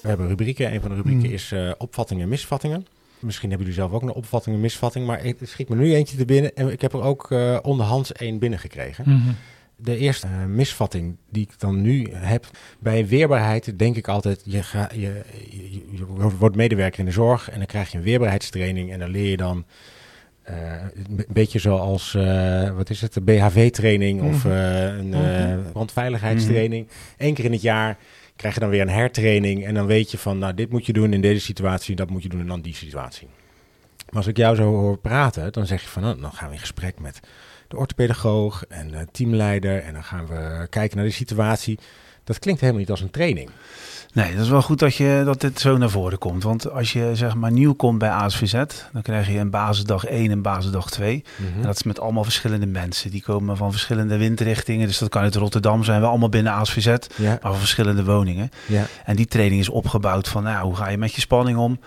We 0.02 0.10
hebben 0.10 0.28
rubrieken. 0.28 0.74
Een 0.74 0.80
van 0.80 0.90
de 0.90 0.96
rubrieken 0.96 1.24
Hmm. 1.24 1.32
is 1.34 1.52
eh, 1.52 1.70
opvattingen 1.78 2.22
en 2.22 2.28
misvattingen. 2.28 2.86
Misschien 3.18 3.48
hebben 3.48 3.66
jullie 3.66 3.82
zelf 3.82 3.92
ook 3.92 4.02
een 4.02 4.12
opvatting 4.12 4.54
en 4.54 4.60
misvatting. 4.62 5.06
Maar 5.06 5.22
het 5.22 5.36
schiet 5.42 5.68
me 5.68 5.76
nu 5.76 5.94
eentje 5.94 6.16
te 6.16 6.24
binnen. 6.24 6.54
En 6.56 6.72
ik 6.72 6.80
heb 6.80 6.92
er 6.92 7.02
ook 7.02 7.30
eh, 7.30 7.58
onderhands 7.62 8.12
één 8.12 8.38
binnengekregen. 8.38 9.04
Mhm. 9.06 9.30
De 9.84 9.96
eerste 9.96 10.26
eh, 10.26 10.44
misvatting 10.44 11.16
die 11.30 11.42
ik 11.42 11.58
dan 11.60 11.82
nu 11.82 12.08
heb. 12.12 12.46
Bij 12.78 13.06
weerbaarheid 13.06 13.78
denk 13.78 13.96
ik 13.96 14.08
altijd, 14.08 14.40
je, 14.44 14.62
ga, 14.62 14.88
je, 14.94 15.22
je, 15.50 15.82
je 15.90 16.04
wordt 16.38 16.56
medewerker 16.56 16.98
in 16.98 17.04
de 17.04 17.10
zorg 17.10 17.50
en 17.50 17.58
dan 17.58 17.66
krijg 17.66 17.90
je 17.90 17.98
een 17.98 18.04
weerbaarheidstraining 18.04 18.92
en 18.92 18.98
dan 18.98 19.10
leer 19.10 19.30
je 19.30 19.36
dan 19.36 19.64
eh, 20.42 20.54
een 21.08 21.24
beetje 21.28 21.58
zoals, 21.58 22.14
eh, 22.14 22.70
wat 22.70 22.90
is 22.90 23.00
het, 23.00 23.14
de 23.14 23.20
BHV-training 23.20 24.22
of 24.22 24.44
Mhm. 24.44 25.12
een 25.12 25.62
brandveiligheidstraining. 25.72 26.88
Eén 27.18 27.34
keer 27.34 27.44
in 27.44 27.52
het 27.52 27.62
jaar 27.62 27.96
krijg 28.36 28.54
je 28.54 28.60
dan 28.60 28.68
weer 28.68 28.80
een 28.80 28.88
hertraining 28.88 29.64
en 29.66 29.74
dan 29.74 29.86
weet 29.86 30.10
je 30.10 30.18
van, 30.18 30.38
nou 30.38 30.54
dit 30.54 30.70
moet 30.70 30.86
je 30.86 30.92
doen 30.92 31.12
in 31.12 31.20
deze 31.20 31.40
situatie, 31.40 31.96
dat 31.96 32.10
moet 32.10 32.22
je 32.22 32.28
doen 32.28 32.40
in 32.40 32.46
dan 32.46 32.60
die 32.60 32.74
situatie. 32.74 33.28
Maar 34.06 34.16
als 34.16 34.26
ik 34.26 34.36
jou 34.36 34.56
zo 34.56 34.62
hoor 34.64 34.98
praten, 34.98 35.52
dan 35.52 35.66
zeg 35.66 35.82
je 35.82 35.88
van, 35.88 36.02
nou, 36.02 36.20
dan 36.20 36.32
gaan 36.32 36.48
we 36.48 36.54
in 36.54 36.60
gesprek 36.60 36.98
met 37.00 37.20
de 37.74 37.80
orthopedagoog 37.80 38.64
en 38.68 38.88
de 38.90 39.06
teamleider. 39.12 39.82
En 39.82 39.92
dan 39.92 40.04
gaan 40.04 40.26
we 40.26 40.66
kijken 40.70 40.96
naar 40.96 41.06
de 41.06 41.12
situatie. 41.12 41.78
Dat 42.24 42.38
klinkt 42.38 42.60
helemaal 42.60 42.80
niet 42.82 42.90
als 42.90 43.00
een 43.00 43.10
training. 43.10 43.50
Nee, 44.12 44.32
dat 44.34 44.42
is 44.44 44.48
wel 44.50 44.62
goed 44.62 44.78
dat, 44.78 44.94
je, 44.94 45.22
dat 45.24 45.40
dit 45.40 45.60
zo 45.60 45.76
naar 45.76 45.90
voren 45.90 46.18
komt. 46.18 46.42
Want 46.42 46.70
als 46.70 46.92
je 46.92 47.10
zeg 47.14 47.34
maar 47.34 47.52
nieuw 47.52 47.74
komt 47.74 47.98
bij 47.98 48.08
ASVZ, 48.10 48.52
dan 48.92 49.02
krijg 49.02 49.28
je 49.28 49.38
een 49.38 49.50
basisdag 49.50 50.04
1 50.04 50.30
en 50.30 50.42
basisdag 50.42 50.90
2. 50.90 51.24
En 51.56 51.62
dat 51.62 51.74
is 51.76 51.82
met 51.82 52.00
allemaal 52.00 52.24
verschillende 52.24 52.66
mensen. 52.66 53.10
Die 53.10 53.22
komen 53.22 53.56
van 53.56 53.70
verschillende 53.70 54.16
windrichtingen. 54.16 54.86
Dus 54.86 54.98
dat 54.98 55.08
kan 55.08 55.22
uit 55.22 55.34
Rotterdam 55.34 55.84
zijn, 55.84 56.00
we 56.00 56.06
allemaal 56.06 56.28
binnen 56.28 56.52
ASVZ, 56.52 56.84
Ja, 57.16 57.28
maar 57.42 57.50
van 57.50 57.56
verschillende 57.56 58.04
woningen. 58.04 58.50
ja, 58.66 58.86
En 59.04 59.16
die 59.16 59.26
training 59.26 59.60
is 59.60 59.68
opgebouwd 59.68 60.28
van, 60.28 60.42
nou, 60.42 60.64
hoe 60.64 60.76
ga 60.76 60.88
je 60.88 60.98
met 60.98 61.14
je 61.14 61.20
spanning 61.20 61.58
om? 61.58 61.80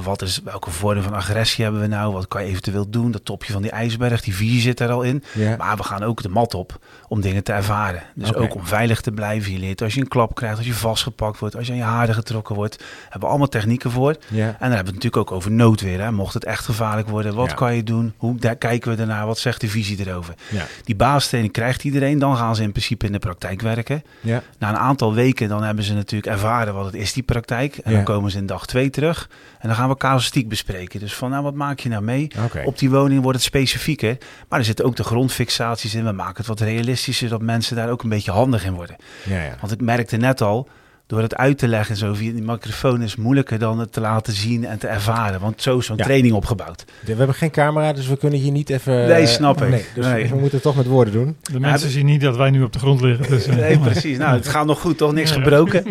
Wat 0.00 0.22
is, 0.22 0.40
welke 0.44 0.70
vorm 0.70 1.02
van 1.02 1.14
agressie 1.14 1.64
hebben 1.64 1.82
we 1.82 1.86
nou? 1.86 2.12
Wat 2.12 2.28
kan 2.28 2.42
je 2.42 2.48
eventueel 2.48 2.90
doen? 2.90 3.10
Dat 3.10 3.24
topje 3.24 3.52
van 3.52 3.62
die 3.62 3.70
ijsberg, 3.70 4.20
die 4.20 4.34
visie 4.34 4.60
zit 4.60 4.80
er 4.80 4.90
al 4.90 5.02
in. 5.02 5.24
ja. 5.34 5.56
Maar 5.56 5.76
we 5.76 5.82
gaan 5.82 6.02
ook 6.02 6.22
de 6.22 6.28
mat 6.28 6.54
op 6.54 6.78
om 7.12 7.20
dingen 7.20 7.44
te 7.44 7.52
ervaren. 7.52 8.02
Dus 8.14 8.34
ook 8.34 8.54
om 8.54 8.66
veilig 8.66 9.00
te 9.00 9.12
blijven. 9.12 9.52
Je 9.52 9.58
leert 9.58 9.82
als 9.82 9.94
je 9.94 10.00
een 10.00 10.08
klap 10.08 10.34
krijgt, 10.34 10.56
als 10.56 10.66
je 10.66 10.74
vastgepakt 10.74 11.38
wordt, 11.38 11.56
als 11.56 11.66
je 11.66 11.72
aan 11.72 11.78
je 11.78 11.84
haren 11.84 12.14
getrokken 12.14 12.54
wordt. 12.54 12.82
Hebben 13.02 13.20
we 13.20 13.26
allemaal 13.26 13.48
technieken 13.48 13.90
voor. 13.90 14.10
En 14.10 14.36
dan 14.36 14.46
hebben 14.60 14.68
we 14.68 14.76
het 14.76 14.84
natuurlijk 14.84 15.16
ook 15.16 15.32
over 15.32 15.50
noodweer. 15.50 16.00
Hè? 16.00 16.12
Mocht 16.12 16.34
het 16.34 16.44
echt 16.44 16.64
gevaarlijk 16.64 17.08
worden, 17.08 17.34
wat 17.34 17.48
Ja. 17.48 17.54
kan 17.54 17.74
je 17.74 17.82
doen? 17.82 18.12
Hoe 18.16 18.36
daar 18.38 18.56
kijken 18.56 18.94
we 18.96 19.00
ernaar? 19.00 19.26
Wat 19.26 19.38
zegt 19.38 19.60
de 19.60 19.68
visie 19.68 20.06
erover? 20.08 20.34
Ja, 20.50 20.66
Die 20.84 20.96
basistraining 20.96 21.52
krijgt 21.54 21.84
iedereen. 21.84 22.18
Dan 22.18 22.36
gaan 22.36 22.56
ze 22.56 22.62
in 22.62 22.70
principe 22.70 23.06
in 23.06 23.12
de 23.12 23.18
praktijk 23.18 23.60
werken. 23.60 24.02
ja, 24.20 24.42
Na 24.58 24.68
een 24.68 24.76
aantal 24.76 25.14
weken 25.14 25.48
dan 25.48 25.62
hebben 25.62 25.84
ze 25.84 25.94
natuurlijk 25.94 26.32
ervaren 26.32 26.74
wat 26.74 26.84
het 26.84 26.94
is, 26.94 27.12
die 27.12 27.22
praktijk. 27.22 27.76
En 27.76 27.92
dan 27.92 28.04
komen 28.04 28.30
ze 28.30 28.38
in 28.38 28.46
dag 28.46 28.66
twee 28.66 28.90
terug. 28.90 29.28
En 29.58 29.68
dan 29.68 29.76
gaan 29.76 29.88
we 29.88 29.96
casuïstiek 29.96 30.48
bespreken. 30.48 31.00
Dus 31.00 31.14
van, 31.14 31.30
nou, 31.30 31.42
wat 31.42 31.54
maak 31.54 31.80
je 31.80 31.88
nou 31.88 32.02
mee? 32.02 32.28
Op 32.64 32.78
die 32.78 32.90
woning 32.90 33.22
wordt 33.22 33.36
het 33.38 33.46
specifieker. 33.46 34.18
Maar 34.48 34.58
er 34.58 34.64
zitten 34.64 34.84
ook 34.84 34.96
de 34.96 35.04
grondfixaties 35.04 35.94
in. 35.94 36.04
We 36.04 36.12
maken 36.12 36.36
het 36.36 36.46
wat 36.46 36.60
realistischer, 37.02 37.28
zodat 37.28 37.46
mensen 37.46 37.76
daar 37.76 37.90
ook 37.90 38.02
een 38.02 38.08
beetje 38.08 38.30
handig 38.30 38.64
in 38.64 38.74
worden. 38.74 38.96
Ja, 39.24 39.42
ja. 39.42 39.56
Want 39.60 39.72
ik 39.72 39.80
merkte 39.80 40.16
net 40.16 40.40
al, 40.40 40.68
door 41.12 41.22
het 41.22 41.36
uit 41.36 41.58
te 41.58 41.68
leggen 41.68 41.96
zo 41.96 42.14
via 42.14 42.32
die 42.32 42.42
microfoon 42.42 43.02
is 43.02 43.16
moeilijker 43.16 43.58
dan 43.58 43.78
het 43.78 43.92
te 43.92 44.00
laten 44.00 44.32
zien 44.32 44.64
en 44.64 44.78
te 44.78 44.86
ervaren. 44.86 45.40
Want 45.40 45.62
zo 45.62 45.78
is 45.78 45.86
zo'n 45.86 45.96
Ja. 45.96 46.04
training 46.04 46.34
opgebouwd. 46.34 46.84
We 47.04 47.14
hebben 47.14 47.34
geen 47.34 47.50
camera, 47.50 47.92
dus 47.92 48.06
we 48.06 48.16
kunnen 48.16 48.38
hier 48.38 48.52
niet 48.52 48.70
even... 48.70 49.06
Nee, 49.08 49.26
snap 49.26 49.62
ik. 49.62 49.68
Nee, 49.68 49.84
dus 49.94 50.04
Nee. 50.06 50.22
we 50.28 50.34
moeten 50.34 50.50
het 50.52 50.62
toch 50.62 50.76
met 50.76 50.86
woorden 50.86 51.12
doen. 51.14 51.36
De 51.52 51.60
mensen 51.60 51.90
zien 51.90 52.06
niet 52.06 52.20
dat 52.20 52.36
wij 52.36 52.50
nu 52.50 52.62
op 52.62 52.72
de 52.72 52.78
grond 52.78 53.00
liggen. 53.00 53.28
Dus, 53.28 53.46
eh, 53.46 53.56
Nee, 53.56 53.78
precies. 53.78 54.18
Nou, 54.18 54.34
het 54.34 54.48
gaat 54.48 54.66
nog 54.66 54.80
goed, 54.80 54.98
toch? 54.98 55.12
Niks 55.12 55.30
Ja. 55.30 55.34
gebroken. 55.36 55.84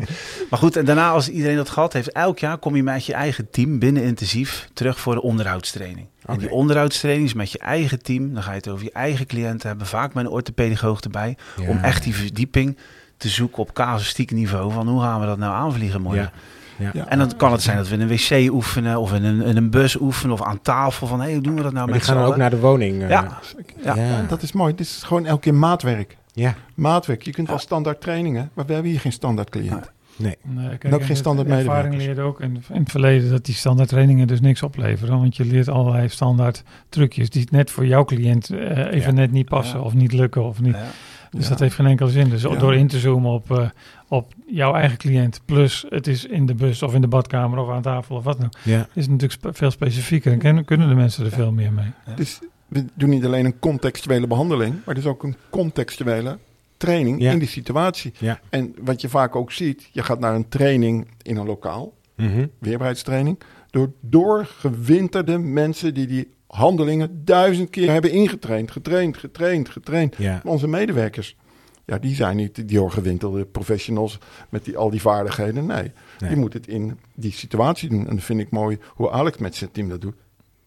maar 0.50 0.58
goed, 0.58 0.76
en 0.76 0.84
daarna 0.84 1.10
als 1.10 1.28
iedereen 1.28 1.56
dat 1.56 1.68
gehad 1.70 1.92
heeft, 1.92 2.12
elk 2.12 2.38
jaar 2.38 2.58
kom 2.58 2.76
je 2.76 2.82
met 2.82 3.06
je 3.06 3.12
eigen 3.14 3.50
team 3.50 3.78
binnen 3.78 4.02
intensief 4.02 4.68
terug 4.72 5.00
voor 5.00 5.14
de 5.14 5.22
onderhoudstraining. 5.22 6.06
En 6.24 6.36
die 6.38 6.46
Oké. 6.46 6.54
onderhoudstraining 6.56 7.26
is 7.28 7.34
met 7.34 7.52
je 7.52 7.58
eigen 7.58 8.02
team. 8.02 8.34
Dan 8.34 8.42
ga 8.42 8.50
je 8.50 8.56
het 8.56 8.68
over 8.68 8.84
je 8.84 8.92
eigen 8.92 9.26
cliënten 9.26 9.68
hebben, 9.68 9.86
vaak 9.86 10.14
met 10.14 10.24
een 10.24 10.30
orthopedagoog 10.30 11.00
erbij. 11.00 11.36
Ja. 11.60 11.68
Om 11.68 11.78
echt 11.78 12.02
die 12.02 12.14
verdieping 12.14 12.76
te 13.16 13.28
zoeken 13.28 13.58
op 13.58 13.72
casuïstiek 13.72 14.30
niveau 14.30 14.72
van 14.72 14.88
hoe 14.88 15.00
gaan 15.00 15.20
we 15.20 15.26
dat 15.26 15.38
nou 15.38 15.52
aanvliegen 15.54 16.00
morgen. 16.02 16.20
Ja. 16.22 16.30
Ja. 16.78 16.90
Ja. 16.94 17.06
En 17.08 17.18
dan 17.18 17.36
kan 17.36 17.52
het 17.52 17.62
zijn 17.62 17.76
dat 17.76 17.88
we 17.88 17.94
in 17.94 18.00
een 18.00 18.08
wc 18.08 18.52
oefenen 18.52 19.00
of 19.00 19.12
in 19.12 19.24
een, 19.24 19.42
in 19.42 19.56
een 19.56 19.70
bus 19.70 20.00
oefenen 20.00 20.32
of 20.34 20.42
aan 20.42 20.62
tafel 20.62 21.06
van 21.06 21.20
hé, 21.20 21.32
hoe 21.32 21.40
doen 21.42 21.54
we 21.56 21.62
dat 21.62 21.72
nou 21.72 21.84
Maar 21.84 21.94
met 21.94 22.04
die 22.04 22.12
gaan 22.12 22.22
dan 22.22 22.30
ook 22.32 22.36
naar 22.36 22.50
de 22.50 22.58
woning. 22.60 23.02
eh, 23.02 23.08
Ja. 23.08 23.38
Ja, 23.84 23.94
Ja. 23.96 24.22
dat 24.28 24.42
is 24.42 24.52
mooi. 24.52 24.74
Dit 24.74 24.86
is 24.86 25.02
gewoon 25.02 25.26
elke 25.26 25.40
keer 25.40 25.54
maatwerk. 25.54 26.16
ja. 26.32 26.54
Maatwerk. 26.74 27.22
Je 27.22 27.30
kunt 27.30 27.48
wel 27.48 27.58
standaard 27.58 28.00
trainingen, 28.00 28.50
maar 28.54 28.66
we 28.66 28.72
hebben 28.72 28.90
hier 28.90 29.00
geen 29.00 29.12
standaard 29.12 29.50
cliënt. 29.50 29.90
Nee. 30.16 30.36
Nee, 30.42 30.68
kijk, 30.68 30.84
En 30.84 30.92
ook 30.94 31.00
en 31.00 31.04
geen 31.06 31.14
de 31.14 31.20
standaard 31.20 31.48
ervaring 31.48 31.66
medewerkers. 31.94 32.04
leerde 32.04 32.20
ook 32.20 32.40
in, 32.40 32.62
in 32.74 32.80
het 32.80 32.90
verleden 32.90 33.30
dat 33.30 33.44
die 33.44 33.54
standaard 33.54 33.88
trainingen 33.88 34.26
dus 34.26 34.40
niks 34.40 34.62
opleveren. 34.62 35.18
Want 35.18 35.36
je 35.36 35.44
leert 35.44 35.68
allerlei 35.68 36.08
standaard 36.08 36.62
trucjes 36.88 37.30
die 37.30 37.46
net 37.50 37.70
voor 37.70 37.86
jouw 37.86 38.04
cliënt 38.04 38.50
eh, 38.50 38.78
even 38.78 38.98
Ja. 39.00 39.10
net 39.20 39.30
niet 39.32 39.48
passen 39.48 39.78
Ja. 39.78 39.84
of 39.84 39.94
niet 39.94 40.12
lukken 40.12 40.44
of 40.44 40.60
niet. 40.60 40.74
Ja. 40.74 40.84
Dus 41.30 41.42
Ja. 41.44 41.48
dat 41.50 41.58
heeft 41.60 41.74
geen 41.74 41.86
enkele 41.86 42.10
zin. 42.10 42.28
Dus 42.28 42.42
Ja. 42.42 42.54
door 42.56 42.74
in 42.74 42.86
te 42.88 42.98
zoomen 42.98 43.30
op, 43.30 43.50
eh, 43.50 43.68
op 44.08 44.32
jouw 44.46 44.74
eigen 44.74 44.98
cliënt, 44.98 45.40
plus 45.44 45.84
het 45.88 46.06
is 46.06 46.24
in 46.24 46.46
de 46.46 46.54
bus 46.54 46.82
of 46.82 46.94
in 46.94 47.00
de 47.00 47.08
badkamer 47.08 47.58
of 47.58 47.70
aan 47.70 47.82
tafel 47.82 48.16
of 48.16 48.24
wat 48.24 48.36
dan 48.36 48.46
ook, 48.46 48.56
Ja. 48.64 48.78
is 48.92 49.02
het 49.02 49.10
natuurlijk 49.10 49.32
spe- 49.40 49.52
veel 49.54 49.70
specifieker 49.70 50.44
en 50.44 50.64
kunnen 50.64 50.88
de 50.88 50.94
mensen 50.94 51.24
er 51.24 51.30
veel 51.30 51.52
meer 51.52 51.72
mee. 51.72 51.92
Dus 52.16 52.38
we 52.68 52.84
doen 52.94 53.08
niet 53.08 53.24
alleen 53.24 53.44
een 53.44 53.58
contextuele 53.58 54.26
behandeling, 54.26 54.74
maar 54.84 54.94
dus 54.94 55.06
ook 55.06 55.22
een 55.22 55.36
contextuele 55.50 56.38
training 56.76 57.20
Ja. 57.20 57.32
in 57.32 57.38
die 57.38 57.48
situatie. 57.48 58.12
Ja. 58.18 58.40
En 58.50 58.74
wat 58.80 59.00
je 59.00 59.08
vaak 59.08 59.36
ook 59.36 59.52
ziet, 59.52 59.88
je 59.92 60.02
gaat 60.02 60.18
naar 60.20 60.34
een 60.34 60.48
training 60.48 61.06
in 61.22 61.36
een 61.36 61.46
lokaal, 61.46 61.92
Mhm. 62.16 62.46
weerbaarheidstraining, 62.58 63.38
door 63.76 63.92
doorgewinterde 64.00 65.38
mensen 65.38 65.94
die 65.94 66.06
die 66.06 66.28
handelingen 66.46 67.24
duizend 67.24 67.70
keer 67.70 67.90
hebben 67.92 68.10
ingetraind, 68.10 68.70
getraind, 68.70 69.16
getraind, 69.16 69.68
getraind. 69.68 70.16
Ja. 70.16 70.40
Onze 70.44 70.68
medewerkers, 70.68 71.36
ja, 71.84 71.98
die 71.98 72.14
zijn 72.14 72.36
niet 72.36 72.54
die 72.54 72.64
doorgewinterde 72.64 73.44
professionals 73.44 74.18
met 74.48 74.64
die, 74.64 74.76
al 74.76 74.90
die 74.90 75.00
vaardigheden. 75.00 75.66
Nee, 75.66 75.92
Nee. 76.18 76.28
die 76.30 76.38
moeten 76.38 76.60
het 76.60 76.68
in 76.68 76.98
die 77.14 77.32
situatie 77.32 77.88
doen. 77.88 78.08
En 78.08 78.14
dat 78.14 78.24
vind 78.24 78.40
ik 78.40 78.50
mooi 78.50 78.78
hoe 78.94 79.10
Alex 79.10 79.38
met 79.38 79.54
zijn 79.54 79.70
team 79.70 79.88
dat 79.88 80.00
doet. 80.00 80.14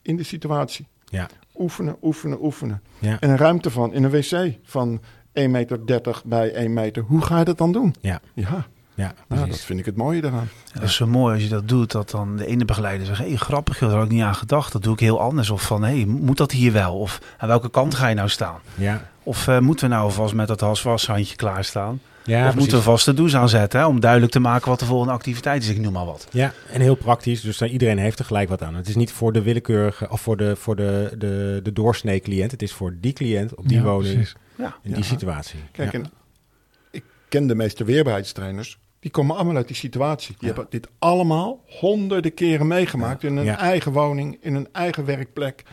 In 0.02 0.16
de 0.16 0.24
situatie. 0.24 0.88
Ja. 1.06 1.28
Oefenen, 1.56 1.96
oefenen, 2.02 2.44
oefenen. 2.44 2.82
Ja. 3.00 3.20
En 3.20 3.30
een 3.30 3.38
ruimte 3.38 3.70
van, 3.72 3.94
in 3.94 4.04
een 4.04 4.12
wc 4.12 4.54
van 4.64 5.00
1,30 5.34 5.50
meter 5.50 5.80
bij 6.26 6.54
1 6.54 6.74
meter. 6.74 7.04
Hoe 7.04 7.22
ga 7.22 7.40
je 7.40 7.46
dat 7.46 7.58
dan 7.58 7.72
doen? 7.72 7.96
Ja. 8.02 8.22
Ja, 8.34 8.68
Ja, 9.00 9.14
nou, 9.28 9.50
dat 9.50 9.60
vind 9.60 9.80
ik 9.80 9.86
het 9.86 9.96
mooie 9.96 10.22
daaraan. 10.22 10.50
Ja, 10.74 10.80
dat 10.80 10.90
is 10.90 10.96
zo 10.96 11.08
mooi 11.08 11.34
als 11.34 11.44
je 11.44 11.50
dat 11.50 11.68
doet, 11.68 11.92
dat 11.92 12.10
dan 12.10 12.36
de 12.38 12.46
ene 12.46 12.66
begeleider 12.66 13.06
zegt, 13.06 13.20
hé, 13.20 13.28
hey, 13.28 13.36
grappig, 13.36 13.78
daar 13.78 13.90
had 13.90 14.04
ik 14.06 14.12
niet 14.12 14.22
aan 14.24 14.36
gedacht. 14.36 14.72
Dat 14.72 14.84
doe 14.84 14.94
ik 14.94 15.00
heel 15.00 15.22
anders. 15.22 15.50
Of 15.50 15.62
van, 15.62 15.84
hé, 15.84 15.96
hey, 15.96 16.06
moet 16.06 16.38
dat 16.38 16.52
hier 16.52 16.72
wel? 16.72 16.98
Of 17.00 17.22
aan 17.38 17.48
welke 17.48 17.70
kant 17.70 17.96
ga 17.96 18.08
je 18.08 18.16
nou 18.16 18.30
staan? 18.30 18.60
Ja. 18.76 19.10
Of 19.24 19.48
eh, 19.48 19.60
moeten 19.60 19.88
we 19.90 19.94
nou 19.96 20.06
alvast 20.06 20.34
met 20.34 20.48
dat 20.48 20.60
haswashandje 20.60 21.36
klaarstaan? 21.36 22.02
Ja, 22.24 22.36
of 22.36 22.42
precies. 22.42 22.60
moeten 22.60 22.78
we 22.78 22.84
vast 22.84 23.06
de 23.06 23.14
douche 23.14 23.38
aanzetten, 23.38 23.80
hè, 23.80 23.86
om 23.86 24.00
duidelijk 24.00 24.32
te 24.32 24.40
maken 24.40 24.70
wat 24.70 24.80
de 24.80 24.86
volgende 24.86 25.14
activiteit 25.14 25.64
is? 25.64 25.70
Ik 25.70 25.80
noem 25.80 25.94
maar 25.94 26.06
wat. 26.06 26.28
Ja, 26.32 26.54
en 26.72 26.82
heel 26.82 26.96
praktisch. 26.96 27.42
Dus 27.42 27.58
daar, 27.58 27.70
iedereen 27.70 27.98
heeft 27.98 28.20
er 28.20 28.26
gelijk 28.26 28.50
wat 28.50 28.62
aan. 28.64 28.76
Het 28.76 28.88
is 28.88 28.96
niet 28.96 29.12
voor 29.12 29.34
de 29.34 29.42
willekeurige 29.42 30.10
of 30.10 30.22
voor 30.22 30.38
de, 30.38 30.56
voor 30.56 30.76
de, 30.76 31.12
de, 31.18 31.60
de 31.64 31.74
doorsnee 31.74 32.20
cliënt. 32.20 32.52
Het 32.52 32.62
is 32.62 32.74
voor 32.74 32.96
die 33.02 33.14
cliënt 33.14 33.56
op 33.56 33.68
die 33.68 33.78
Ja, 33.78 33.84
woning 33.84 34.14
precies. 34.14 34.36
Ja. 34.58 34.76
in 34.84 34.90
die 34.92 34.96
Ja. 34.98 35.04
situatie. 35.04 35.60
Kijk, 35.72 35.92
ja. 35.92 36.00
en 36.00 36.06
ik 36.92 37.04
ken 37.30 37.48
de 37.48 37.56
meeste 37.56 37.84
weerbaarheidstrainers. 37.84 38.80
Die 39.00 39.12
komen 39.12 39.36
allemaal 39.36 39.56
uit 39.56 39.68
die 39.68 39.76
situatie. 39.76 40.36
Die 40.40 40.48
Ja. 40.48 40.54
hebben 40.54 40.66
dit 40.70 40.88
allemaal 41.00 41.64
honderden 41.66 42.34
keren 42.34 42.68
meegemaakt. 42.68 43.24
In 43.24 43.38
een 43.38 43.46
Ja. 43.46 43.58
eigen 43.58 43.92
woning, 43.92 44.38
in 44.42 44.56
een 44.56 44.68
eigen 44.72 45.06
werkplek. 45.06 45.64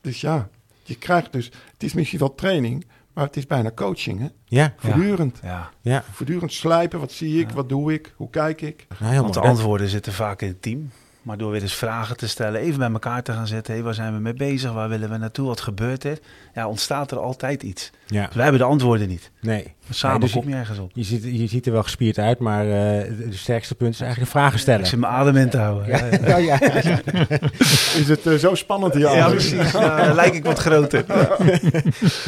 Dus 0.00 0.20
ja, 0.20 0.48
je 0.82 0.94
krijgt 0.98 1.32
dus... 1.32 1.44
Het 1.72 1.82
is 1.82 1.92
misschien 1.92 2.18
wel 2.18 2.34
training, 2.34 2.84
Maar 3.12 3.24
het 3.26 3.36
is 3.36 3.46
bijna 3.46 3.70
coaching, 3.74 4.20
hè? 4.20 4.26
Ja, 4.44 4.74
Voortdurend. 4.76 5.38
Ja, 5.42 5.70
ja. 5.80 6.04
Voortdurend 6.12 6.52
slijpen. 6.52 7.00
Wat 7.00 7.12
zie 7.12 7.40
ik? 7.40 7.50
Wat 7.50 7.68
doe 7.68 7.92
ik? 7.92 8.12
Hoe 8.16 8.30
kijk 8.30 8.60
ik? 8.60 8.86
Nou, 8.98 9.20
want 9.20 9.34
de 9.34 9.40
antwoorden 9.40 9.88
zitten 9.88 10.12
vaak 10.12 10.42
in 10.42 10.48
het 10.48 10.62
team. 10.62 10.90
Maar 11.22 11.36
door 11.38 11.50
weer 11.50 11.62
eens 11.62 11.74
vragen 11.74 12.16
te 12.16 12.28
stellen, 12.28 12.60
even 12.60 12.78
bij 12.78 12.90
elkaar 12.90 13.22
te 13.22 13.32
gaan 13.32 13.46
zitten. 13.46 13.74
Hé, 13.74 13.82
waar 13.82 13.94
zijn 13.94 14.14
we 14.14 14.20
mee 14.20 14.34
bezig? 14.34 14.72
Waar 14.72 14.88
willen 14.88 15.10
we 15.10 15.16
naartoe? 15.16 15.46
Wat 15.46 15.60
gebeurt 15.60 16.04
er? 16.04 16.18
Ja, 16.54 16.68
ontstaat 16.68 17.10
er 17.10 17.18
altijd 17.18 17.62
iets. 17.62 17.90
Ja, 18.06 18.24
Dus 18.26 18.34
wij 18.34 18.42
hebben 18.42 18.60
de 18.60 18.66
antwoorden 18.66 19.08
niet. 19.08 19.30
nee. 19.40 19.62
Maar 19.86 19.94
samen 19.94 20.18
Nee, 20.20 20.28
dus 20.28 20.38
kom 20.40 20.48
je 20.48 20.54
ergens 20.56 20.78
op. 20.78 20.90
Je 20.94 21.02
ziet, 21.02 21.22
je 21.24 21.46
ziet 21.46 21.66
er 21.66 21.72
wel 21.72 21.82
gespierd 21.82 22.18
uit, 22.18 22.38
maar 22.38 22.64
eh 22.64 22.70
de 23.18 23.26
sterkste 23.30 23.74
punt 23.74 23.94
is 23.94 24.00
eigenlijk 24.00 24.30
vragen 24.30 24.54
Ik 24.54 24.60
stellen. 24.60 24.86
zit 24.86 24.98
mijn 24.98 25.12
adem 25.12 25.36
in 25.36 25.50
te 25.50 25.58
houden. 25.58 25.88
Ja, 25.88 26.04
ja. 26.06 26.26
Ja, 26.28 26.36
ja. 26.82 27.00
Is 28.00 28.08
het 28.08 28.26
eh, 28.26 28.34
zo 28.34 28.54
spannend 28.54 28.94
hier? 28.94 29.14
Ja, 29.14 29.28
precies. 29.28 29.70
Ja, 29.72 30.04
dan 30.04 30.14
lijk 30.14 30.34
ik 30.34 30.44
wat 30.44 30.58
groter. 30.58 31.04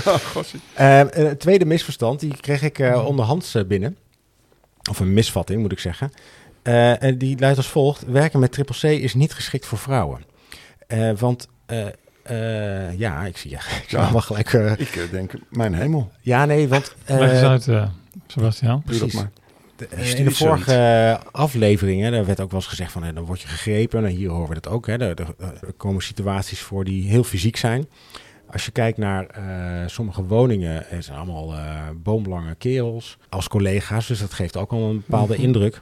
Oh. 0.07 0.42
Eh, 0.74 0.98
een 1.11 1.37
tweede 1.37 1.64
misverstand, 1.64 2.20
die 2.20 2.37
kreeg 2.40 2.62
ik 2.62 2.78
eh, 2.78 3.07
onderhands 3.07 3.54
eh, 3.54 3.64
binnen. 3.64 3.96
Of 4.90 5.00
een 5.00 5.12
misvatting, 5.12 5.61
moet 5.61 5.72
ik 5.72 5.78
zeggen. 5.78 6.12
Eh, 6.64 7.03
en 7.03 7.18
die 7.18 7.38
luidt 7.38 7.57
als 7.57 7.66
volgt. 7.68 8.05
Werken 8.07 8.40
met 8.40 8.53
triple 8.53 8.77
C 8.79 8.83
is 9.03 9.14
niet 9.14 9.33
geschikt 9.35 9.66
voor 9.66 9.79
vrouwen. 9.79 10.24
Eh, 10.87 11.11
want, 11.18 11.48
eh, 11.66 11.87
eh, 12.22 12.98
ja, 12.98 13.24
ik 13.24 13.37
zie, 13.37 13.50
ja, 13.50 13.59
ik 13.83 13.90
Ja. 13.90 14.12
wel 14.12 14.20
gelijk... 14.20 14.53
eh, 14.53 14.72
Ik 14.79 15.09
denk, 15.11 15.33
mijn 15.50 15.74
hemel. 15.74 16.11
ja, 16.20 16.44
nee, 16.44 16.68
want... 16.68 16.94
eh, 17.05 17.18
Leg 17.18 17.31
eens 17.33 17.42
uit, 17.42 17.68
eh, 17.68 17.88
Sebastian. 18.27 18.83
Doe 18.87 18.98
dat 18.98 18.98
precies. 18.98 19.14
maar. 19.20 19.31
de- 19.77 19.88
Je 19.96 20.03
stuurt 20.05 20.18
in 20.18 20.24
de 20.24 20.31
vorige 20.35 21.20
afleveringen, 21.31 22.12
daar 22.12 22.27
werd 22.27 22.40
ook 22.40 22.50
wel 22.50 22.61
eens 22.61 22.68
gezegd 22.68 22.92
van, 22.92 23.14
dan 23.14 23.24
word 23.24 23.40
je 23.40 23.48
gegrepen. 23.48 24.03
Nou, 24.03 24.14
hier 24.14 24.29
horen 24.31 24.48
we 24.48 24.55
dat 24.55 24.68
ook. 24.68 24.87
Hè. 24.87 24.96
Er, 24.98 25.27
komen 25.77 26.03
situaties 26.03 26.61
voor 26.61 26.85
die 26.85 27.09
heel 27.09 27.24
fysiek 27.24 27.57
zijn. 27.57 27.87
Als 28.53 28.64
je 28.64 28.70
kijkt 28.70 28.98
naar 28.98 29.27
eh, 29.27 29.42
sommige 29.87 30.24
woningen, 30.24 30.85
het 30.87 31.05
zijn 31.05 31.16
allemaal 31.18 31.53
eh, 31.55 31.81
boomlange 32.03 32.55
kerels 32.55 33.18
als 33.29 33.48
collega's. 33.48 34.07
Dus 34.07 34.18
dat 34.20 34.33
geeft 34.33 34.57
ook 34.57 34.72
al 34.72 34.90
een 34.90 35.03
bepaalde 35.07 35.35
Mhm. 35.35 35.42
indruk. 35.42 35.81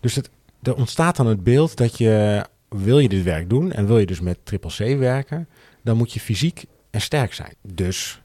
Dus 0.00 0.14
het, 0.14 0.30
er 0.62 0.74
ontstaat 0.74 1.16
dan 1.16 1.26
het 1.26 1.44
beeld 1.44 1.76
dat 1.76 1.98
je, 1.98 2.44
wil 2.68 2.98
je 2.98 3.08
dit 3.08 3.22
werk 3.22 3.50
doen 3.50 3.72
en 3.72 3.86
wil 3.86 3.98
je 3.98 4.06
dus 4.06 4.20
met 4.20 4.38
triple 4.44 4.70
C 4.94 4.98
werken, 4.98 5.48
dan 5.82 5.96
moet 5.96 6.12
je 6.12 6.20
fysiek 6.20 6.64
en 6.90 7.00
sterk 7.00 7.32
zijn. 7.34 7.54
Dus 7.62 8.20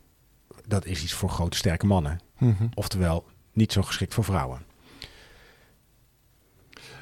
dat 0.68 0.86
is 0.86 1.04
iets 1.04 1.14
voor 1.14 1.30
grote 1.30 1.58
sterke 1.58 1.86
mannen. 1.86 2.20
Mhm. 2.38 2.66
Oftewel, 2.74 3.26
niet 3.54 3.72
zo 3.72 3.82
geschikt 3.82 4.14
voor 4.14 4.24
vrouwen. 4.24 4.60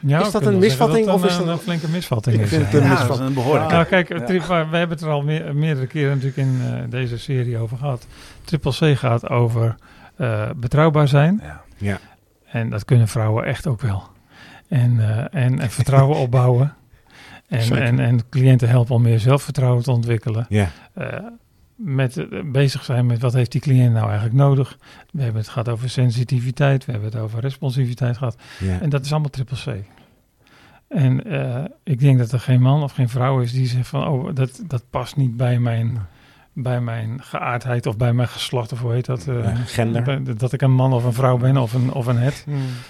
Ja, 0.05 0.21
Is 0.25 0.31
dat 0.31 0.45
een 0.45 0.57
misvatting 0.59 1.05
dat 1.05 1.15
of 1.15 1.25
is 1.25 1.37
dat- 1.37 1.47
een 1.47 1.57
flinke 1.57 1.87
misvatting? 1.89 2.35
Ik 2.35 2.41
is, 2.41 2.49
vind 2.49 2.65
het 2.65 2.73
een 2.73 2.81
Ja, 2.83 2.89
misvatting. 2.89 3.27
een 3.27 3.33
behoorlijke. 3.33 3.73
Nou, 3.73 3.85
kijk, 3.85 4.09
Ja. 4.09 4.21
tri- 4.25 4.39
we 4.39 4.53
hebben 4.53 4.89
het 4.89 5.01
er 5.01 5.09
al 5.09 5.21
meer- 5.21 5.55
meerdere 5.55 5.87
keren 5.87 6.09
natuurlijk 6.09 6.37
in 6.37 6.59
eh, 6.61 6.81
deze 6.89 7.17
serie 7.17 7.57
over 7.57 7.77
gehad. 7.77 8.07
Triple 8.43 8.93
C 8.93 8.97
gaat 8.97 9.29
over 9.29 9.75
eh, 10.15 10.49
betrouwbaar 10.55 11.07
zijn. 11.07 11.41
Ja. 11.77 11.99
En 12.45 12.69
dat 12.69 12.85
kunnen 12.85 13.07
vrouwen 13.07 13.45
echt 13.45 13.67
ook 13.67 13.81
wel. 13.81 14.03
En, 14.67 14.99
eh, 14.99 15.43
en, 15.43 15.59
en 15.59 15.69
vertrouwen 15.69 16.17
opbouwen. 16.17 16.73
En, 17.47 17.81
en, 17.81 17.99
en 17.99 18.29
cliënten 18.29 18.69
helpen 18.69 18.95
om 18.95 19.01
meer 19.01 19.19
zelfvertrouwen 19.19 19.83
te 19.83 19.91
ontwikkelen. 19.91 20.45
Ja, 20.49 20.71
Eh, 20.93 21.07
met 21.75 22.17
eh, 22.17 22.25
bezig 22.45 22.83
zijn 22.83 23.05
met 23.05 23.21
wat 23.21 23.33
heeft 23.33 23.51
die 23.51 23.61
cliënt 23.61 23.93
nou 23.93 24.05
eigenlijk 24.05 24.35
nodig. 24.35 24.77
We 25.11 25.21
hebben 25.23 25.41
het 25.41 25.49
gehad 25.49 25.69
over 25.69 25.89
sensitiviteit. 25.89 26.85
We 26.85 26.91
hebben 26.91 27.11
het 27.11 27.19
over 27.19 27.39
responsiviteit 27.39 28.17
gehad. 28.17 28.37
ja. 28.59 28.79
En 28.79 28.89
dat 28.89 29.05
is 29.05 29.11
allemaal 29.11 29.29
triple 29.29 29.57
C. 29.57 29.85
En 30.87 31.23
eh, 31.23 31.63
ik 31.83 31.99
denk 31.99 32.17
dat 32.17 32.31
er 32.31 32.39
geen 32.39 32.61
man 32.61 32.83
of 32.83 32.91
geen 32.91 33.09
vrouw 33.09 33.39
is 33.39 33.51
die 33.51 33.67
zegt 33.67 33.87
van... 33.87 34.07
oh, 34.07 34.35
dat, 34.35 34.63
dat 34.67 34.83
past 34.89 35.15
niet 35.15 35.37
bij 35.37 35.59
mijn, 35.59 35.97
bij 36.53 36.81
mijn 36.81 37.23
geaardheid 37.23 37.85
of 37.85 37.97
bij 37.97 38.13
mijn 38.13 38.27
geslacht... 38.27 38.71
of 38.71 38.79
hoe 38.79 38.93
heet 38.93 39.05
dat? 39.05 39.27
eh, 39.27 39.55
gender. 39.65 40.37
Dat 40.37 40.53
ik 40.53 40.61
een 40.61 40.71
man 40.71 40.93
of 40.93 41.03
een 41.03 41.13
vrouw 41.13 41.37
ben 41.37 41.57
of 41.57 41.73
een, 41.73 41.91
of 41.91 42.05
een 42.05 42.17
het. 42.17 42.45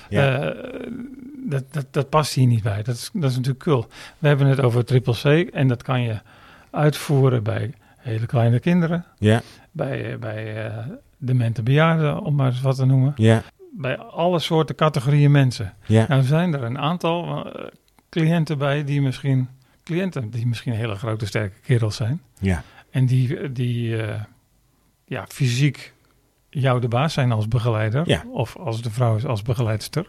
Ja. 0.10 0.54
Dat, 1.46 1.64
dat, 1.74 1.86
dat 1.92 2.10
past 2.10 2.34
hier 2.34 2.48
niet 2.48 2.64
bij. 2.64 2.84
Dat 2.84 2.96
is, 2.96 3.10
dat 3.14 3.30
is 3.30 3.36
natuurlijk 3.36 3.64
cool. 3.64 3.86
We 4.20 4.28
hebben 4.28 4.48
het 4.48 4.62
over 4.62 4.86
triple 4.86 5.14
C 5.14 5.50
en 5.54 5.68
dat 5.68 5.84
kan 5.84 6.02
je 6.02 6.20
uitvoeren 6.72 7.44
bij 7.44 7.74
hele 7.98 8.26
kleine 8.26 8.60
kinderen... 8.60 9.06
ja, 9.18 9.42
bij, 9.72 10.12
eh, 10.12 10.18
bij 10.20 10.66
demente 11.18 11.64
bejaarden, 11.64 12.20
om 12.22 12.36
maar 12.36 12.48
eens 12.48 12.62
wat 12.62 12.76
te 12.76 12.86
noemen. 12.86 13.14
ja, 13.16 13.44
Bij 13.72 13.98
alle 13.98 14.40
soorten 14.40 14.76
categorieën 14.76 15.32
mensen. 15.32 15.74
ja, 15.86 16.06
Nou 16.08 16.24
zijn 16.24 16.54
er 16.54 16.64
een 16.64 16.78
aantal 16.80 17.46
eh, 17.54 17.68
cliënten 18.10 18.58
bij 18.58 18.84
die 18.84 19.02
misschien 19.02 19.50
cliënten 19.84 20.30
die 20.30 20.48
misschien 20.48 20.74
hele 20.74 20.96
grote 20.96 21.26
sterke 21.26 21.60
kerels 21.60 21.96
zijn 21.96 22.22
ja, 22.40 22.64
en 22.90 23.06
die, 23.06 23.52
die 23.52 23.96
ja, 25.06 25.26
fysiek 25.28 25.94
jou 26.50 26.80
de 26.82 26.88
baas 26.88 27.14
zijn 27.14 27.32
als 27.32 27.48
begeleider 27.48 28.10
Ja. 28.10 28.24
of 28.32 28.58
als 28.58 28.82
de 28.82 28.92
vrouw 28.92 29.16
is 29.16 29.26
als 29.26 29.42
begeleidster. 29.42 30.08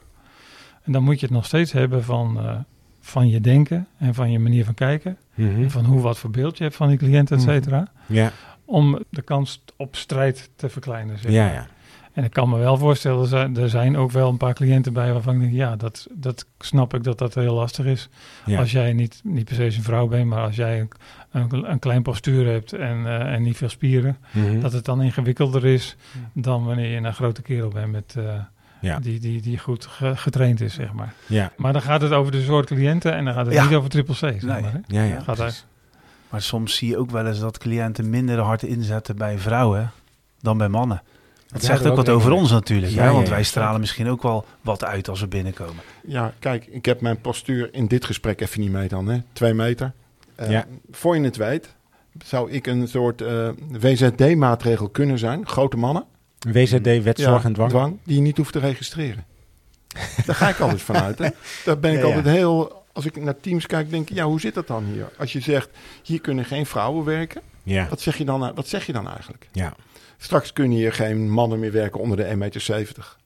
En 0.85 0.93
dan 0.93 1.03
moet 1.03 1.21
je 1.21 1.27
het 1.27 1.35
nog 1.35 1.45
steeds 1.45 1.73
hebben 1.73 2.05
van, 2.05 2.39
eh, 2.41 2.57
van 3.01 3.29
je 3.29 3.41
denken 3.41 3.87
en 3.99 4.15
van 4.15 4.31
je 4.31 4.39
manier 4.39 4.65
van 4.65 4.75
kijken 4.75 5.17
Mhm. 5.35 5.63
en 5.63 5.71
van 5.71 5.85
hoe 5.85 6.01
wat 6.01 6.19
voor 6.19 6.31
beeld 6.31 6.57
je 6.59 6.65
hebt 6.65 6.77
van 6.77 6.89
die 6.89 6.99
cliënt, 6.99 7.31
et 7.31 7.39
Mhm. 7.39 7.47
cetera, 7.49 7.89
ja, 8.07 8.33
om 8.65 8.99
de 9.11 9.23
kans 9.23 9.65
op 9.77 9.97
strijd 9.97 10.51
te 10.57 10.69
verkleinen. 10.69 11.19
Zeg 11.19 11.33
ja, 11.33 11.45
maar. 11.45 11.53
ja, 11.55 11.67
En 12.13 12.25
ik 12.25 12.31
kan 12.31 12.49
me 12.49 12.59
wel 12.59 12.77
voorstellen, 12.77 13.21
er 13.21 13.27
zijn, 13.27 13.57
er 13.57 13.69
zijn 13.69 13.97
ook 13.97 14.11
wel 14.11 14.29
een 14.29 14.37
paar 14.37 14.55
cliënten 14.55 14.93
bij 14.93 15.13
waarvan 15.13 15.35
ik 15.35 15.41
denk, 15.41 15.53
ja, 15.53 15.77
dat, 15.77 16.07
dat 16.13 16.47
snap 16.59 16.95
ik 16.95 17.03
dat 17.05 17.19
dat 17.19 17.35
heel 17.35 17.55
lastig 17.55 17.85
is. 17.85 18.09
ja. 18.47 18.59
Als 18.59 18.73
jij 18.73 18.93
niet, 18.93 19.21
niet 19.25 19.45
per 19.45 19.55
se 19.55 19.65
een 19.65 19.73
vrouw 19.73 20.07
bent, 20.07 20.27
maar 20.27 20.43
als 20.45 20.57
jij 20.57 20.81
een, 20.81 20.91
een, 21.31 21.71
een 21.71 21.79
klein 21.79 22.03
postuur 22.03 22.47
hebt 22.47 22.73
en, 22.73 23.07
eh, 23.07 23.33
en 23.33 23.43
niet 23.43 23.57
veel 23.57 23.69
spieren, 23.69 24.17
Mhm. 24.33 24.61
dat 24.61 24.73
het 24.73 24.85
dan 24.85 25.03
ingewikkelder 25.03 25.65
is 25.67 25.97
dan 26.33 26.65
wanneer 26.65 26.91
je 26.91 26.97
een 26.97 27.15
grote 27.15 27.43
kerel 27.43 27.69
bent 27.69 27.91
met, 27.93 28.15
eh, 28.19 28.25
ja, 28.85 28.99
die, 28.99 29.21
die, 29.21 29.41
die 29.41 29.59
goed 29.59 29.87
ge- 29.87 30.17
getraind 30.17 30.61
is, 30.61 30.75
zeg 30.75 30.93
maar. 30.93 31.13
ja, 31.27 31.53
Maar 31.57 31.73
dan 31.73 31.83
gaat 31.83 32.01
het 32.01 32.13
over 32.13 32.33
de 32.33 32.43
soort 32.43 32.67
cliënten 32.67 33.15
en 33.15 33.25
dan 33.25 33.35
gaat 33.35 33.47
het 33.47 33.55
Ja. 33.55 33.65
niet 33.65 33.75
over 33.75 33.91
triple 33.91 34.15
C, 34.15 34.19
zeg 34.19 34.43
Nee. 34.43 34.63
maar. 34.63 34.73
Hè? 34.73 34.79
ja, 34.87 35.03
ja, 35.03 35.21
Gaat. 35.21 35.67
Maar 36.29 36.43
soms 36.43 36.77
zie 36.77 36.89
je 36.89 36.97
ook 36.99 37.11
wel 37.11 37.27
eens 37.27 37.41
dat 37.41 37.59
cliënten 37.59 38.11
minder 38.11 38.39
hard 38.39 38.63
inzetten 38.63 39.17
bij 39.17 39.39
vrouwen 39.39 39.91
dan 40.41 40.59
bij 40.59 40.69
mannen. 40.69 41.03
Dat 41.47 41.61
Ja, 41.63 41.69
zegt 41.69 41.87
ook 41.87 41.97
wat 41.97 42.09
over 42.09 42.33
ons 42.33 42.51
natuurlijk. 42.51 42.93
Ja, 42.93 43.13
Want 43.13 43.29
wij 43.29 43.43
stralen 43.43 43.81
misschien 43.81 44.09
ook 44.09 44.23
wel 44.23 44.45
wat 44.61 44.85
uit 44.85 45.09
als 45.09 45.21
we 45.21 45.27
binnenkomen. 45.27 45.83
Ja, 46.07 46.33
kijk, 46.39 46.67
ik 46.67 46.85
heb 46.85 47.01
mijn 47.01 47.21
postuur 47.21 47.69
in 47.73 47.87
dit 47.87 48.05
gesprek 48.05 48.41
even 48.41 48.61
niet 48.61 48.71
mee 48.71 48.89
dan, 48.89 49.07
hè. 49.09 49.19
Twee 49.33 49.55
meter. 49.55 49.93
Eh, 50.35 50.51
Ja. 50.51 50.65
Voor 50.91 51.17
je 51.17 51.23
het 51.23 51.37
weet, 51.37 51.75
zou 52.25 52.51
ik 52.51 52.67
een 52.67 52.89
soort 52.89 53.21
eh, 53.21 53.49
WZD-maatregel 53.81 54.89
kunnen 54.89 55.19
zijn. 55.19 55.47
Grote 55.47 55.77
mannen. 55.77 56.05
WZD, 56.53 57.03
wet, 57.03 57.19
Ja, 57.19 57.43
en 57.45 57.53
dwang. 57.53 57.99
Die 58.05 58.15
je 58.17 58.21
niet 58.23 58.37
hoeft 58.37 58.53
te 58.53 58.59
registreren. 58.59 59.25
Daar 60.27 60.35
ga 60.35 60.49
ik 60.49 60.59
altijd 60.61 60.83
vanuit, 60.83 61.19
hè. 61.19 61.29
Daar 61.65 61.79
ben 61.79 61.93
ik 61.93 61.99
Ja, 61.99 62.05
altijd 62.05 62.25
heel... 62.27 62.83
Als 62.93 63.05
ik 63.05 63.17
naar 63.23 63.37
teams 63.41 63.67
kijk, 63.67 63.91
denk 63.91 64.11
ik, 64.11 64.17
ja, 64.17 64.25
hoe 64.25 64.41
zit 64.41 64.55
dat 64.55 64.67
dan 64.67 64.85
hier? 64.85 65.09
Als 65.19 65.33
je 65.33 65.41
zegt, 65.41 65.71
hier 66.03 66.21
kunnen 66.21 66.45
geen 66.45 66.67
vrouwen 66.67 67.05
werken. 67.05 67.43
Ja, 67.63 67.89
Wat 67.89 68.01
zeg 68.01 68.17
je 68.17 68.25
dan, 68.25 68.55
wat 68.55 68.69
zeg 68.69 68.87
je 68.87 68.93
dan 68.93 69.09
eigenlijk? 69.09 69.49
ja, 69.53 69.75
Straks 70.17 70.53
kunnen 70.53 70.77
hier 70.77 70.93
geen 70.93 71.31
mannen 71.31 71.59
meer 71.59 71.73
werken 71.73 72.01
onder 72.01 72.17
de 72.17 72.25
1,70 72.31 72.37
meter. 72.39 73.17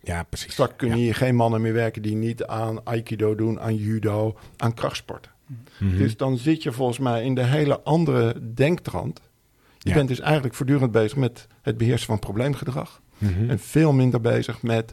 ja, 0.00 0.22
precies. 0.22 0.52
Straks 0.52 0.72
kunnen 0.76 0.96
Ja. 0.98 1.02
hier 1.04 1.14
geen 1.14 1.34
mannen 1.34 1.60
meer 1.60 1.72
werken 1.72 2.02
die 2.02 2.14
niet 2.14 2.44
aan 2.44 2.86
aikido 2.86 3.34
doen, 3.34 3.60
aan 3.60 3.74
judo, 3.76 4.36
aan 4.56 4.74
krachtsporten. 4.74 5.30
Mhm. 5.76 5.96
Dus 5.96 6.16
dan 6.16 6.38
zit 6.38 6.62
je 6.62 6.72
volgens 6.72 6.98
mij 6.98 7.24
in 7.24 7.34
de 7.34 7.44
hele 7.44 7.80
andere 7.82 8.52
denktrand. 8.54 9.20
Je 9.88 9.94
Ja. 9.94 9.98
bent 10.00 10.08
dus 10.08 10.20
eigenlijk 10.20 10.54
voortdurend 10.54 10.92
bezig 10.92 11.16
met 11.16 11.46
het 11.62 11.78
beheersen 11.78 12.06
van 12.06 12.18
probleemgedrag. 12.18 13.00
Mhm. 13.18 13.50
En 13.50 13.58
veel 13.58 13.92
minder 13.92 14.20
bezig 14.20 14.62
met 14.62 14.92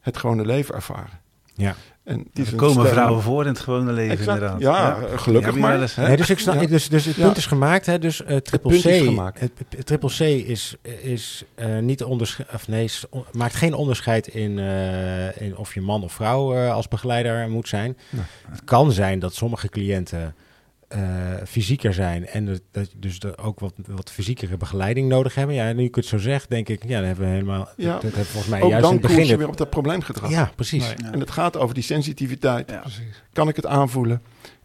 het 0.00 0.16
gewone 0.16 0.46
leven 0.46 0.74
ervaren. 0.74 1.20
Ja. 1.54 1.74
En 2.04 2.26
is 2.32 2.50
Er 2.50 2.56
komen 2.56 2.86
vrouwen 2.88 3.22
voor 3.22 3.42
in 3.42 3.48
het 3.48 3.58
gewone 3.60 3.92
leven 3.92 4.10
Exact. 4.18 4.30
inderdaad. 4.40 4.60
Ja, 4.60 4.98
Die 5.08 5.18
gelukkig 5.18 5.54
maar. 5.56 5.72
wel 5.72 5.80
eens, 5.80 5.94
hè? 5.94 6.06
Nee, 6.06 6.16
dus, 6.16 6.30
ik 6.30 6.38
snap, 6.38 6.60
Ja. 6.60 6.66
dus, 6.66 6.88
dus 6.88 7.04
het 7.04 7.16
Ja. 7.16 7.24
punt 7.24 7.36
is 7.36 7.46
gemaakt, 7.46 7.86
hè? 7.86 7.98
Dus 7.98 8.24
eh 8.24 8.36
triple 8.36 8.70
punt 8.70 8.82
C, 8.82 8.84
is 8.86 9.02
gemaakt. 9.02 9.40
Het, 9.40 9.50
het- 9.68 9.86
triple 9.86 10.08
C 10.16 10.20
is, 10.48 10.76
is 11.02 11.44
eh, 11.54 11.78
niet 11.78 12.02
onderscheid, 12.04 12.48
of 12.54 12.68
nee, 12.68 12.84
is 12.84 13.04
on- 13.10 13.24
maakt 13.32 13.54
geen 13.54 13.74
onderscheid 13.74 14.26
in, 14.26 14.58
eh, 14.58 15.40
in 15.42 15.56
of 15.56 15.74
je 15.74 15.80
man 15.80 16.02
of 16.02 16.12
vrouw 16.12 16.54
eh, 16.54 16.72
als 16.72 16.88
begeleider 16.88 17.50
moet 17.50 17.68
zijn. 17.68 17.96
Nee. 18.10 18.22
Het 18.50 18.64
kan 18.64 18.92
zijn 18.92 19.18
dat 19.18 19.34
sommige 19.34 19.68
cliënten 19.68 20.34
eh, 20.88 21.00
fysieker 21.46 21.94
zijn 21.94 22.26
en 22.26 22.46
dat, 22.46 22.60
dat 22.70 22.90
dus 22.96 23.18
er 23.18 23.38
ook 23.38 23.60
wat, 23.60 23.74
wat 23.86 24.10
fysiekere 24.10 24.56
begeleiding 24.56 25.08
nodig 25.08 25.34
hebben. 25.34 25.54
Ja, 25.54 25.72
nu 25.72 25.84
ik 25.84 25.94
het 25.94 26.04
zo 26.06 26.18
zeg, 26.18 26.46
denk 26.46 26.68
ik, 26.68 26.82
ja, 26.86 26.96
dan 26.98 27.06
hebben 27.06 27.24
we 27.26 27.30
helemaal, 27.30 27.68
Ja. 27.76 27.92
dat, 27.92 28.02
dat 28.02 28.02
hebben 28.02 28.20
we 28.20 28.26
volgens 28.26 28.52
mij 28.52 28.62
Ook 28.62 28.70
juist 28.70 28.84
in 28.84 28.90
dan 28.90 28.98
het 29.02 29.06
koers 29.06 29.16
je 29.16 29.22
begin. 29.22 29.38
weer 29.38 29.48
op 29.48 29.56
dat 29.56 29.70
probleemgedrag. 29.70 30.30
Ja, 30.30 30.50
precies. 30.56 30.86
Nee. 30.86 30.94
Ja. 30.98 31.12
En 31.12 31.20
het 31.20 31.30
gaat 31.30 31.56
over 31.56 31.74
die 31.74 31.82
sensitiviteit. 31.84 32.70
Ja. 32.70 32.78
Precies. 32.80 33.22
Kan 33.32 33.48
ik 33.48 33.56
het 33.56 33.66
aanvoelen? 33.66 34.22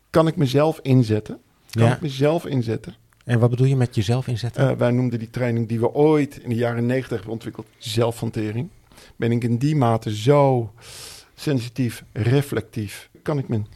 Kan 0.09 0.27
ik 0.27 0.35
mezelf 0.35 0.79
inzetten? 0.81 1.37
Kan 1.71 1.83
Ja. 1.85 1.93
ik 1.95 2.01
mezelf 2.01 2.45
inzetten? 2.45 2.95
En 3.25 3.39
wat 3.39 3.49
bedoel 3.49 3.65
je 3.67 3.75
met 3.75 3.95
jezelf 3.95 4.27
inzetten? 4.27 4.69
Eh, 4.69 4.75
wij 4.77 4.91
noemden 4.91 5.19
die 5.19 5.29
training 5.29 5.67
die 5.67 5.79
we 5.79 5.93
ooit 5.93 6.37
in 6.39 6.49
de 6.49 6.55
jaren 6.55 6.85
negentig 6.85 7.11
hebben 7.11 7.31
ontwikkeld 7.31 7.67
zelfhantering. 7.77 8.69
Ben 9.15 9.31
ik 9.31 9.43
in 9.43 9.57
die 9.57 9.75
mate 9.75 10.15
zo 10.15 10.73
sensitief, 11.35 12.03
reflectief? 12.13 13.09
Kan 13.21 13.37
ik 13.37 13.47
mijn 13.47 13.67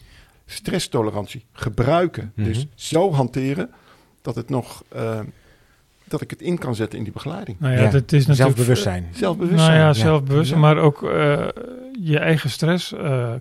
stresstolerantie 0.45 1.45
gebruiken? 1.51 2.31
Mhm. 2.35 2.47
Dus 2.47 2.65
zo 2.75 3.13
hanteren 3.13 3.69
dat 4.21 4.35
het 4.35 4.49
nog 4.49 4.83
eh, 4.89 5.19
dat 6.07 6.21
ik 6.21 6.29
het 6.29 6.41
in 6.41 6.57
kan 6.57 6.75
zetten 6.75 6.97
in 6.97 7.03
die 7.03 7.13
begeleiding. 7.13 7.59
Nou 7.59 7.73
ja, 7.73 7.81
Ja, 7.81 7.89
dat 7.89 8.11
is 8.11 8.25
natuurlijk... 8.25 8.55
Zelfbewustzijn. 8.57 9.07
Zelfbewustzijn. 9.11 9.71
Nou 9.71 9.83
ja, 9.83 9.93
zelfbewustzijn, 9.93 10.59
Ja. 10.59 10.65
maar 10.65 10.77
ook 10.77 11.03
eh, 11.03 11.47
je 12.03 12.19
eigen 12.19 12.49
stress 12.49 12.93
eh, 12.93 13.33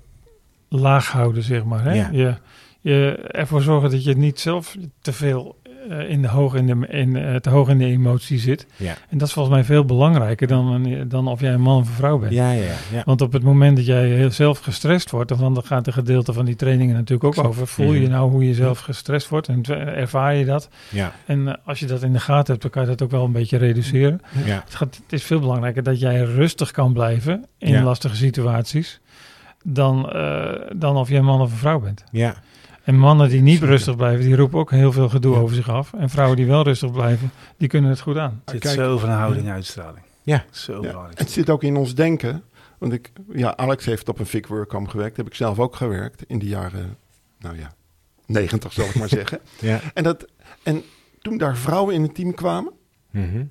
laag 0.68 1.10
houden, 1.10 1.42
zeg 1.42 1.64
maar. 1.64 1.84
Hè? 1.84 1.92
Ja. 1.94 2.08
Je, 2.12 2.34
je 2.80 3.16
ervoor 3.16 3.62
zorgen 3.62 3.90
dat 3.90 4.04
je 4.04 4.16
niet 4.16 4.40
zelf 4.40 4.76
te 5.00 5.12
veel 5.12 5.56
eh, 5.90 6.10
in 6.10 6.22
de 6.22 6.28
hoog 6.28 6.54
in 6.54 6.66
de, 6.66 6.86
in, 6.88 7.16
eh, 7.16 7.34
te 7.36 7.50
hoog 7.50 7.68
in 7.68 7.78
de 7.78 7.84
emotie 7.84 8.38
zit. 8.38 8.66
Ja. 8.76 8.94
En 9.08 9.18
dat 9.18 9.28
is 9.28 9.34
volgens 9.34 9.54
mij 9.54 9.64
veel 9.64 9.84
belangrijker 9.84 10.46
dan, 10.46 10.88
dan 11.08 11.28
of 11.28 11.40
jij 11.40 11.52
een 11.52 11.60
man 11.60 11.80
of 11.80 11.88
een 11.88 11.94
vrouw 11.94 12.18
bent. 12.18 12.32
Ja, 12.32 12.50
ja, 12.52 12.62
ja. 12.92 13.02
Want 13.04 13.20
op 13.20 13.32
het 13.32 13.42
moment 13.42 13.76
dat 13.76 13.86
jij 13.86 14.08
heel 14.08 14.30
zelf 14.30 14.58
gestrest 14.58 15.10
wordt, 15.10 15.28
dan 15.38 15.54
dan 15.54 15.64
gaat 15.64 15.86
een 15.86 15.92
gedeelte 15.92 16.32
van 16.32 16.44
die 16.44 16.56
trainingen 16.56 16.94
natuurlijk 16.94 17.38
ook 17.38 17.44
over. 17.46 17.66
Voel 17.66 17.92
je 17.92 18.00
Mhm. 18.00 18.10
nou 18.10 18.30
hoe 18.30 18.46
je 18.46 18.54
zelf 18.54 18.78
gestrest 18.78 19.28
wordt 19.28 19.48
en 19.48 19.62
ervaar 19.96 20.34
je 20.34 20.44
dat? 20.44 20.68
ja. 20.90 21.12
En 21.26 21.48
eh, 21.48 21.54
als 21.64 21.78
je 21.80 21.86
dat 21.86 22.02
in 22.02 22.12
de 22.12 22.20
gaten 22.20 22.46
hebt, 22.50 22.62
dan 22.62 22.70
kan 22.70 22.82
je 22.82 22.88
dat 22.88 23.02
ook 23.02 23.10
wel 23.10 23.24
een 23.24 23.32
beetje 23.32 23.56
reduceren. 23.56 24.20
ja. 24.44 24.62
Het, 24.64 24.74
gaat, 24.74 25.00
het 25.02 25.12
is 25.12 25.22
veel 25.22 25.40
belangrijker 25.40 25.82
dat 25.82 26.00
jij 26.00 26.22
rustig 26.24 26.70
kan 26.70 26.92
blijven 26.92 27.44
in 27.58 27.70
Ja. 27.72 27.82
lastige 27.82 28.16
situaties. 28.16 29.00
Dan, 29.66 30.02
dan 30.76 30.96
of 30.96 31.08
je 31.08 31.16
een 31.16 31.24
man 31.24 31.40
of 31.40 31.50
een 31.50 31.56
vrouw 31.58 31.80
bent. 31.80 32.04
ja. 32.10 32.34
En 32.84 32.98
mannen 32.98 33.28
die 33.28 33.40
niet 33.42 33.52
Zeker. 33.52 33.68
rustig 33.68 33.96
blijven, 33.96 34.24
die 34.24 34.36
roepen 34.36 34.58
ook 34.58 34.70
heel 34.70 34.92
veel 34.92 35.08
gedoe 35.08 35.34
Ja. 35.34 35.40
over 35.40 35.54
zich 35.56 35.68
af. 35.68 35.92
En 35.92 36.10
vrouwen 36.10 36.36
die 36.36 36.46
wel 36.46 36.62
rustig 36.62 36.92
blijven, 36.92 37.30
die 37.56 37.68
kunnen 37.68 37.90
het 37.90 38.00
goed 38.00 38.16
aan. 38.16 38.42
Het 38.44 38.62
zit 38.62 38.72
zo 38.72 38.98
van 38.98 39.08
een 39.08 39.16
houding 39.16 39.48
uitstraling. 39.48 40.04
Ja. 40.22 40.44
Zo 40.50 40.82
Ja. 40.82 41.08
Het 41.14 41.30
zit 41.30 41.50
ook 41.50 41.62
in 41.62 41.76
ons 41.76 41.94
denken. 41.94 42.42
Want 42.78 42.92
ik, 42.92 43.12
ja, 43.32 43.56
Alex 43.56 43.84
heeft 43.84 44.08
op 44.08 44.18
een 44.18 44.26
FIC 44.26 44.46
WordCamp 44.46 44.88
gewerkt. 44.88 45.16
Heb 45.16 45.26
ik 45.26 45.34
zelf 45.34 45.58
ook 45.58 45.76
gewerkt 45.76 46.22
in 46.26 46.38
de 46.38 46.46
jaren, 46.46 46.96
nou 47.38 47.58
ja, 47.58 47.74
90 48.26 48.72
zal 48.72 48.84
ik 48.84 48.94
maar 48.94 49.08
zeggen. 49.18 49.40
ja. 49.60 49.80
En, 49.94 50.02
dat, 50.02 50.26
en 50.62 50.82
toen 51.20 51.38
daar 51.38 51.56
vrouwen 51.56 51.94
in 51.94 52.02
het 52.02 52.14
team 52.14 52.34
kwamen, 52.34 52.72
Mhm. 53.10 53.44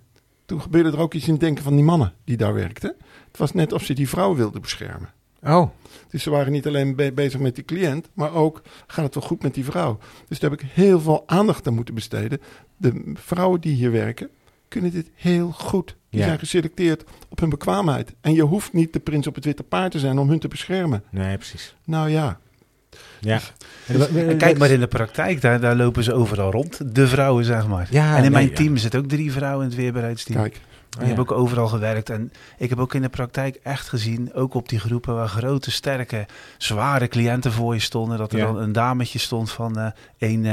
toen 0.46 0.62
gebeurde 0.62 0.92
er 0.92 1.00
ook 1.00 1.14
iets 1.14 1.26
in 1.26 1.32
het 1.32 1.42
denken 1.42 1.64
van 1.64 1.76
die 1.76 1.84
mannen 1.84 2.14
die 2.24 2.38
daar 2.38 2.54
werkten. 2.54 2.96
Het 3.28 3.38
was 3.38 3.54
net 3.54 3.74
of 3.74 3.84
ze 3.84 3.94
die 3.94 4.10
vrouwen 4.10 4.38
wilden 4.38 4.62
beschermen. 4.62 5.10
Oh, 5.46 5.70
Dus 6.10 6.24
ze 6.24 6.30
waren 6.30 6.52
niet 6.52 6.68
alleen 6.68 6.96
be- 6.96 7.12
bezig 7.14 7.39
met 7.39 7.56
die 7.56 7.64
cliënt, 7.66 8.10
maar 8.14 8.34
ook 8.34 8.62
gaat 8.88 9.06
het 9.06 9.14
wel 9.16 9.24
goed 9.24 9.44
met 9.44 9.54
die 9.54 9.66
vrouw. 9.66 10.00
Dus 10.28 10.39
daar 10.39 10.50
heb 10.50 10.60
ik 10.62 10.68
heel 10.74 11.00
veel 11.02 11.24
aandacht 11.26 11.68
aan 11.68 11.74
moeten 11.74 11.94
besteden. 11.94 12.41
De 12.78 13.12
vrouwen 13.14 13.62
die 13.62 13.76
hier 13.76 13.91
werken, 13.91 14.30
kunnen 14.68 14.91
dit 14.91 15.10
heel 15.16 15.52
goed. 15.52 15.96
Die 16.10 16.20
Ja. 16.20 16.26
zijn 16.28 16.39
geselecteerd 16.39 17.04
op 17.30 17.39
hun 17.39 17.50
bekwaamheid. 17.50 18.14
En 18.22 18.34
je 18.34 18.41
hoeft 18.41 18.74
niet 18.74 18.94
de 18.94 19.00
prins 19.00 19.28
op 19.28 19.36
het 19.36 19.46
witte 19.46 19.64
paard 19.64 19.91
te 19.91 20.00
zijn 20.00 20.18
om 20.18 20.30
hun 20.30 20.39
te 20.39 20.48
beschermen. 20.48 21.04
nee, 21.12 21.36
precies. 21.38 21.76
Nou 21.86 22.10
ja, 22.10 22.39
Ja. 23.20 23.39
En 23.88 24.38
kijk 24.38 24.58
maar 24.58 24.70
in 24.70 24.80
de 24.80 24.88
praktijk, 24.88 25.41
daar, 25.41 25.60
daar 25.60 25.76
lopen 25.76 26.04
ze 26.04 26.14
overal 26.14 26.52
rond. 26.52 26.96
De 26.96 27.08
vrouwen, 27.08 27.46
zeg 27.46 27.68
maar. 27.68 27.88
Ja, 27.91 28.10
en 28.10 28.16
in 28.16 28.22
nee, 28.22 28.30
mijn 28.30 28.48
ja. 28.50 28.54
team 28.56 28.78
zitten 28.78 29.00
ook 29.00 29.08
drie 29.08 29.32
vrouwen 29.32 29.64
in 29.64 29.70
het 29.72 29.80
weerbaarheidsteam. 29.80 30.41
kijk. 30.41 30.62
Die 30.98 31.08
hebben 31.08 31.30
ook 31.30 31.38
overal 31.39 31.68
gewerkt. 31.68 32.10
En 32.10 32.32
ik 32.58 32.70
heb 32.70 32.80
ook 32.80 32.94
in 32.94 33.02
de 33.02 33.10
praktijk 33.10 33.60
echt 33.64 33.88
gezien, 33.89 34.34
ook 34.34 34.54
op 34.54 34.70
die 34.70 34.80
groepen 34.80 35.16
waar 35.16 35.28
grote, 35.28 35.72
sterke, 35.72 36.26
zware 36.58 37.08
cliënten 37.08 37.52
voor 37.52 37.74
je 37.74 37.80
stonden, 37.80 38.18
dat 38.18 38.32
er 38.32 38.38
Ja. 38.38 38.46
dan 38.46 38.58
een 38.58 38.72
dametje 38.72 39.20
stond 39.20 39.52
van 39.52 39.78
eh 39.80 39.91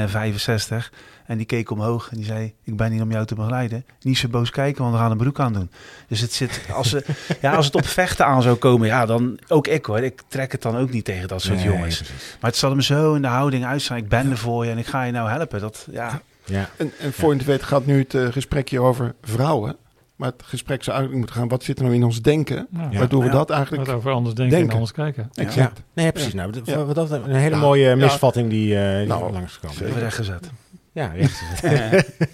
1,65 0.09 0.91
en 1.26 1.36
die 1.36 1.47
keek 1.47 1.70
omhoog 1.70 2.11
en 2.11 2.16
die 2.16 2.26
zei, 2.26 2.55
ik 2.64 2.76
ben 2.76 2.93
hier 2.93 3.03
om 3.03 3.11
jou 3.12 3.26
te 3.26 3.34
begeleiden. 3.34 3.84
Niet 4.01 4.18
zo 4.18 4.28
boos 4.28 4.51
kijken, 4.51 4.82
want 4.82 4.95
we 4.95 5.01
gaan 5.01 5.11
een 5.11 5.16
broek 5.16 5.41
aan 5.41 5.53
doen. 5.53 5.70
Dus 6.09 6.20
het 6.20 6.32
zit, 6.32 6.61
als, 6.72 6.88
ze, 6.88 7.05
ja, 7.43 7.53
als 7.55 7.66
het 7.66 7.74
op 7.74 7.86
vechten 7.86 8.26
aan 8.26 8.43
zou 8.43 8.57
komen, 8.57 8.86
ja, 8.86 9.07
dan 9.07 9.38
ook 9.49 9.66
ik 9.66 9.84
hoor. 9.86 9.99
Ik 10.01 10.22
trek 10.28 10.53
het 10.53 10.62
dan 10.62 10.76
ook 10.76 10.91
niet 10.91 11.05
tegen 11.05 11.28
dat 11.28 11.43
soort 11.43 11.57
Nee, 11.57 11.64
jongens. 11.66 11.97
precies. 11.97 12.36
Maar 12.41 12.51
het 12.51 12.59
zal 12.59 12.70
hem 12.70 12.80
zo 12.80 13.14
in 13.14 13.22
de 13.22 13.28
houding 13.28 13.64
uitstaan. 13.64 13.97
Ik 13.97 14.09
ben 14.09 14.30
er 14.30 14.38
voor 14.38 14.64
je 14.64 14.70
en 14.70 14.78
ik 14.78 14.86
ga 14.86 15.03
je 15.03 15.12
nou 15.12 15.30
helpen. 15.30 15.61
Dat, 15.61 15.86
ja, 15.91 16.20
Ja. 16.45 16.68
En, 16.76 16.93
en 17.01 17.12
voor 17.12 17.32
je 17.32 17.36
het 17.38 17.47
weet 17.47 17.62
gaat 17.62 17.86
nu 17.86 17.99
het 17.99 18.14
eh, 18.14 18.26
gesprek 18.26 18.68
hier 18.68 18.80
over 18.82 19.14
vrouwen. 19.22 19.76
Maar 20.20 20.30
het 20.30 20.42
gesprek 20.42 20.82
zou 20.84 20.96
eigenlijk 20.96 21.26
moeten 21.26 21.40
gaan, 21.40 21.48
wat 21.56 21.64
zit 21.64 21.78
er 21.78 21.84
nou 21.84 21.96
in 21.96 22.04
ons 22.04 22.22
denken? 22.22 22.68
Ja. 22.70 22.98
Waardoor 22.98 23.20
we 23.20 23.26
Ja. 23.26 23.32
dat 23.32 23.50
eigenlijk... 23.50 23.86
Wat 23.86 23.94
over 23.96 24.10
anders 24.12 24.34
denken, 24.34 24.52
Denken. 24.54 24.68
en 24.70 24.74
anders 24.74 24.92
kijken. 24.92 25.30
Exact. 25.34 25.76
Ja. 25.78 25.84
Nee, 26.02 26.12
precies. 26.12 26.34
Nou, 26.34 26.52
wat 26.86 26.94
dat 26.94 27.10
een 27.10 27.34
hele 27.34 27.54
Ja. 27.54 27.60
mooie 27.60 27.88
Ja. 27.88 27.94
misvatting 27.96 28.50
die, 28.50 28.78
eh 28.78 28.98
die 28.98 29.06
Nou, 29.06 29.32
langs 29.32 29.58
kwam. 29.58 29.72
even 29.72 29.98
rechtgezet. 29.98 30.50
Ja, 30.92 31.06
recht. 31.16 31.42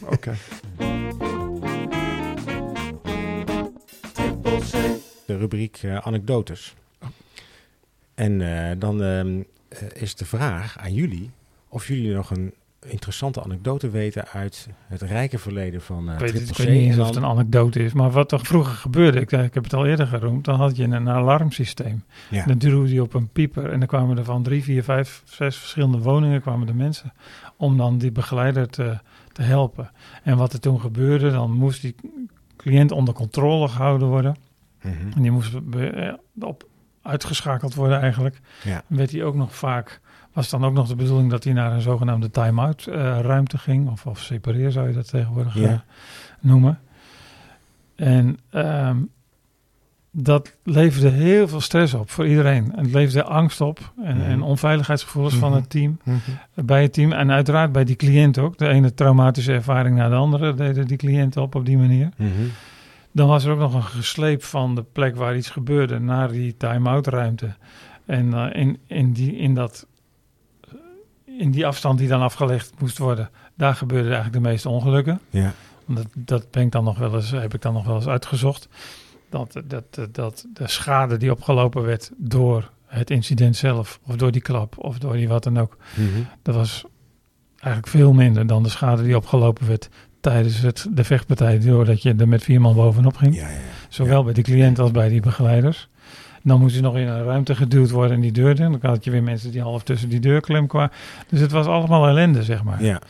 Oké. 0.00 0.34
de 5.26 5.36
rubriek 5.36 5.78
eh, 5.82 5.96
anekdotes. 5.96 6.74
En 8.14 8.40
eh, 8.70 8.76
dan 8.78 9.02
ehm, 9.02 9.40
eh, 9.68 10.02
is 10.02 10.14
de 10.14 10.24
vraag 10.24 10.78
aan 10.78 10.94
jullie 10.94 11.30
of 11.68 11.88
jullie 11.88 12.14
nog 12.14 12.30
een 12.30 12.54
interessante 12.86 13.42
anekdote 13.42 13.90
weten 13.90 14.28
uit 14.28 14.68
het 14.86 15.02
rijke 15.02 15.38
verleden 15.38 15.80
van 15.82 16.08
eh 16.08 16.14
Ik 16.14 16.20
weet, 16.20 16.32
het, 16.32 16.48
ik 16.48 16.56
weet 16.56 16.68
niet 16.68 16.80
eens 16.82 16.94
En 16.94 17.00
of 17.00 17.06
het 17.06 17.16
een 17.16 17.22
dan- 17.22 17.30
anekdote 17.30 17.84
is, 17.84 17.92
maar 17.92 18.10
wat 18.10 18.32
er 18.32 18.44
vroeger 18.44 18.74
gebeurde, 18.74 19.20
ik, 19.20 19.32
ik 19.32 19.54
heb 19.54 19.64
het 19.64 19.74
al 19.74 19.86
eerder 19.86 20.06
geroemd, 20.06 20.44
dan 20.44 20.54
had 20.58 20.76
je 20.76 20.84
een 20.84 21.08
alarmsysteem. 21.08 22.04
Ja. 22.30 22.44
Dan 22.44 22.58
duwde 22.58 22.92
je 22.94 23.02
op 23.02 23.14
een 23.14 23.28
pieper 23.28 23.70
en 23.70 23.78
dan 23.78 23.88
kwamen 23.88 24.18
er 24.18 24.24
van 24.24 24.42
drie, 24.42 24.62
vier, 24.62 24.82
vijf, 24.84 25.22
zes 25.24 25.56
verschillende 25.56 25.98
woningen 25.98 26.40
kwamen 26.40 26.66
de 26.66 26.74
mensen 26.74 27.12
om 27.56 27.76
dan 27.76 27.98
die 27.98 28.12
begeleider 28.12 28.68
te, 28.68 28.98
te 29.32 29.42
helpen. 29.42 29.90
En 30.22 30.36
wat 30.36 30.52
er 30.52 30.60
toen 30.60 30.80
gebeurde, 30.80 31.30
dan 31.30 31.50
moest 31.52 31.80
die 31.82 31.94
cliënt 32.56 32.92
onder 32.92 33.14
controle 33.14 33.68
gehouden 33.68 34.08
worden. 34.08 34.36
Mhm. 34.82 34.94
En 35.16 35.22
die 35.22 35.30
moest 35.30 35.70
be- 35.70 35.86
eh, 35.90 36.14
op 36.48 36.68
uitgeschakeld 37.02 37.74
worden 37.74 38.00
eigenlijk. 38.00 38.40
Ja. 38.64 38.82
Werd 38.86 39.10
hij 39.12 39.24
ook 39.24 39.34
nog 39.34 39.54
vaak, 39.54 40.00
was 40.36 40.50
dan 40.50 40.64
ook 40.64 40.72
nog 40.72 40.88
de 40.88 40.96
bedoeling 40.96 41.30
dat 41.30 41.44
hij 41.44 41.52
naar 41.52 41.72
een 41.72 41.80
zogenaamde 41.80 42.30
time-out 42.30 42.86
eh, 42.86 42.94
ruimte 43.20 43.58
ging. 43.58 43.90
Of, 43.90 44.06
of 44.06 44.20
separeer 44.20 44.70
zou 44.70 44.88
je 44.88 44.94
dat 44.94 45.08
tegenwoordig 45.08 45.54
Ja. 45.54 45.68
eh, 45.68 45.78
noemen. 46.40 46.80
En 47.94 48.38
ehm, 48.50 48.96
dat 50.10 50.56
leverde 50.62 51.08
heel 51.08 51.48
veel 51.48 51.60
stress 51.60 51.94
op 51.94 52.10
voor 52.10 52.26
iedereen. 52.28 52.72
En 52.76 52.84
het 52.84 52.92
leverde 52.92 53.22
angst 53.28 53.60
op 53.60 53.92
en, 54.02 54.16
Mhm. 54.16 54.26
en 54.30 54.42
onveiligheidsgevoelens 54.42 55.34
van 55.34 55.50
Mhm. 55.50 55.58
het 55.60 55.70
team. 55.70 55.98
Mhm. 56.04 56.18
Bij 56.66 56.82
het 56.82 56.92
team 56.92 57.12
en 57.12 57.30
uiteraard 57.30 57.72
bij 57.72 57.84
die 57.84 57.96
cliënt 57.96 58.38
ook. 58.38 58.58
De 58.58 58.68
ene 58.68 58.94
traumatische 58.94 59.52
ervaring 59.52 59.96
na 59.96 60.08
de 60.08 60.14
andere 60.14 60.54
deden 60.54 60.86
die 60.86 60.96
cliënten 60.96 61.42
op 61.42 61.54
op 61.54 61.66
die 61.66 61.78
manier. 61.78 62.08
Mhm. 62.16 62.30
Dan 63.12 63.28
was 63.28 63.44
er 63.44 63.52
ook 63.52 63.58
nog 63.58 63.74
een 63.74 63.82
gesleep 63.82 64.42
van 64.42 64.74
de 64.74 64.84
plek 64.92 65.16
waar 65.16 65.36
iets 65.36 65.50
gebeurde 65.50 65.98
naar 65.98 66.30
die 66.32 66.56
time-out 66.56 67.06
ruimte. 67.06 67.54
En 68.06 68.34
eh, 68.34 68.60
in, 68.62 68.78
in, 68.86 69.12
die, 69.12 69.36
in, 69.36 69.54
dat, 69.54 69.86
in 71.38 71.50
die 71.50 71.66
afstand 71.66 71.98
die 71.98 72.08
dan 72.08 72.20
afgelegd 72.20 72.72
moest 72.78 72.98
worden, 72.98 73.30
daar 73.54 73.74
gebeurden 73.74 74.12
eigenlijk 74.12 74.42
de 74.44 74.48
meeste 74.50 74.68
ongelukken. 74.68 75.20
Ja. 75.30 75.52
Dat, 75.86 76.06
dat 76.14 76.50
ben 76.50 76.62
ik 76.62 76.72
dan 76.72 76.84
nog 76.84 76.98
wel 76.98 77.14
eens, 77.14 77.30
heb 77.30 77.54
ik 77.54 77.62
dan 77.62 77.72
nog 77.72 77.86
wel 77.86 77.94
eens 77.96 78.06
uitgezocht. 78.06 78.68
Dat, 79.30 79.62
dat, 79.64 80.08
dat 80.12 80.46
de 80.52 80.68
schade 80.68 81.16
die 81.16 81.30
opgelopen 81.32 81.82
werd 81.82 82.10
door 82.16 82.70
het 82.86 83.10
incident 83.10 83.56
zelf, 83.56 84.00
of 84.02 84.16
door 84.16 84.30
die 84.32 84.42
klap, 84.42 84.74
of 84.78 84.98
door 84.98 85.12
die 85.12 85.28
wat 85.28 85.44
dan 85.44 85.58
ook, 85.58 85.76
Mhm. 85.94 86.08
dat 86.42 86.54
was 86.54 86.84
eigenlijk 87.58 87.86
veel 87.86 88.12
minder 88.12 88.46
dan 88.46 88.62
de 88.62 88.68
schade 88.68 89.02
die 89.02 89.16
opgelopen 89.16 89.66
werd 89.66 89.88
tijdens 90.20 90.58
het, 90.60 90.86
de 90.90 91.04
vechtpartij, 91.04 91.58
doordat 91.58 92.02
je 92.02 92.14
er 92.18 92.28
met 92.28 92.42
vier 92.42 92.60
man 92.60 92.74
bovenop 92.74 93.16
ging. 93.16 93.34
Ja, 93.34 93.48
ja. 93.48 93.56
Zowel 93.88 94.24
bij 94.24 94.32
de 94.32 94.42
cliënt 94.42 94.78
als 94.78 94.90
bij 94.90 95.08
die 95.08 95.20
begeleiders. 95.20 95.88
Dan 96.46 96.60
moest 96.60 96.74
je 96.76 96.80
nog 96.82 96.96
in 96.96 97.06
een 97.08 97.24
ruimte 97.24 97.54
geduwd 97.54 97.90
worden 97.90 98.14
in 98.16 98.20
die 98.22 98.32
deur. 98.32 98.54
Dan 98.56 98.78
had 98.82 99.04
je 99.04 99.10
weer 99.10 99.22
mensen 99.22 99.50
die 99.52 99.60
half 99.62 99.82
tussen 99.82 100.08
die 100.08 100.20
deur 100.20 100.40
klem 100.40 100.66
kwamen. 100.66 100.90
Dus 101.28 101.40
het 101.40 101.50
was 101.52 101.66
allemaal 101.66 102.06
ellende, 102.08 102.42
zeg 102.42 102.64
maar. 102.64 102.82
ja. 102.84 103.00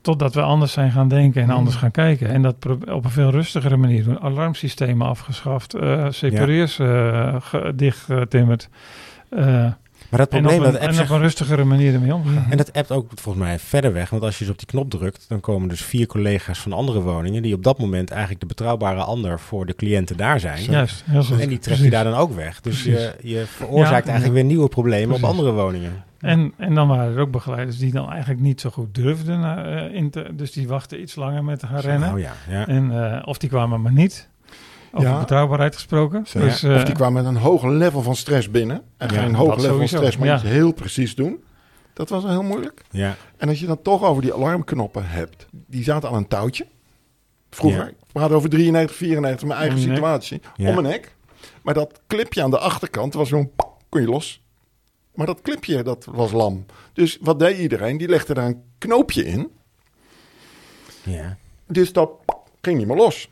Totdat 0.00 0.34
we 0.34 0.42
anders 0.42 0.72
zijn 0.72 0.90
gaan 0.92 1.08
denken 1.08 1.40
en 1.42 1.48
Hmm. 1.48 1.56
anders 1.56 1.76
gaan 1.76 1.90
kijken. 1.90 2.28
En 2.28 2.42
dat 2.42 2.54
op 2.90 3.04
een 3.04 3.10
veel 3.10 3.30
rustigere 3.30 3.76
manier 3.76 4.04
doen. 4.04 4.20
Alarmsystemen 4.20 5.06
afgeschaft. 5.06 5.74
eh 5.74 6.06
separeers 6.10 6.78
eh, 6.78 7.36
ge- 7.40 7.72
dichtgetimmerd. 7.76 8.68
eh, 9.30 9.66
Maar 10.10 10.18
dat 10.20 10.28
en 10.28 10.38
op, 10.38 10.42
probleem 10.44 10.66
een, 10.66 10.72
dat 10.72 10.80
app 10.80 10.90
en 10.90 10.94
zich- 10.96 11.10
op 11.10 11.16
een 11.16 11.22
rustigere 11.22 11.64
manier 11.64 11.94
ermee 11.94 12.14
omgaan. 12.14 12.46
En 12.50 12.56
dat 12.56 12.72
appt 12.72 12.90
ook 12.92 13.10
volgens 13.14 13.44
mij 13.44 13.58
verder 13.58 13.92
weg. 13.92 14.10
Want 14.10 14.22
als 14.22 14.38
je 14.38 14.44
dus 14.44 14.52
op 14.52 14.58
die 14.58 14.66
knop 14.68 14.90
drukt, 14.90 15.24
dan 15.28 15.40
komen 15.40 15.68
dus 15.68 15.82
vier 15.84 16.06
collega's 16.06 16.58
van 16.58 16.72
andere 16.72 17.00
woningen. 17.00 17.42
die 17.42 17.54
op 17.54 17.62
dat 17.64 17.78
moment 17.78 18.10
eigenlijk 18.10 18.40
de 18.40 18.46
betrouwbare 18.46 19.00
ander 19.02 19.40
voor 19.40 19.66
de 19.66 19.74
cliënten 19.74 20.16
daar 20.16 20.40
zijn. 20.40 20.62
Juist, 20.62 21.04
heel 21.06 21.22
zo. 21.22 21.36
En 21.36 21.48
die 21.48 21.58
trek 21.58 21.76
je 21.78 21.90
daar 21.90 22.04
dan 22.04 22.14
ook 22.14 22.32
weg. 22.34 22.60
Dus 22.60 22.84
je, 22.84 23.14
je 23.22 23.44
veroorzaakt 23.46 24.04
Ja. 24.04 24.10
eigenlijk 24.10 24.34
weer 24.34 24.44
nieuwe 24.44 24.68
problemen 24.68 25.16
op 25.16 25.24
andere 25.24 25.52
woningen. 25.52 26.04
En, 26.20 26.52
en 26.56 26.74
dan 26.74 26.88
waren 26.88 27.14
er 27.14 27.20
ook 27.20 27.30
begeleiders 27.30 27.78
die 27.78 27.92
dan 27.92 28.10
eigenlijk 28.10 28.40
niet 28.40 28.60
zo 28.60 28.70
goed 28.70 28.94
durfden. 28.94 29.64
eh, 29.66 29.94
in 29.94 30.10
te, 30.10 30.26
dus 30.36 30.52
die 30.52 30.68
wachten 30.68 31.00
iets 31.00 31.14
langer 31.14 31.44
met 31.44 31.62
gaan 31.64 31.80
rennen. 31.80 32.12
Oh 32.12 32.18
ja, 32.18 32.32
ja. 32.48 32.66
En, 32.66 33.12
eh, 33.12 33.22
of 33.28 33.38
die 33.38 33.48
kwamen 33.48 33.80
maar 33.80 33.92
niet. 33.92 34.28
Over 34.92 35.08
Ja. 35.08 35.18
betrouwbaarheid 35.18 35.74
gesproken. 35.74 36.22
Dus, 36.32 36.64
of 36.64 36.70
eh, 36.70 36.84
die 36.84 36.94
kwamen 36.94 37.22
met 37.22 37.32
een 37.34 37.40
hoog 37.40 37.64
level 37.64 38.02
van 38.02 38.16
stress 38.16 38.50
binnen. 38.50 38.82
En 38.96 39.14
Ja, 39.14 39.20
geen 39.22 39.34
hoog 39.34 39.56
level 39.56 39.76
van 39.76 39.88
stress, 39.88 40.16
maar 40.16 40.26
Ja. 40.28 40.34
iets 40.34 40.42
heel 40.42 40.72
precies 40.72 41.14
doen. 41.14 41.42
Dat 41.92 42.08
was 42.08 42.22
wel 42.22 42.32
heel 42.32 42.42
moeilijk. 42.42 42.82
ja. 42.90 43.16
En 43.36 43.48
als 43.48 43.60
je 43.60 43.66
dan 43.66 43.82
toch 43.82 44.04
over 44.04 44.22
die 44.22 44.34
alarmknoppen 44.34 45.08
hebt. 45.08 45.46
Die 45.52 45.82
zaten 45.84 46.08
aan 46.08 46.14
een 46.14 46.28
touwtje. 46.28 46.66
Vroeger, 47.50 47.80
Ja. 47.80 47.88
ik 47.88 47.94
praat 48.12 48.30
over 48.30 48.48
93, 48.48 48.96
94, 48.96 49.46
mijn 49.48 49.60
eigen 49.60 49.78
Om 49.78 49.84
situatie. 49.84 50.40
Ja. 50.56 50.68
Om 50.68 50.74
mijn 50.74 50.86
nek. 50.86 51.14
Maar 51.62 51.74
dat 51.74 52.00
clipje 52.06 52.42
aan 52.42 52.50
de 52.50 52.58
achterkant 52.58 53.14
was 53.14 53.28
zo'n... 53.28 53.50
kon 53.88 54.00
je 54.00 54.06
los. 54.06 54.42
Maar 55.14 55.26
dat 55.26 55.40
clipje, 55.42 55.82
dat 55.82 56.04
was 56.10 56.32
lam. 56.32 56.66
Dus 56.92 57.18
wat 57.20 57.38
deed 57.38 57.58
iedereen? 57.58 57.96
Die 57.98 58.08
legde 58.08 58.34
daar 58.34 58.46
een 58.46 58.62
knoopje 58.78 59.24
in. 59.24 59.50
ja. 61.04 61.36
Dus 61.66 61.92
dat 61.92 62.10
ging 62.60 62.78
niet 62.78 62.86
meer 62.86 62.96
los. 62.96 63.28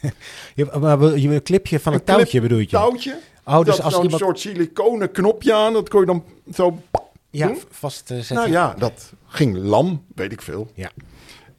Je, 0.54 0.68
maar 0.80 0.98
wil- 0.98 1.14
je 1.14 1.28
een 1.34 1.42
clipje 1.42 1.80
van 1.80 1.92
een, 1.92 1.98
Een 1.98 2.04
clip- 2.04 2.16
touwtje 2.16 2.40
bedoel 2.40 2.58
je? 2.58 2.66
Touwtje, 2.66 3.18
Oh, 3.44 3.54
dat 3.54 3.64
dus 3.64 3.80
als 3.80 3.94
zo'n 3.94 4.02
iemand 4.02 4.22
soort 4.22 4.38
siliconen 4.40 5.10
knopje 5.10 5.54
aan, 5.54 5.72
dat 5.72 5.88
kon 5.88 6.00
je 6.00 6.06
dan 6.06 6.24
zo... 6.54 6.78
ja, 7.30 7.46
doen? 7.46 7.58
vast 7.70 8.10
eh, 8.10 8.16
zetten. 8.16 8.36
Nou 8.36 8.50
ja, 8.50 8.74
dat 8.78 9.12
ging 9.26 9.56
lam, 9.56 10.04
weet 10.14 10.32
ik 10.32 10.42
veel. 10.42 10.70
Ja. 10.74 10.90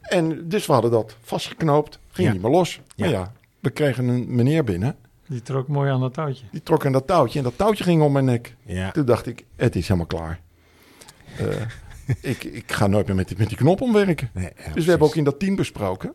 En 0.01 0.49
dus 0.49 0.65
we 0.65 0.73
hadden 0.73 0.91
dat 0.91 1.15
vastgeknoopt, 1.21 1.99
ging 2.11 2.27
Ja. 2.27 2.33
niet 2.33 2.41
meer 2.41 2.51
los. 2.51 2.79
Maar 2.97 3.07
Ja. 3.09 3.19
ja, 3.19 3.33
we 3.59 3.69
kregen 3.69 4.07
een 4.07 4.35
meneer 4.35 4.63
binnen, 4.63 4.95
Die 5.27 5.41
trok 5.41 5.67
mooi 5.67 5.91
aan 5.91 5.99
dat 5.99 6.13
touwtje. 6.13 6.45
die 6.51 6.63
trok 6.63 6.85
aan 6.85 6.91
dat 6.91 7.07
touwtje 7.07 7.37
en 7.37 7.43
dat 7.43 7.57
touwtje 7.57 7.83
ging 7.83 8.01
om 8.01 8.11
mijn 8.11 8.25
nek. 8.25 8.55
Ja. 8.65 8.91
Toen 8.91 9.05
dacht 9.05 9.27
ik, 9.27 9.45
het 9.55 9.75
is 9.75 9.83
helemaal 9.87 10.07
klaar. 10.07 10.39
Eh, 11.37 11.45
ik, 12.31 12.43
ik 12.43 12.71
ga 12.71 12.87
nooit 12.87 13.07
meer 13.07 13.15
met 13.15 13.27
die, 13.27 13.37
met 13.37 13.47
die 13.47 13.57
knop 13.57 13.81
omwerken. 13.81 14.29
Nee, 14.33 14.49
ja, 14.65 14.73
Dus 14.73 14.83
we 14.83 14.89
hebben 14.89 15.07
ook 15.07 15.15
in 15.15 15.23
dat 15.23 15.39
team 15.39 15.55
besproken. 15.55 16.13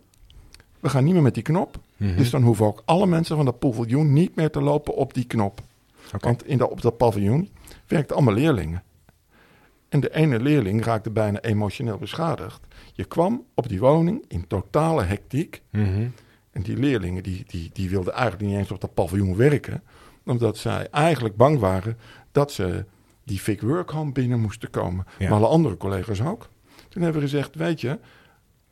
We 0.84 0.90
gaan 0.90 1.04
niet 1.04 1.12
meer 1.12 1.22
met 1.22 1.34
die 1.34 1.42
knop. 1.42 1.80
Mhm. 1.96 2.16
Dus 2.16 2.30
dan 2.30 2.42
hoeven 2.42 2.66
ook 2.66 2.82
alle 2.84 3.06
mensen 3.06 3.36
van 3.36 3.44
dat 3.44 3.58
paviljoen 3.58 4.12
niet 4.12 4.36
meer 4.36 4.50
te 4.50 4.60
lopen 4.60 4.94
op 4.94 5.14
die 5.14 5.24
knop. 5.24 5.60
Want 6.20 6.46
in 6.46 6.58
dat, 6.58 6.70
op 6.70 6.80
dat 6.80 6.96
paviljoen 6.96 7.48
werkten 7.86 8.16
allemaal 8.16 8.34
leerlingen. 8.34 8.82
En 9.88 10.00
de 10.00 10.14
ene 10.14 10.40
leerling 10.40 10.84
raakte 10.84 11.10
bijna 11.10 11.40
emotioneel 11.40 11.98
beschadigd. 11.98 12.66
Je 12.92 13.04
kwam 13.04 13.44
op 13.54 13.68
die 13.68 13.80
woning 13.80 14.24
in 14.28 14.46
totale 14.46 15.02
hectiek. 15.02 15.62
Mhm. 15.70 16.08
En 16.50 16.62
die 16.62 16.76
leerlingen 16.76 17.22
die, 17.22 17.44
die, 17.46 17.70
die 17.72 17.90
wilden 17.90 18.12
eigenlijk 18.12 18.42
niet 18.50 18.58
eens 18.58 18.70
op 18.70 18.80
dat 18.80 18.94
paviljoen 18.94 19.36
werken. 19.36 19.82
Omdat 20.24 20.56
zij 20.56 20.88
eigenlijk 20.90 21.36
bang 21.36 21.58
waren 21.58 21.98
dat 22.32 22.52
ze 22.52 22.84
die 23.22 23.38
fake 23.38 23.66
work 23.66 23.90
home 23.90 24.12
binnen 24.12 24.40
moesten 24.40 24.70
komen. 24.70 25.06
Ja. 25.18 25.28
Maar 25.28 25.38
alle 25.38 25.48
andere 25.48 25.76
collega's 25.76 26.20
ook. 26.20 26.48
Toen 26.88 27.02
hebben 27.02 27.20
we 27.20 27.28
gezegd, 27.28 27.54
weet 27.54 27.80
je, 27.80 27.98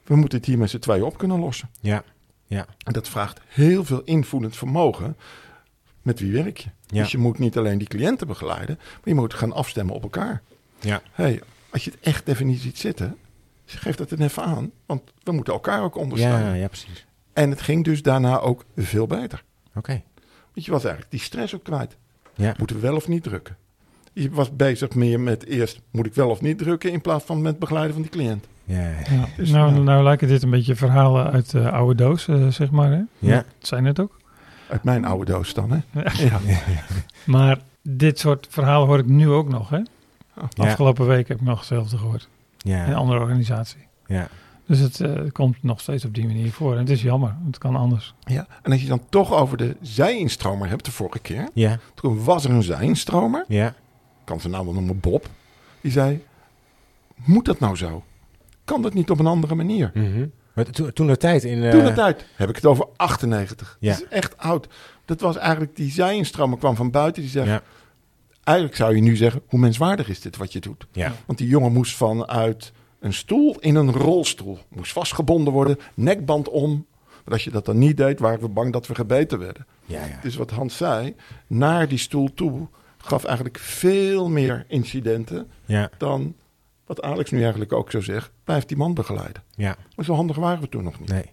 we 0.05 0.16
moeten 0.16 0.38
het 0.38 0.46
hier 0.46 0.59
met 0.59 0.70
z'n 0.70 0.78
tweeën 0.78 1.03
op 1.03 1.18
kunnen 1.18 1.40
lossen. 1.40 1.70
Ja. 1.80 2.05
Ja. 2.46 2.66
En 2.84 2.92
dat 2.92 3.09
vraagt 3.09 3.40
heel 3.46 3.84
veel 3.84 4.03
invoelend 4.05 4.57
vermogen. 4.57 5.16
Met 6.03 6.20
wie 6.20 6.32
werk 6.32 6.57
je? 6.57 6.68
Ja. 6.86 7.03
Dus 7.03 7.12
je 7.12 7.18
moet 7.18 7.38
niet 7.38 7.59
alleen 7.59 7.78
die 7.78 7.88
cliënten 7.88 8.26
begeleiden, 8.26 8.76
maar 8.78 9.00
je 9.05 9.14
moet 9.14 9.34
gaan 9.34 9.53
afstemmen 9.53 9.94
op 9.94 10.03
elkaar. 10.03 10.42
Ja. 10.80 11.03
hey, 11.12 11.40
als 11.70 11.84
je 11.84 11.90
het 11.90 12.00
echt 12.00 12.28
even 12.28 12.46
niet 12.46 12.61
ziet 12.61 12.78
zitten, 12.78 13.18
geef 13.64 13.96
dat 13.96 14.09
dan 14.09 14.20
even 14.20 14.42
aan. 14.42 14.70
Want 14.86 15.03
we 15.22 15.32
moeten 15.32 15.53
elkaar 15.53 15.82
ook 15.82 15.96
ondersteunen. 15.96 16.46
Ja, 16.46 16.55
ja, 16.55 16.68
precies. 16.68 17.07
En 17.32 17.50
het 17.50 17.61
ging 17.61 17.84
dus 17.84 18.03
daarna 18.03 18.38
ook 18.38 18.64
veel 18.76 19.07
beter. 19.07 19.44
Oké. 19.74 20.03
Want 20.53 20.66
je 20.66 20.70
was 20.70 20.82
eigenlijk 20.82 21.12
die 21.12 21.20
stress 21.20 21.55
ook 21.55 21.64
kwijt. 21.64 21.96
Ja. 22.34 22.55
Moeten 22.59 22.76
we 22.76 22.82
wel 22.82 22.96
of 22.96 23.09
niet 23.09 23.22
drukken? 23.22 23.57
Je 24.12 24.30
was 24.30 24.57
bezig 24.57 24.94
meer 24.94 25.20
met 25.20 25.44
eerst, 25.44 25.80
moet 25.90 26.07
ik 26.07 26.14
wel 26.14 26.30
of 26.30 26.40
niet 26.40 26.59
drukken, 26.59 26.92
in 26.92 27.00
plaats 27.00 27.24
van 27.24 27.42
met 27.42 27.59
begeleiden 27.59 27.92
van 27.92 28.03
die 28.03 28.11
cliënt. 28.11 28.46
Ja. 28.65 28.81
Ja. 28.81 28.89
Ja. 29.11 29.25
Dus, 29.37 29.51
nou, 29.51 29.75
ja. 29.75 29.81
nou 29.81 30.03
lijken 30.03 30.29
dit 30.29 30.43
een 30.43 30.51
beetje 30.51 30.77
verhalen 30.77 31.31
uit 31.33 31.51
de 31.51 31.71
oude 31.71 31.95
doos, 31.95 32.29
eh, 32.29 32.47
zeg 32.49 32.71
maar. 32.71 32.91
Hè? 32.91 33.01
Ja. 33.19 33.35
Dat 33.37 33.45
zijn 33.69 33.85
het 33.85 34.01
ook. 34.01 34.21
Uit 34.69 34.85
mijn 34.85 35.05
oude 35.05 35.33
doos 35.33 35.55
dan, 35.55 35.71
hè? 35.71 36.01
Ja. 36.03 36.39
Ja. 36.47 36.59
Maar 37.27 37.59
dit 37.83 38.19
soort 38.19 38.47
verhalen 38.51 38.87
hoor 38.89 38.99
ik 38.99 39.07
nu 39.07 39.29
ook 39.29 39.49
nog. 39.49 39.69
Hè? 39.69 39.77
Ja. 39.77 40.49
Afgelopen 40.57 41.07
week 41.07 41.29
heb 41.29 41.37
ik 41.37 41.43
nog 41.47 41.59
hetzelfde 41.59 41.99
gehoord. 41.99 42.29
In 42.63 42.73
een 42.73 42.79
Ja. 42.89 42.95
andere 42.95 43.21
organisatie. 43.21 43.87
Ja. 44.07 44.29
Dus 44.67 44.79
het 44.79 45.01
eh, 45.01 45.13
komt 45.33 45.63
nog 45.63 45.81
steeds 45.81 46.05
op 46.05 46.15
die 46.15 46.27
manier 46.27 46.53
voor. 46.53 46.73
En 46.73 46.79
het 46.79 46.91
is 46.91 47.03
jammer. 47.03 47.37
Het 47.47 47.59
kan 47.59 47.77
anders. 47.77 48.15
ja. 48.25 48.47
En 48.63 48.73
als 48.73 48.83
je 48.83 48.89
dan 48.89 49.03
toch 49.09 49.33
over 49.33 49.57
de 49.57 49.77
zijinstromer 49.81 50.69
hebt, 50.69 50.85
de 50.85 50.91
vorige 50.91 51.19
keer. 51.19 51.49
Ja. 51.55 51.79
Toen 51.95 52.25
was 52.25 52.45
er 52.45 52.51
een 52.51 52.63
zijinstromer, 52.63 53.45
Ja. 53.49 53.67
ik 53.69 53.75
kan 54.25 54.41
zijn 54.41 54.53
naam 54.53 54.65
wel 54.65 54.75
noemen, 54.75 55.01
Bob. 55.01 55.27
Die 55.81 55.93
zei, 55.93 56.25
moet 57.15 57.45
dat 57.45 57.61
nou 57.61 57.77
zo? 57.77 58.03
Kan 58.73 58.83
dat 58.83 58.95
niet 58.95 59.11
op 59.11 59.18
een 59.18 59.27
andere 59.27 59.55
manier? 59.55 59.93
Maar 60.55 60.64
toen, 60.64 60.93
toen 60.93 61.07
de 61.07 61.16
tijd 61.16 61.45
in... 61.45 61.62
eh, 61.62 61.70
Toen 61.70 61.85
de 61.85 61.93
tijd 61.93 62.25
heb 62.35 62.49
ik 62.49 62.55
het 62.57 62.66
over 62.66 62.87
98. 62.97 63.77
Ja. 63.81 63.93
Dat 63.93 64.03
is 64.03 64.09
echt 64.09 64.39
oud. 64.39 64.68
Dat 65.05 65.20
was 65.20 65.37
eigenlijk, 65.37 65.77
die 65.77 65.91
zijinstromer 65.91 66.59
kwam 66.59 66.77
van 66.77 66.91
buiten. 66.91 67.23
Die 67.23 67.31
zegt, 67.31 67.47
Ja. 67.47 67.62
eigenlijk 68.45 68.77
zou 68.77 68.95
je 68.95 69.03
nu 69.03 69.16
zeggen, 69.16 69.43
hoe 69.47 69.59
menswaardig 69.61 70.09
is 70.09 70.20
dit 70.20 70.37
wat 70.37 70.53
je 70.53 70.61
doet? 70.61 70.87
Ja. 70.93 71.12
Want 71.27 71.39
die 71.39 71.49
jongen 71.49 71.73
moest 71.73 71.97
vanuit 71.97 72.73
een 73.01 73.12
stoel 73.12 73.57
in 73.61 73.75
een 73.75 73.93
rolstoel. 73.93 74.59
Moest 74.68 74.93
vastgebonden 74.93 75.53
worden, 75.53 75.79
nekband 75.95 76.49
om. 76.49 76.87
Maar 77.25 77.35
als 77.35 77.45
je 77.45 77.51
dat 77.51 77.64
dan 77.64 77.79
niet 77.79 77.97
deed, 77.97 78.18
waren 78.20 78.41
we 78.41 78.49
bang 78.49 78.73
dat 78.73 78.87
we 78.87 78.95
gebeten 78.95 79.39
werden. 79.39 79.66
Ja. 79.85 80.01
Ja. 80.05 80.18
Dus 80.23 80.37
wat 80.37 80.51
Hans 80.51 80.77
zei, 80.77 81.14
naar 81.47 81.89
die 81.89 81.99
stoel 81.99 82.35
toe 82.35 82.66
gaf 82.99 83.25
eigenlijk 83.25 83.59
veel 83.59 84.29
meer 84.29 84.64
incidenten 84.68 85.51
Ja. 85.64 85.91
dan 85.99 86.35
wat 86.87 87.03
Alex 87.03 87.30
nu 87.30 87.41
eigenlijk 87.41 87.72
ook 87.72 87.91
zo 87.91 88.01
zegt. 88.01 88.30
Blijf 88.45 88.64
die 88.64 88.76
man 88.76 88.95
begeleiden. 88.95 89.43
Ja. 89.55 89.76
Maar 89.97 90.05
zo 90.05 90.14
handig 90.14 90.37
waren 90.37 90.61
we 90.61 90.68
toen 90.68 90.85
nog 90.85 91.01
niet. 91.01 91.09
Nee. 91.09 91.24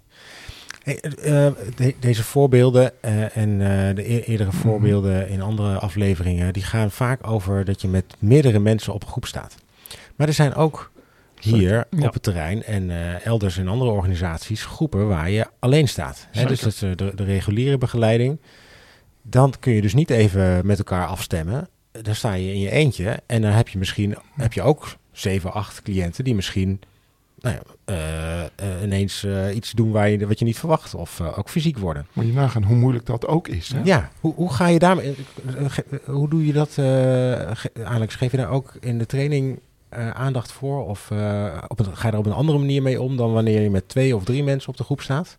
Hey, 0.84 1.00
eh, 1.00 1.46
eh, 1.48 1.54
de- 1.76 1.96
deze 2.00 2.24
voorbeelden 2.24 2.92
eh, 3.02 3.38
en 3.38 3.58
de 3.96 4.12
e- 4.14 4.20
eerdere 4.24 4.52
voorbeelden 4.52 5.30
in 5.30 5.42
andere 5.42 5.78
afleveringen, 5.80 6.54
die 6.54 6.64
gaan 6.64 6.92
vaak 6.92 7.28
over 7.28 7.66
dat 7.66 7.82
je 7.82 7.88
met 7.88 8.06
meerdere 8.20 8.60
mensen 8.60 8.94
op 8.94 9.02
een 9.02 9.08
groep 9.10 9.26
staat. 9.26 9.56
Maar 10.16 10.28
er 10.28 10.34
zijn 10.34 10.54
ook 10.56 10.92
hier 11.40 11.86
Ja. 11.90 12.08
op 12.08 12.14
het 12.14 12.24
terrein 12.24 12.64
en 12.64 12.92
elders 13.24 13.58
in 13.58 13.68
andere 13.68 13.92
organisaties 13.92 14.66
groepen 14.66 15.08
waar 15.08 15.30
je 15.30 15.48
alleen 15.60 15.88
staat. 15.88 16.28
Hè, 16.32 16.46
dus 16.46 16.60
dat 16.60 16.72
is 16.74 16.80
de, 16.80 16.96
de 17.16 17.24
reguliere 17.24 17.78
begeleiding. 17.78 18.40
Dan 19.22 19.54
kun 19.60 19.74
je 19.74 19.82
dus 19.82 19.94
niet 19.94 20.10
even 20.10 20.66
met 20.66 20.78
elkaar 20.78 21.06
afstemmen. 21.08 21.68
Dan 21.92 22.16
sta 22.16 22.34
je 22.34 22.54
in 22.54 22.60
je 22.60 22.72
eentje 22.72 23.20
en 23.26 23.42
dan 23.42 23.52
heb 23.52 23.68
je 23.68 23.78
misschien 23.78 24.16
heb 24.36 24.54
je 24.54 24.62
ook 24.62 24.88
zeven, 25.20 25.54
acht 25.54 25.82
cliënten 25.82 26.24
die 26.24 26.36
misschien 26.36 26.80
nou 27.42 27.56
ja, 27.56 27.62
eh, 27.86 28.44
eh, 28.44 28.84
ineens 28.84 29.24
eh, 29.24 29.56
iets 29.56 29.72
doen 29.72 29.92
waar 29.92 30.10
je, 30.10 30.28
wat 30.28 30.40
je 30.40 30.46
niet 30.46 30.60
verwacht. 30.60 30.96
Of 30.96 31.22
ook 31.22 31.50
fysiek 31.50 31.78
worden. 31.78 32.08
Moet 32.14 32.26
je 32.26 32.34
nagaan 32.34 32.64
hoe 32.64 32.76
moeilijk 32.76 33.06
dat 33.06 33.28
ook 33.28 33.48
is. 33.48 33.72
Hè? 33.74 33.82
Ja, 33.84 34.10
hoe, 34.20 34.34
hoe 34.34 34.54
ga 34.54 34.68
je 34.68 34.80
daarmee... 34.80 35.16
hoe 36.06 36.30
doe 36.30 36.46
je 36.46 36.54
dat, 36.54 36.78
Alex? 37.84 38.16
Geef 38.16 38.32
je 38.32 38.38
daar 38.38 38.50
ook 38.50 38.74
in 38.80 38.98
de 38.98 39.06
training 39.06 39.60
aandacht 40.14 40.52
voor? 40.52 40.88
Of 40.88 41.12
op 41.68 41.80
een, 41.80 41.98
ga 41.98 42.08
je 42.08 42.14
er 42.14 42.20
op 42.20 42.26
een 42.26 42.32
andere 42.32 42.58
manier 42.58 42.82
mee 42.82 43.02
om 43.02 43.18
dan 43.18 43.34
wanneer 43.34 43.62
je 43.62 43.70
met 43.70 43.90
twee 43.90 44.16
of 44.16 44.24
drie 44.24 44.44
mensen 44.44 44.70
op 44.70 44.78
de 44.78 44.84
groep 44.84 45.02
staat? 45.02 45.38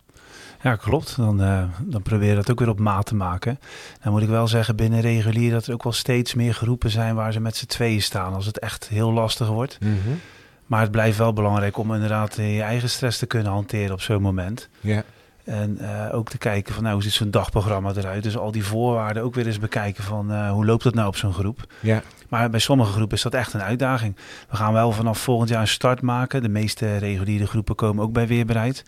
Ja, 0.63 0.75
klopt. 0.75 1.15
Dan, 1.15 1.41
eh, 1.41 1.63
dan 1.81 2.01
probeer 2.01 2.29
je 2.29 2.35
dat 2.35 2.51
ook 2.51 2.59
weer 2.59 2.69
op 2.69 2.79
maat 2.79 3.05
te 3.05 3.15
maken. 3.15 3.59
Dan 4.01 4.11
moet 4.11 4.21
ik 4.21 4.29
wel 4.29 4.47
zeggen 4.47 4.75
binnen 4.75 5.01
regulier 5.01 5.51
dat 5.51 5.65
er 5.65 5.73
ook 5.73 5.83
wel 5.83 5.93
steeds 5.93 6.33
meer 6.33 6.53
groepen 6.53 6.89
zijn 6.89 7.15
waar 7.15 7.33
ze 7.33 7.39
met 7.39 7.55
z'n 7.55 7.65
tweeën 7.65 8.01
staan. 8.01 8.33
Als 8.33 8.45
het 8.45 8.59
echt 8.59 8.87
heel 8.87 9.11
lastig 9.11 9.47
wordt. 9.47 9.77
Maar 10.65 10.81
het 10.81 10.91
blijft 10.91 11.17
wel 11.17 11.33
belangrijk 11.33 11.77
om 11.77 11.93
inderdaad 11.93 12.37
eh, 12.37 12.55
je 12.55 12.61
eigen 12.61 12.89
stress 12.89 13.17
te 13.17 13.25
kunnen 13.25 13.51
hanteren 13.51 13.91
op 13.91 14.01
zo'n 14.01 14.21
moment. 14.21 14.69
Ja. 14.79 15.03
En 15.43 15.77
eh, 15.77 16.15
ook 16.15 16.29
te 16.29 16.37
kijken 16.37 16.73
van 16.73 16.83
nou, 16.83 16.95
hoe 16.95 17.03
ziet 17.03 17.13
zo'n 17.13 17.31
dagprogramma 17.31 17.91
eruit. 17.95 18.23
Dus 18.23 18.37
al 18.37 18.51
die 18.51 18.65
voorwaarden 18.65 19.23
ook 19.23 19.35
weer 19.35 19.47
eens 19.47 19.59
bekijken 19.59 20.03
van 20.03 20.47
hoe 20.47 20.65
loopt 20.65 20.83
dat 20.83 20.93
nou 20.93 21.07
op 21.07 21.15
zo'n 21.15 21.33
groep. 21.33 21.73
Ja. 21.79 22.01
Maar 22.29 22.49
bij 22.49 22.59
sommige 22.59 22.91
groepen 22.91 23.17
is 23.17 23.23
dat 23.23 23.33
echt 23.33 23.53
een 23.53 23.61
uitdaging. 23.61 24.15
We 24.49 24.55
gaan 24.55 24.73
wel 24.73 24.91
vanaf 24.91 25.19
volgend 25.19 25.49
jaar 25.49 25.61
een 25.61 25.67
start 25.67 26.01
maken. 26.01 26.41
De 26.41 26.49
meeste 26.49 26.97
reguliere 26.97 27.47
groepen 27.47 27.75
komen 27.75 28.03
ook 28.03 28.13
bij 28.13 28.27
Weerbereid. 28.27 28.83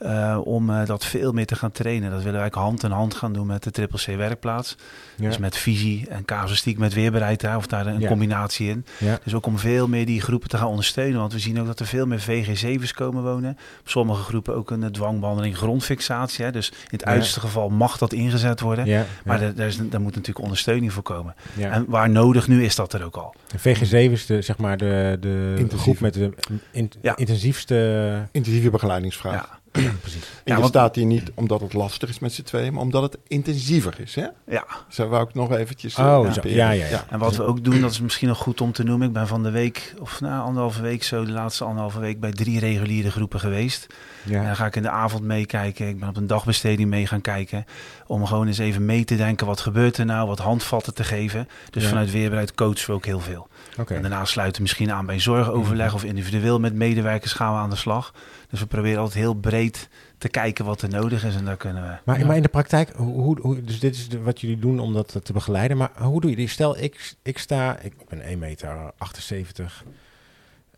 Eh, 0.00 0.38
om 0.44 0.70
eh, 0.70 0.86
dat 0.86 1.04
veel 1.04 1.32
meer 1.32 1.46
te 1.46 1.54
gaan 1.56 1.70
trainen. 1.72 2.10
Dat 2.10 2.22
willen 2.22 2.38
wij 2.38 2.46
ook 2.48 2.54
hand 2.54 2.82
in 2.82 2.90
hand 2.90 3.14
gaan 3.14 3.32
doen 3.32 3.46
met 3.46 3.62
de 3.62 3.70
Triple 3.70 3.98
C 4.14 4.16
werkplaats. 4.16 4.76
Ja. 5.16 5.26
Dus 5.28 5.38
met 5.38 5.56
visie 5.56 6.06
en 6.08 6.24
casuïstiek 6.24 6.78
met 6.78 6.94
weerbereid, 6.94 7.42
hè, 7.42 7.56
of 7.56 7.66
daar 7.66 7.86
een 7.86 8.00
Ja. 8.00 8.08
combinatie 8.08 8.68
in. 8.68 8.84
Ja. 8.98 9.18
Dus 9.24 9.34
ook 9.34 9.46
om 9.46 9.58
veel 9.58 9.88
meer 9.88 10.06
die 10.06 10.20
groepen 10.20 10.48
te 10.48 10.56
gaan 10.56 10.66
ondersteunen. 10.68 11.20
Want 11.20 11.32
we 11.32 11.38
zien 11.38 11.60
ook 11.60 11.66
dat 11.66 11.80
er 11.80 11.86
veel 11.86 12.06
meer 12.06 12.20
VG7's 12.20 12.92
komen 12.92 13.22
wonen. 13.22 13.50
Op 13.80 13.88
sommige 13.88 14.22
groepen 14.22 14.54
ook 14.54 14.70
een 14.70 14.82
eh, 14.82 14.88
dwangbehandeling 14.90 15.56
grondfixatie. 15.56 16.44
Hè. 16.44 16.50
Dus 16.52 16.68
in 16.70 16.76
het 16.90 17.00
Ja. 17.00 17.06
uiterste 17.06 17.40
geval 17.40 17.68
mag 17.68 17.98
dat 17.98 18.12
ingezet 18.12 18.60
worden. 18.60 18.86
Ja. 18.86 19.04
Maar 19.24 19.36
ja. 19.40 19.42
daar, 19.44 19.54
daar, 19.54 19.66
is, 19.66 19.76
daar 19.76 20.00
moet 20.00 20.14
natuurlijk 20.14 20.44
ondersteuning 20.44 20.92
voor 20.92 21.02
komen. 21.02 21.34
ja. 21.56 21.70
En 21.70 21.84
waar 21.88 22.10
nodig 22.10 22.48
nu 22.48 22.64
is 22.64 22.74
dat 22.74 22.92
er 22.92 23.04
ook 23.04 23.16
al. 23.16 23.34
En 23.52 23.58
VG7 23.58 24.12
is 24.12 24.26
de, 24.26 24.42
zeg 24.42 24.58
maar 24.58 24.76
de, 24.76 25.16
de 25.20 25.68
groep 25.76 26.00
met 26.00 26.14
de 26.14 26.30
in- 26.70 26.92
Ja. 27.02 27.16
intensiefste... 27.16 28.28
Intensieve 28.32 28.70
begeleidingsvraag. 28.70 29.59
Ja, 29.72 29.90
Precies. 30.00 30.22
En 30.22 30.28
Ja, 30.52 30.54
want- 30.56 30.68
staat 30.68 30.94
hier 30.96 31.04
niet 31.06 31.30
omdat 31.34 31.60
het 31.60 31.72
lastig 31.72 32.08
is 32.08 32.18
met 32.18 32.32
z'n 32.32 32.42
tweeën, 32.42 32.72
maar 32.72 32.82
omdat 32.82 33.02
het 33.02 33.18
intensiever 33.28 33.94
is. 34.00 34.14
Hè? 34.14 34.26
ja. 34.46 34.64
Zo 34.88 35.08
wou 35.08 35.28
ik 35.28 35.34
nog 35.34 35.52
eventjes... 35.52 35.96
Oh, 35.96 36.26
eh, 36.26 36.32
typeren. 36.32 36.56
Ja, 36.56 36.70
ja, 36.70 36.86
ja. 36.86 37.04
En 37.10 37.18
wat 37.18 37.36
we 37.36 37.42
ook 37.42 37.64
doen, 37.64 37.80
dat 37.80 37.90
is 37.90 38.00
misschien 38.00 38.28
nog 38.28 38.38
goed 38.38 38.60
om 38.60 38.72
te 38.72 38.82
noemen. 38.82 39.06
Ik 39.06 39.12
ben 39.12 39.26
van 39.26 39.42
de 39.42 39.50
week, 39.50 39.94
of 40.00 40.20
na 40.20 40.40
anderhalve 40.40 40.82
week 40.82 41.02
zo, 41.02 41.24
de 41.24 41.30
laatste 41.32 41.64
anderhalve 41.64 42.00
week 42.00 42.20
bij 42.20 42.32
drie 42.32 42.58
reguliere 42.58 43.10
groepen 43.10 43.40
geweest. 43.40 43.86
En 44.24 44.32
Ja. 44.32 44.44
dan 44.44 44.56
ga 44.56 44.66
ik 44.66 44.76
in 44.76 44.82
de 44.82 44.90
avond 44.90 45.22
meekijken. 45.22 45.88
Ik 45.88 45.98
ben 46.00 46.08
op 46.08 46.16
een 46.16 46.26
dagbesteding 46.26 46.88
mee 46.88 47.06
gaan 47.06 47.20
kijken. 47.20 47.64
Om 48.06 48.26
gewoon 48.26 48.46
eens 48.46 48.58
even 48.58 48.84
mee 48.84 49.04
te 49.04 49.16
denken. 49.16 49.46
Wat 49.46 49.60
gebeurt 49.60 49.96
er 49.98 50.04
nou? 50.04 50.26
Wat 50.26 50.38
handvatten 50.38 50.94
te 50.94 51.04
geven. 51.04 51.48
Dus 51.70 51.82
Ja. 51.82 51.88
vanuit 51.88 52.10
Weerbereid 52.10 52.54
coachen 52.54 52.86
we 52.86 52.92
ook 52.92 53.04
heel 53.04 53.20
veel. 53.20 53.48
Oké. 53.78 53.94
En 53.94 54.00
daarna 54.00 54.24
sluiten 54.24 54.56
we 54.56 54.62
misschien 54.62 54.92
aan 54.92 55.06
bij 55.06 55.18
zorgoverleg. 55.20 55.94
Of 55.94 56.04
individueel 56.04 56.60
met 56.60 56.74
medewerkers 56.74 57.32
gaan 57.32 57.52
we 57.52 57.58
aan 57.58 57.70
de 57.70 57.76
slag. 57.76 58.14
Dus 58.50 58.60
we 58.60 58.66
proberen 58.66 58.98
altijd 58.98 59.18
heel 59.18 59.34
breed 59.34 59.88
te 60.18 60.28
kijken 60.28 60.64
wat 60.64 60.82
er 60.82 60.88
nodig 60.88 61.24
is. 61.24 61.34
En 61.34 61.44
daar 61.44 61.56
kunnen 61.56 61.82
we... 61.82 61.96
Maar, 62.04 62.18
Ja. 62.18 62.26
maar 62.26 62.36
in 62.36 62.42
de 62.42 62.48
praktijk, 62.48 62.92
hoe, 62.96 63.40
hoe, 63.40 63.64
dus 63.64 63.80
dit 63.80 63.94
is 63.94 64.08
de- 64.08 64.20
wat 64.22 64.40
jullie 64.40 64.58
doen 64.58 64.78
om 64.78 64.92
dat 64.92 65.20
te 65.22 65.32
begeleiden. 65.32 65.76
Maar 65.76 65.90
hoe 65.96 66.20
doe 66.20 66.30
je 66.30 66.36
dit? 66.36 66.50
Stel, 66.50 66.78
ik, 66.78 67.14
ik 67.22 67.38
sta, 67.38 67.78
ik 67.78 67.94
ben 68.08 68.20
1,78 68.32 68.38
meter. 68.38 68.92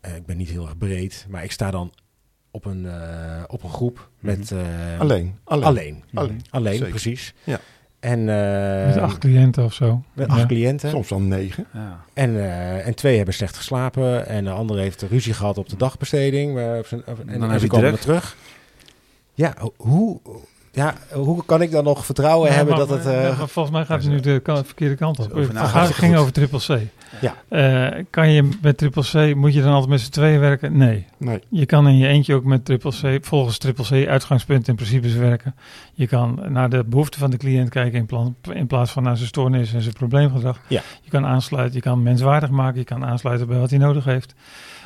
eh, 0.01 0.15
ik 0.15 0.25
ben 0.25 0.37
niet 0.37 0.49
heel 0.49 0.63
erg 0.65 0.77
breed, 0.77 1.25
maar 1.29 1.43
ik 1.43 1.51
sta 1.51 1.71
dan 1.71 1.93
op 2.51 2.65
een, 2.65 2.85
eh, 2.85 3.43
op 3.47 3.63
een 3.63 3.69
groep 3.69 4.09
met... 4.19 4.51
eh, 4.51 4.59
Alleen. 4.99 5.37
Alleen. 5.43 5.63
Alleen. 5.65 6.03
Alleen. 6.13 6.41
Alleen, 6.49 6.73
Zeker. 6.73 6.89
precies. 6.89 7.33
Ja. 7.43 7.59
En, 8.03 8.19
eh, 8.29 8.85
Met 8.85 8.97
acht 8.97 9.17
cliënten 9.17 9.63
of 9.63 9.73
zo. 9.73 10.01
met 10.13 10.27
Ja. 10.27 10.33
acht 10.33 10.45
cliënten. 10.45 10.89
Soms 10.89 11.09
wel 11.09 11.19
negen. 11.19 11.65
Ja. 11.73 11.99
En, 12.13 12.35
eh, 12.37 12.87
en 12.87 12.95
twee 12.95 13.15
hebben 13.15 13.33
slecht 13.33 13.55
geslapen. 13.57 14.27
En 14.27 14.43
de 14.43 14.49
andere 14.49 14.81
heeft 14.81 15.01
ruzie 15.01 15.33
gehad 15.33 15.57
op 15.57 15.69
de 15.69 15.75
dagbesteding. 15.77 16.51
op 16.79 16.85
zijn- 16.87 17.01
en, 17.05 17.15
Dan 17.25 17.27
en 17.41 17.49
heb 17.49 17.59
ze 17.59 17.65
je 17.65 17.71
komen 17.71 17.89
weer 17.89 17.99
terug. 17.99 18.35
Ja, 19.33 19.53
hoe, 19.77 20.19
ja, 20.75 20.93
hoe 21.13 21.45
kan 21.45 21.61
ik 21.61 21.71
dan 21.71 21.83
nog 21.83 22.05
vertrouwen 22.05 22.49
Ja, 22.49 22.55
hebben 22.55 22.77
maar- 22.77 22.87
dat 22.87 22.97
het... 22.97 23.05
eh, 23.13 23.21
ja, 23.23 23.35
volgens 23.35 23.75
mij 23.75 23.85
gaat 23.85 24.01
het 24.03 24.11
nu 24.11 24.19
de 24.19 24.39
kan- 24.39 24.65
verkeerde 24.65 24.95
kant 24.95 25.19
op. 25.19 25.33
Het 25.33 25.93
ging 25.93 26.11
Goed. 26.11 26.19
over 26.21 26.33
triple 26.33 26.59
C. 26.59 26.79
Ja. 27.21 27.35
Eh, 27.47 28.03
kan 28.09 28.29
je 28.31 28.49
met 28.61 28.77
triple 28.77 29.03
C, 29.31 29.35
moet 29.35 29.53
je 29.53 29.61
dan 29.61 29.71
altijd 29.71 29.89
met 29.89 30.01
z'n 30.01 30.11
tweeën 30.11 30.39
werken? 30.39 30.77
Nee. 30.77 31.05
Nee. 31.17 31.39
Je 31.49 31.65
kan 31.65 31.87
in 31.87 31.97
je 31.97 32.07
eentje 32.07 32.33
ook 32.35 32.43
met 32.43 32.65
triple 32.65 32.91
C, 33.19 33.25
volgens 33.25 33.57
triple 33.57 34.03
C 34.05 34.07
uitgangspunt 34.07 34.67
in 34.67 34.75
principes 34.75 35.13
werken. 35.13 35.55
Je 35.93 36.07
kan 36.07 36.39
naar 36.47 36.69
de 36.69 36.83
behoeften 36.83 37.19
van 37.19 37.29
de 37.31 37.37
cliënt 37.37 37.69
kijken 37.69 37.99
in, 37.99 38.05
plan, 38.05 38.35
in 38.53 38.67
plaats 38.67 38.91
van 38.91 39.03
naar 39.03 39.15
zijn 39.17 39.27
stoornis 39.27 39.73
en 39.73 39.81
zijn 39.81 39.93
probleemgedrag. 39.93 40.59
Ja. 40.67 40.81
Je 41.01 41.09
kan 41.09 41.25
aansluiten, 41.25 41.75
je 41.75 41.81
kan 41.81 42.03
menswaardig 42.03 42.49
maken, 42.49 42.79
je 42.79 42.85
kan 42.85 43.05
aansluiten 43.05 43.47
bij 43.47 43.57
wat 43.59 43.69
hij 43.69 43.79
nodig 43.79 44.05
heeft. 44.05 44.33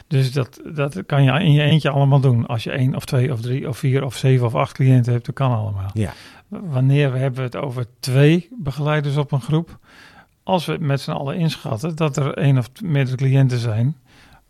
Dus 0.08 0.32
dat, 0.32 0.62
dat 0.74 1.06
kan 1.06 1.24
je 1.24 1.32
in 1.32 1.52
je 1.52 1.62
eentje 1.62 1.90
allemaal 1.90 2.20
doen. 2.20 2.46
Als 2.46 2.64
je 2.64 2.72
één 2.72 2.96
of 2.96 3.06
twee 3.06 3.32
of 3.32 3.42
drie 3.42 3.68
of 3.68 3.78
vier 3.78 4.04
of 4.04 4.16
zeven 4.16 4.46
of 4.46 4.56
acht 4.56 4.74
cliënten 4.74 5.14
hebt, 5.14 5.26
dat 5.26 5.36
kan 5.36 5.52
allemaal. 5.52 5.90
Ja. 5.94 6.14
Wanneer 6.48 7.12
we 7.12 7.18
hebben 7.18 7.44
het 7.44 7.56
over 7.56 7.86
twee 8.00 8.50
begeleiders 8.60 9.18
op 9.18 9.32
een 9.32 9.42
groep. 9.42 9.78
Als 10.44 10.66
we 10.66 10.78
met 10.80 11.02
z'n 11.02 11.12
allen 11.12 11.36
inschatten 11.38 11.96
dat 11.96 12.18
er 12.18 12.34
één 12.34 12.58
of 12.58 12.70
meerdere 12.84 13.18
cliënten 13.18 13.60
zijn 13.60 13.96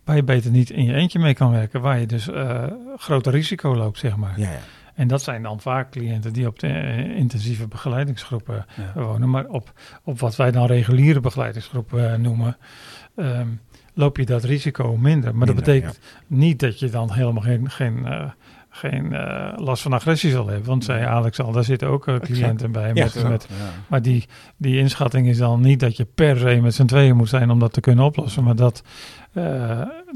waar 0.04 0.16
je 0.16 0.24
beter 0.24 0.52
niet 0.52 0.70
in 0.70 0.84
je 0.84 0.94
eentje 0.94 1.20
mee 1.20 1.34
kan 1.34 1.52
werken, 1.52 1.82
waar 1.82 2.00
je 2.00 2.06
dus 2.06 2.30
eh 2.30 2.64
groter 2.98 3.32
risico 3.32 3.76
loopt, 3.76 3.98
zeg 4.00 4.16
maar. 4.16 4.40
ja, 4.40 4.52
ja. 4.52 4.60
En 4.96 5.08
dat 5.08 5.22
zijn 5.22 5.44
dan 5.44 5.60
vaak 5.60 5.92
cliënten 5.92 6.34
die 6.34 6.48
op 6.48 6.60
de 6.60 6.68
eh, 6.68 7.18
intensieve 7.18 7.68
begeleidingsgroepen 7.68 8.66
Ja. 8.96 9.02
wonen. 9.02 9.30
Maar 9.30 9.46
op, 9.48 9.72
op 10.04 10.20
wat 10.20 10.36
wij 10.36 10.52
dan 10.52 10.66
reguliere 10.66 11.20
begeleidingsgroepen 11.20 12.12
eh, 12.14 12.20
noemen, 12.20 12.58
ehm, 13.16 13.48
loop 13.98 14.18
je 14.18 14.26
dat 14.26 14.44
risico 14.44 14.98
minder. 14.98 15.36
Maar 15.36 15.48
dat 15.48 15.56
betekent 15.56 16.00
niet 16.28 16.60
dat 16.60 16.80
je 16.80 16.90
dan 16.90 17.12
helemaal 17.12 17.44
geen, 17.44 17.70
geen, 17.70 18.06
eh, 18.06 18.24
geen 18.70 19.14
eh, 19.14 19.54
last 19.56 19.82
van 19.82 19.94
agressie 19.94 20.32
zal 20.32 20.48
hebben. 20.48 20.66
Want 20.66 20.84
zei 20.84 21.06
Alex 21.06 21.40
al, 21.40 21.52
daar 21.52 21.64
zitten 21.64 21.88
ook 21.88 22.08
eh, 22.08 22.16
cliënten 22.16 22.72
bij. 22.72 22.94
Met, 22.94 23.24
met, 23.24 23.48
Ja. 23.50 23.56
maar 23.88 24.02
die, 24.02 24.26
die 24.58 24.78
inschatting 24.78 25.28
is 25.28 25.38
dan 25.38 25.62
niet 25.62 25.80
dat 25.80 25.98
je 25.98 26.06
per 26.16 26.38
se 26.38 26.60
met 26.62 26.74
z'n 26.74 26.86
tweeën 26.86 27.16
moet 27.16 27.30
zijn 27.30 27.50
om 27.50 27.60
dat 27.60 27.74
te 27.74 27.80
kunnen 27.80 28.06
oplossen. 28.06 28.44
Maar 28.44 28.56
dat, 28.56 28.84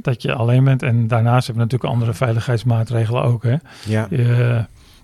dat 0.01 0.21
je 0.21 0.33
alleen 0.33 0.63
bent. 0.63 0.83
En 0.83 1.07
daarnaast 1.07 1.47
hebben 1.47 1.63
we 1.65 1.71
natuurlijk 1.71 1.93
andere 1.93 2.13
veiligheidsmaatregelen 2.13 3.23
ook. 3.23 3.43
Hè. 3.43 3.55
ja. 3.85 4.07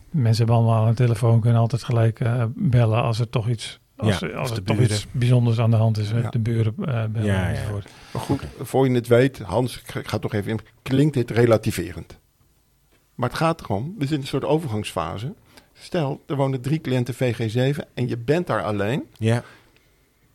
Mensen 0.10 0.46
hebben 0.46 0.64
allemaal 0.64 0.88
een 0.88 0.96
telefoon, 0.96 1.42
kunnen 1.42 1.60
altijd 1.60 1.84
gelijk 1.84 2.20
bellen 2.56 3.04
als 3.04 3.20
er 3.20 3.30
toch 3.30 3.50
iets, 3.50 3.80
als, 3.98 4.20
Ja, 4.20 4.28
er- 4.28 4.36
als 4.36 4.50
of 4.52 4.58
er 4.58 4.64
de 4.64 4.68
toch 4.68 4.78
buren. 4.78 4.92
iets 4.96 5.08
bijzonders 5.12 5.60
aan 5.60 5.72
de 5.72 5.78
hand 5.78 5.98
is. 5.98 6.14
met 6.14 6.24
Ja. 6.24 6.30
De 6.30 6.40
buren 6.40 6.74
eh, 6.80 7.06
bellen 7.06 7.24
Ja. 7.26 7.54
Maar 8.14 8.22
goed, 8.22 8.42
voor 8.62 8.88
je 8.88 8.94
het 8.96 9.08
weet, 9.08 9.40
Hans, 9.40 9.80
ik 9.80 9.88
ga- 9.92 10.00
ik 10.00 10.08
ga 10.08 10.18
toch 10.20 10.34
even 10.34 10.52
in, 10.52 10.60
klinkt 10.82 11.14
dit 11.14 11.32
relativerend. 11.32 12.18
Maar 13.16 13.30
het 13.30 13.38
gaat 13.38 13.62
erom, 13.62 13.84
we 13.84 13.92
zitten 14.00 14.16
in 14.16 14.22
een 14.22 14.28
soort 14.28 14.46
overgangsfase. 14.46 15.34
Stel, 15.74 16.24
er 16.28 16.36
wonen 16.36 16.62
drie 16.62 16.82
cliënten 16.82 17.14
VG7 17.14 17.78
en 17.94 18.08
je 18.08 18.18
bent 18.18 18.48
daar 18.48 18.64
alleen. 18.64 19.04
ja. 19.18 19.44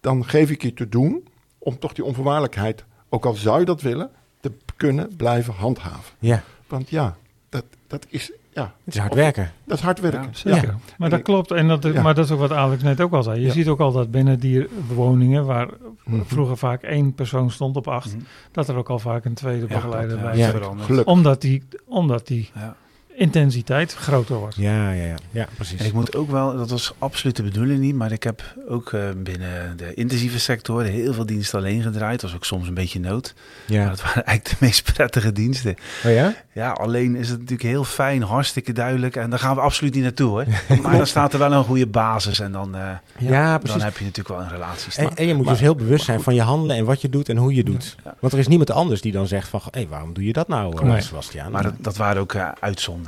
Dan 0.01 0.25
geef 0.25 0.51
ik 0.51 0.63
je 0.63 0.75
te 0.75 0.89
doen 0.89 1.29
om 1.59 1.79
toch 1.79 1.93
die 1.93 2.05
onvoorwaardelijkheid, 2.05 2.85
ook 3.09 3.25
al 3.27 3.35
zou 3.35 3.59
je 3.59 3.65
dat 3.65 3.81
willen, 3.83 4.11
te 4.41 4.53
kunnen 4.77 5.17
blijven 5.17 5.55
handhaven. 5.55 6.15
ja. 6.19 6.43
Want 6.67 6.91
ja, 6.91 7.17
dat, 7.49 7.65
dat 7.87 8.07
is, 8.09 8.33
ja, 8.53 8.73
Het 8.85 8.95
is 8.95 9.01
hard 9.01 9.15
werken. 9.15 9.51
dat 9.65 9.79
is 9.79 9.85
hard 9.85 10.01
werken. 10.01 10.23
Ja, 10.23 10.29
Zeker. 10.33 10.69
Ja. 10.69 10.75
Maar 10.99 11.11
dat 11.11 11.23
klopt. 11.23 11.51
En 11.51 11.69
dat, 11.69 11.83
Ja. 11.83 12.03
Maar 12.03 12.15
dat 12.15 12.25
is 12.25 12.31
ook 12.31 12.39
wat 12.39 12.53
Alex 12.53 12.83
net 12.83 13.01
ook 13.01 13.13
al 13.13 13.23
zei. 13.23 13.41
Je 13.41 13.47
Ja. 13.47 13.53
ziet 13.53 13.69
ook 13.69 13.81
al 13.81 13.93
dat 13.93 14.11
binnen 14.11 14.41
die 14.41 14.67
woningen, 14.95 15.45
waar 15.45 15.69
Mhm. 16.05 16.23
vroeger 16.25 16.57
vaak 16.57 16.83
één 16.83 17.15
persoon 17.15 17.51
stond 17.51 17.77
op 17.77 17.89
acht, 17.89 18.15
Mhm. 18.15 18.25
dat 18.53 18.69
er 18.69 18.77
ook 18.77 18.91
al 18.91 18.99
vaak 18.99 19.25
een 19.25 19.35
tweede 19.35 19.67
Ja, 19.69 19.75
begeleider 19.75 20.21
dat, 20.21 20.33
bij 20.33 20.37
zit. 20.37 20.55
Gelukkig. 20.85 21.05
Omdat 21.05 21.41
die, 21.41 21.63
omdat 21.87 22.27
die 22.27 22.51
Ja. 22.55 22.77
Intensiteit 23.17 23.95
groter 23.95 24.37
wordt. 24.37 24.57
Ja, 24.57 24.93
ja, 24.93 25.05
ja. 25.05 25.15
Ja, 25.31 25.47
precies. 25.55 25.81
En 25.81 25.87
ik 25.87 25.93
moet 25.93 26.17
ook 26.17 26.31
wel, 26.31 26.57
dat 26.57 26.71
was 26.71 26.93
absoluut 26.99 27.37
de 27.37 27.43
bedoeling 27.43 27.79
niet, 27.81 27.95
maar 27.95 28.13
ik 28.13 28.23
heb 28.23 28.43
ook 28.69 28.93
eh, 28.93 29.01
binnen 29.17 29.77
de 29.77 29.95
intensieve 29.95 30.41
sector 30.41 30.83
heel 30.83 31.13
veel 31.15 31.27
diensten 31.27 31.59
alleen 31.59 31.83
gedraaid. 31.83 32.21
Dat 32.21 32.31
was 32.31 32.39
ook 32.39 32.45
soms 32.45 32.69
een 32.69 32.75
beetje 32.75 33.01
nood. 33.01 33.35
Maar 33.69 33.77
Ja. 33.79 33.89
dat 33.89 34.03
waren 34.03 34.25
eigenlijk 34.25 34.59
de 34.59 34.65
meest 34.67 34.93
prettige 34.95 35.33
diensten. 35.33 35.75
Oh 36.05 36.13
ja? 36.13 36.35
Ja, 36.53 36.71
alleen 36.71 37.17
is 37.17 37.29
het 37.29 37.39
natuurlijk 37.39 37.69
heel 37.69 37.85
fijn, 37.85 38.23
hartstikke 38.23 38.73
duidelijk. 38.73 39.17
En 39.17 39.31
daar 39.31 39.39
gaan 39.39 39.55
we 39.55 39.61
absoluut 39.61 39.95
niet 39.95 40.03
naartoe 40.03 40.29
hoor. 40.29 40.45
Maar 40.83 40.97
dan 40.97 41.07
staat 41.07 41.33
er 41.33 41.39
wel 41.39 41.53
een 41.53 41.65
goede 41.65 41.87
basis 41.87 42.41
en 42.41 42.53
dan, 42.53 42.75
eh, 42.77 42.81
Ja, 43.19 43.51
dan 43.51 43.61
precies. 43.61 43.83
heb 43.83 43.97
je 43.97 44.05
natuurlijk 44.05 44.35
wel 44.37 44.45
een 44.47 44.51
relatie. 44.53 44.85
En, 44.87 44.93
staan. 44.93 45.17
en 45.17 45.27
je 45.27 45.35
moet 45.35 45.45
Maar- 45.45 45.53
dus 45.55 45.63
heel 45.63 45.75
bewust 45.75 46.05
zijn 46.05 46.21
van 46.21 46.35
je 46.35 46.43
handelen 46.43 46.77
en 46.77 46.85
wat 46.85 47.01
je 47.01 47.09
doet 47.09 47.29
en 47.29 47.37
hoe 47.37 47.55
je 47.55 47.65
doet. 47.65 47.97
Ja. 48.05 48.15
Want 48.21 48.33
er 48.33 48.39
is 48.39 48.49
niemand 48.49 48.71
anders 48.71 49.01
die 49.01 49.13
dan 49.13 49.27
zegt 49.27 49.49
van... 49.49 49.61
Hé, 49.63 49.69
hey, 49.81 49.89
waarom 49.89 50.13
doe 50.13 50.25
je 50.25 50.33
dat 50.33 50.49
nou, 50.49 50.77
eh, 50.77 50.83
Nee. 50.83 51.01
Sebastian? 51.01 51.51
Maar 51.51 51.63
dat, 51.63 51.75
dat 51.79 51.97
waren 51.97 52.21
ook 52.23 52.33
eh, 52.35 52.49
uitzonderingen. 52.61 53.01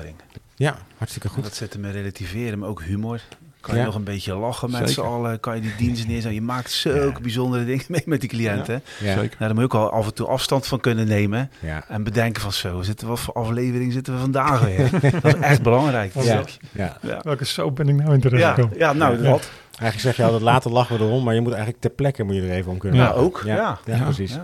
Ja, 0.57 0.77
hartstikke 0.97 1.29
En 1.29 1.35
goed. 1.35 1.43
Dat 1.45 1.55
zette 1.55 1.79
me 1.79 1.91
relativeren, 1.91 2.59
maar 2.59 2.69
ook 2.69 2.83
humor. 2.83 3.21
Kan 3.61 3.75
je 3.75 3.81
Ja. 3.81 3.87
nog 3.87 3.95
een 3.95 4.05
beetje 4.05 4.35
lachen 4.35 4.71
met 4.71 4.91
z'n 4.91 5.01
allen? 5.01 5.41
Kan 5.41 5.55
je 5.55 5.61
die 5.61 5.75
dienst 5.77 6.07
neerzetten? 6.07 6.35
Je 6.35 6.43
maakt 6.43 6.71
zulke 6.71 7.21
bijzondere 7.21 7.65
dingen 7.65 7.85
mee 7.89 8.03
met 8.07 8.21
die 8.21 8.29
cliënten. 8.29 8.83
Ja, 9.01 9.07
Zeker. 9.15 9.21
Nou, 9.21 9.31
daar 9.39 9.49
moet 9.55 9.59
je 9.59 9.65
ook 9.65 9.75
al 9.75 9.91
af 9.91 10.07
en 10.07 10.15
toe 10.15 10.27
afstand 10.27 10.67
van 10.67 10.81
kunnen 10.81 11.07
nemen. 11.07 11.51
ja. 11.61 11.85
En 11.89 12.03
bedenken 12.05 12.43
van 12.43 12.53
zo, 12.53 12.83
zitten, 12.83 13.09
wat 13.09 13.21
voor 13.21 13.35
aflevering 13.35 13.93
zitten 13.93 14.15
we 14.15 14.21
vandaag 14.21 14.61
weer? 14.65 14.91
dat 15.23 15.25
is 15.37 15.41
echt 15.41 15.63
belangrijk. 15.63 16.13
Ja, 16.15 16.43
ja. 16.73 16.97
Ja. 17.01 17.21
Welke 17.23 17.45
soap 17.45 17.77
ben 17.77 17.89
ik 17.89 17.95
nou 17.95 18.15
in 18.15 18.21
terecht 18.21 18.43
Ja, 18.43 18.55
gekomen? 18.55 18.79
ja, 18.79 18.93
nou, 18.93 19.17
Ja. 19.23 19.31
dat. 19.31 19.51
Eigenlijk 19.71 20.01
zeg 20.01 20.17
je 20.17 20.25
altijd 20.25 20.43
later 20.43 20.71
lachen 20.71 20.99
we 20.99 21.05
erom, 21.05 21.25
maar 21.25 21.35
je 21.35 21.41
moet 21.41 21.53
eigenlijk 21.53 21.81
ter 21.83 21.91
plekke 21.91 22.23
moet 22.23 22.35
je 22.35 22.43
er 22.43 22.51
even 22.51 22.71
om 22.73 22.79
kunnen 22.79 22.99
Ja, 23.01 23.05
lachen. 23.07 23.21
ook, 23.23 23.43
ja. 23.45 23.55
ja, 23.57 23.79
Ja. 23.97 24.03
precies. 24.03 24.39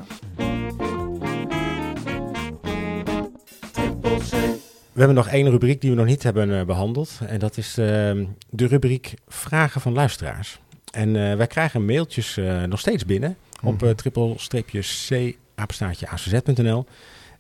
We 4.93 4.99
hebben 4.99 5.16
nog 5.16 5.28
één 5.28 5.51
rubriek 5.51 5.80
die 5.80 5.91
we 5.91 5.97
nog 5.97 6.07
niet 6.07 6.22
hebben 6.22 6.59
eh, 6.59 6.66
behandeld. 6.66 7.18
En 7.26 7.38
dat 7.38 7.57
is 7.57 7.78
ehm, 7.78 8.24
de 8.51 8.66
rubriek 8.66 9.14
Vragen 9.28 9.80
van 9.80 9.93
luisteraars. 9.93 10.61
En 10.93 11.30
eh, 11.30 11.36
wij 11.36 11.47
krijgen 11.47 11.84
mailtjes 11.84 12.36
eh, 12.36 12.62
nog 12.62 12.80
steeds 12.80 13.05
binnen 13.05 13.36
op 13.62 13.82
uh, 13.82 13.91
triple-c 13.91 15.34
apenstaartje 15.55 16.09
acz.nl. 16.09 16.86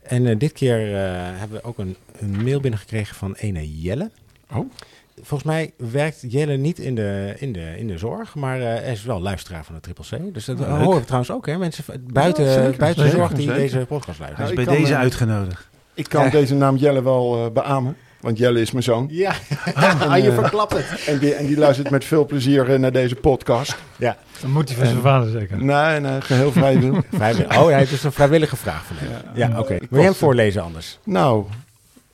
En 0.02 0.26
uh, 0.26 0.38
dit 0.38 0.52
keer 0.52 0.88
uh, 0.88 0.94
hebben 1.38 1.60
we 1.62 1.64
ook 1.64 1.78
een, 1.78 1.96
een, 2.18 2.44
mail 2.44 2.60
binnengekregen 2.60 3.16
van 3.16 3.34
ene 3.34 3.80
Jelle. 3.80 4.10
Oh. 4.52 4.70
Volgens 5.14 5.42
mij 5.42 5.72
werkt 5.76 6.24
Jelle 6.28 6.56
niet 6.56 6.78
in 6.78 6.94
de, 6.94 7.34
in 7.38 7.52
de, 7.52 7.74
in 7.78 7.86
de 7.86 7.98
zorg, 7.98 8.34
maar 8.34 8.58
uh, 8.58 8.64
hij 8.64 8.92
is 8.92 9.02
wel 9.02 9.20
luisteraar 9.20 9.64
van 9.64 9.74
de 9.74 9.80
Triple 9.80 10.04
C. 10.04 10.34
Dus 10.34 10.44
dat 10.44 10.58
Leuk. 10.58 10.68
horen 10.68 10.98
we 10.98 11.04
trouwens 11.04 11.30
ook, 11.30 11.46
hè? 11.46 11.58
Mensen 11.58 11.84
buiten, 12.12 12.44
Ja, 12.44 12.52
zeker, 12.52 12.78
buiten 12.78 13.02
de 13.02 13.10
zeker, 13.10 13.26
zorg 13.26 13.38
die 13.38 13.46
zeker. 13.46 13.60
deze 13.60 13.86
podcast 13.86 14.18
luisteren. 14.18 14.36
Hij 14.36 14.48
is 14.48 14.64
bij 14.64 14.74
kan, 14.74 14.82
deze 14.82 14.96
uitgenodigd. 14.96 15.68
Ik 16.00 16.08
kan 16.08 16.24
Ja. 16.24 16.30
deze 16.30 16.54
naam 16.54 16.76
Jelle 16.76 17.02
wel 17.02 17.44
eh, 17.44 17.50
beamen, 17.52 17.96
want 18.20 18.38
Jelle 18.38 18.60
is 18.60 18.70
mijn 18.70 18.84
zoon. 18.84 19.06
Ja, 19.10 19.32
En, 19.74 20.22
je 20.22 20.28
eh, 20.28 20.34
verklapt 20.34 20.72
het. 20.72 21.04
En 21.06 21.18
die, 21.18 21.34
en 21.34 21.46
die 21.46 21.58
luistert 21.58 21.90
met 21.90 22.04
veel 22.04 22.26
plezier 22.26 22.70
eh, 22.72 22.78
naar 22.78 22.92
deze 22.92 23.14
podcast. 23.14 23.76
Ja, 23.98 24.16
Dan 24.40 24.50
moet 24.50 24.68
hij 24.68 24.76
van 24.78 24.86
zijn 24.86 25.00
vader 25.00 25.30
zeker. 25.30 25.64
Nee, 25.64 26.00
nee, 26.00 26.20
geheel 26.20 26.52
vrij 26.52 26.78
doen. 26.80 27.04
vrijwillig. 27.12 27.58
Oh, 27.58 27.64
hij 27.64 27.78
heeft 27.78 27.90
dus 27.90 28.02
een 28.04 28.12
vrijwillige 28.12 28.56
vraag 28.56 28.84
van 28.84 28.96
hem. 28.98 29.10
Ja, 29.34 29.48
Ja. 29.48 29.58
oké. 29.60 29.74
Ik 29.74 29.90
Wil 29.90 29.98
je 29.98 30.04
hem 30.04 30.14
voorlezen 30.14 30.62
anders? 30.62 30.98
Nou, 31.04 31.44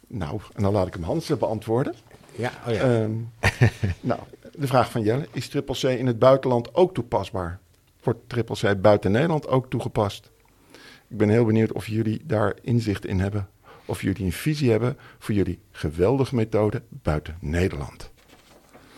nou, 0.08 0.40
en 0.54 0.62
dan 0.62 0.72
laat 0.72 0.86
ik 0.86 0.94
hem 0.94 1.02
Hans 1.02 1.26
beantwoorden. 1.38 1.94
Ja, 2.36 2.50
oh 2.66 2.72
ja. 2.74 2.80
Ehm, 2.80 3.10
nou, 4.00 4.20
de 4.58 4.66
vraag 4.66 4.90
van 4.90 5.02
Jelle. 5.02 5.28
Is 5.32 5.48
triple 5.48 5.74
C 5.74 5.82
in 5.98 6.06
het 6.06 6.18
buitenland 6.18 6.74
ook 6.74 6.94
toepasbaar? 6.94 7.58
Wordt 8.02 8.18
triple 8.26 8.56
C 8.74 8.80
buiten 8.80 9.10
Nederland 9.10 9.48
ook 9.48 9.70
toegepast? 9.70 10.30
Ik 11.08 11.16
ben 11.16 11.28
heel 11.28 11.44
benieuwd 11.44 11.72
of 11.72 11.86
jullie 11.86 12.20
daar 12.24 12.54
inzicht 12.62 13.06
in 13.06 13.20
hebben. 13.20 13.48
Of 13.86 14.02
jullie 14.02 14.24
een 14.24 14.32
visie 14.32 14.70
hebben 14.70 14.96
voor 15.18 15.34
jullie 15.34 15.58
geweldige 15.72 16.34
methode 16.34 16.82
buiten 16.88 17.36
Nederland. 17.40 18.10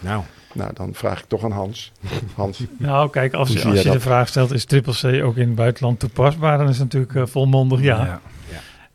Nou, 0.00 0.22
Nou, 0.54 0.72
dan 0.74 0.94
vraag 0.94 1.20
ik 1.20 1.26
toch 1.26 1.44
aan 1.44 1.52
Hans. 1.52 1.92
Hans, 2.34 2.64
Nou, 2.78 3.10
kijk, 3.10 3.34
als, 3.34 3.52
je, 3.52 3.64
als 3.64 3.82
de 3.82 4.00
vraag 4.00 4.28
stelt, 4.28 4.52
is 4.52 4.64
triple 4.64 4.92
C 4.92 5.24
ook 5.24 5.36
in 5.36 5.46
het 5.46 5.56
buitenland 5.56 5.98
toepasbaar? 5.98 6.58
Dan 6.58 6.68
is 6.68 6.78
het 6.78 6.92
natuurlijk 6.92 7.14
eh, 7.14 7.26
volmondig 7.26 7.80
ja. 7.80 8.04
Ja. 8.04 8.20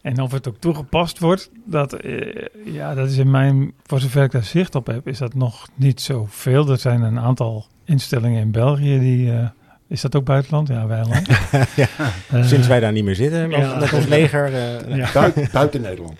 En 0.04 0.22
of 0.22 0.32
het 0.32 0.48
ook 0.48 0.58
toegepast 0.58 1.20
wordt, 1.20 1.50
dat, 1.66 1.94
eh, 1.94 2.46
ja, 2.66 2.94
dat 2.94 3.10
is 3.10 3.18
in 3.18 3.32
mijn, 3.32 3.74
voor 3.84 4.00
zover 4.00 4.24
ik 4.24 4.32
daar 4.32 4.44
zicht 4.44 4.76
op 4.76 4.88
heb, 4.88 5.08
is 5.08 5.18
dat 5.18 5.34
nog 5.34 5.68
niet 5.76 6.02
zoveel. 6.02 6.70
Er 6.70 6.78
zijn 6.78 7.02
een 7.02 7.20
aantal 7.20 7.66
instellingen 7.86 8.42
in 8.42 8.52
België 8.52 9.00
die, 9.00 9.32
eh, 9.32 9.48
is 9.94 10.02
dat 10.02 10.16
ook 10.16 10.26
buitenland? 10.26 10.68
Ja, 10.68 10.88
weiland. 10.88 11.28
Ja. 11.76 11.88
Eh, 12.32 12.44
sinds 12.46 12.68
wij 12.68 12.80
daar 12.80 12.92
niet 12.92 13.04
meer 13.04 13.16
zitten 13.16 13.48
met, 13.50 13.58
ja. 13.60 13.78
met 13.80 13.94
ons 13.94 14.06
leger. 14.08 14.54
eh, 14.54 14.96
Ja. 14.96 15.10
buiten, 15.14 15.48
buiten 15.52 15.82
Nederland. 15.82 16.20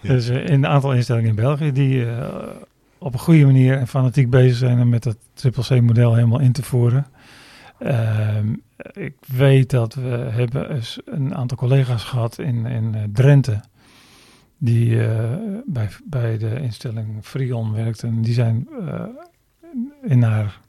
Dus 0.00 0.28
in 0.28 0.52
een 0.52 0.66
aantal 0.66 0.92
instellingen 0.92 1.28
in 1.28 1.34
België 1.34 1.72
die 1.72 2.06
eh, 2.10 2.26
op 2.98 3.12
een 3.12 3.18
goede 3.18 3.44
manier 3.44 3.78
en 3.78 3.86
fanatiek 3.88 4.30
bezig 4.30 4.56
zijn 4.56 4.80
om 4.80 4.88
met 4.88 5.02
dat 5.02 5.16
triple 5.34 5.62
C-model 5.62 6.14
helemaal 6.14 6.40
in 6.40 6.52
te 6.52 6.62
voeren. 6.62 7.06
Ehm, 7.78 8.46
ik 8.92 9.14
weet 9.26 9.70
dat 9.70 9.94
we 9.94 10.28
hebben 10.30 10.70
eens 10.74 10.98
een 11.04 11.34
aantal 11.34 11.56
collega's 11.56 12.04
gehad 12.04 12.38
in, 12.38 12.66
in 12.66 13.10
Drenthe. 13.12 13.60
die 14.58 15.06
eh, 15.06 15.18
bij, 15.66 15.88
bij 16.04 16.38
de 16.38 16.60
instelling 16.60 17.08
Frion 17.22 17.72
werkte. 17.72 18.06
En 18.06 18.22
die 18.22 18.34
zijn 18.34 18.68
eh, 18.88 19.02
in 20.02 20.18
naar 20.18 20.60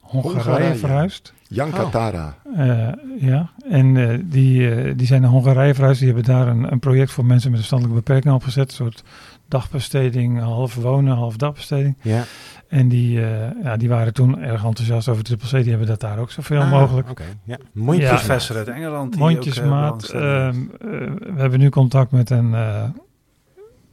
Hongarije, 0.00 0.42
Hongarije. 0.44 0.74
verhuisd. 0.74 1.32
Jan 1.54 1.68
Oh. 1.68 1.74
Katara. 1.74 2.34
Eh, 2.56 2.88
ja, 3.20 3.50
en 3.70 3.96
eh, 3.96 4.18
die, 4.24 4.70
eh, 4.74 4.92
die 4.96 5.06
zijn 5.06 5.20
naar 5.20 5.30
Hongarije 5.30 5.74
verhuisd. 5.74 5.98
Die 6.00 6.08
hebben 6.12 6.34
daar 6.34 6.48
een, 6.48 6.72
een 6.72 6.78
project 6.78 7.10
voor 7.10 7.24
mensen 7.24 7.50
met 7.50 7.58
een 7.60 7.66
verstandelijke 7.66 8.02
beperking 8.04 8.34
opgezet. 8.34 8.68
Een 8.68 8.74
soort 8.76 9.02
dagbesteding, 9.48 10.40
half 10.40 10.74
wonen, 10.74 11.14
half 11.16 11.36
dagbesteding. 11.36 11.96
Ja. 12.02 12.22
En 12.68 12.88
die, 12.88 13.24
eh, 13.24 13.62
ja, 13.62 13.76
die 13.76 13.88
waren 13.88 14.12
toen 14.12 14.40
erg 14.42 14.64
enthousiast 14.64 15.08
over 15.08 15.22
Triple 15.24 15.48
C. 15.48 15.50
Die 15.62 15.70
hebben 15.70 15.86
dat 15.88 16.00
daar 16.00 16.18
ook 16.18 16.30
zoveel 16.30 16.60
Ah, 16.60 16.70
mogelijk. 16.70 17.10
Oké, 17.10 17.24
ja. 17.44 17.56
Mondjes. 17.72 18.08
Ja. 18.10 18.14
Professor 18.16 18.56
uit 18.56 18.68
Engeland. 18.68 19.12
die 19.12 19.22
ook, 19.22 19.28
Mondjesmaat. 19.30 20.08
ehm, 20.08 20.20
eh, 20.20 20.88
we 21.34 21.40
hebben 21.40 21.58
nu 21.58 21.68
contact 21.68 22.10
met 22.10 22.30
een, 22.30 22.54
eh, 22.54 22.84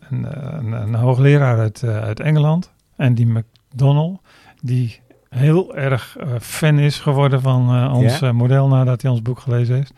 een, 0.09 0.25
een, 0.57 0.71
een 0.71 0.95
hoogleraar 0.95 1.59
uit, 1.59 1.83
uit 1.83 2.19
Engeland. 2.19 2.71
En 2.95 3.13
die 3.13 3.25
McDonnell, 3.27 4.17
die 4.61 4.99
heel 5.29 5.75
erg 5.75 6.17
eh, 6.19 6.27
fan 6.41 6.79
is 6.79 6.99
geworden 6.99 7.41
van 7.41 7.75
eh, 7.75 7.93
ons 7.93 8.19
Ja? 8.19 8.27
eh, 8.27 8.33
model 8.33 8.67
nadat 8.67 9.01
hij 9.01 9.11
ons 9.11 9.21
boek 9.21 9.39
gelezen 9.39 9.75
heeft. 9.75 9.93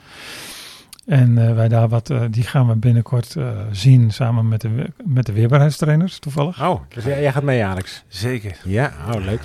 En 1.05 1.37
eh, 1.47 1.55
wij 1.55 1.67
daar 1.67 1.87
wat, 1.87 2.13
die 2.29 2.43
gaan 2.43 2.67
we 2.67 2.75
binnenkort 2.75 3.35
eh, 3.35 3.47
zien 3.71 4.11
samen 4.11 4.47
met 4.47 4.61
de, 4.61 4.89
met 5.05 5.25
de 5.25 5.33
weerbaarheidstrainers 5.33 6.19
toevallig. 6.19 6.63
Oh, 6.63 6.81
dus 6.93 7.03
jij, 7.03 7.21
jij 7.21 7.31
gaat 7.31 7.43
mee, 7.43 7.63
Alex? 7.65 8.03
Zeker. 8.07 8.57
Ja, 8.63 8.91
oh, 9.13 9.23
leuk. 9.25 9.41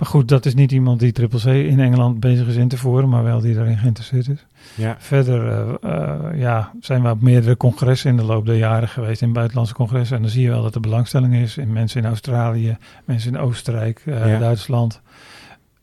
Maar 0.00 0.08
goed, 0.08 0.28
dat 0.28 0.46
is 0.46 0.54
niet 0.54 0.72
iemand 0.72 1.00
die 1.00 1.12
Triple 1.12 1.38
C 1.38 1.44
in 1.44 1.80
Engeland 1.80 2.20
bezig 2.20 2.46
is 2.46 2.56
in 2.56 2.68
te 2.68 2.76
voeren, 2.76 3.08
maar 3.08 3.22
wel 3.22 3.40
die 3.40 3.54
daarin 3.54 3.78
geïnteresseerd 3.78 4.28
is. 4.28 4.46
Ja. 4.74 4.96
Verder 4.98 5.48
eh, 5.48 5.74
eh, 5.82 6.38
ja, 6.38 6.72
zijn 6.80 7.02
we 7.02 7.10
op 7.10 7.20
meerdere 7.20 7.56
congressen 7.56 8.10
in 8.10 8.16
de 8.16 8.22
loop 8.22 8.46
der 8.46 8.56
jaren 8.56 8.88
geweest, 8.88 9.22
in 9.22 9.32
buitenlandse 9.32 9.74
congressen. 9.74 10.16
En 10.16 10.22
dan 10.22 10.30
zie 10.30 10.42
je 10.42 10.48
wel 10.48 10.62
dat 10.62 10.74
er 10.74 10.80
belangstelling 10.80 11.34
is 11.34 11.56
in 11.56 11.72
mensen 11.72 12.02
in 12.02 12.08
Australië, 12.08 12.76
mensen 13.04 13.34
in 13.34 13.40
Oostenrijk, 13.40 14.02
eh, 14.04 14.26
Ja. 14.32 14.38
Duitsland. 14.38 15.00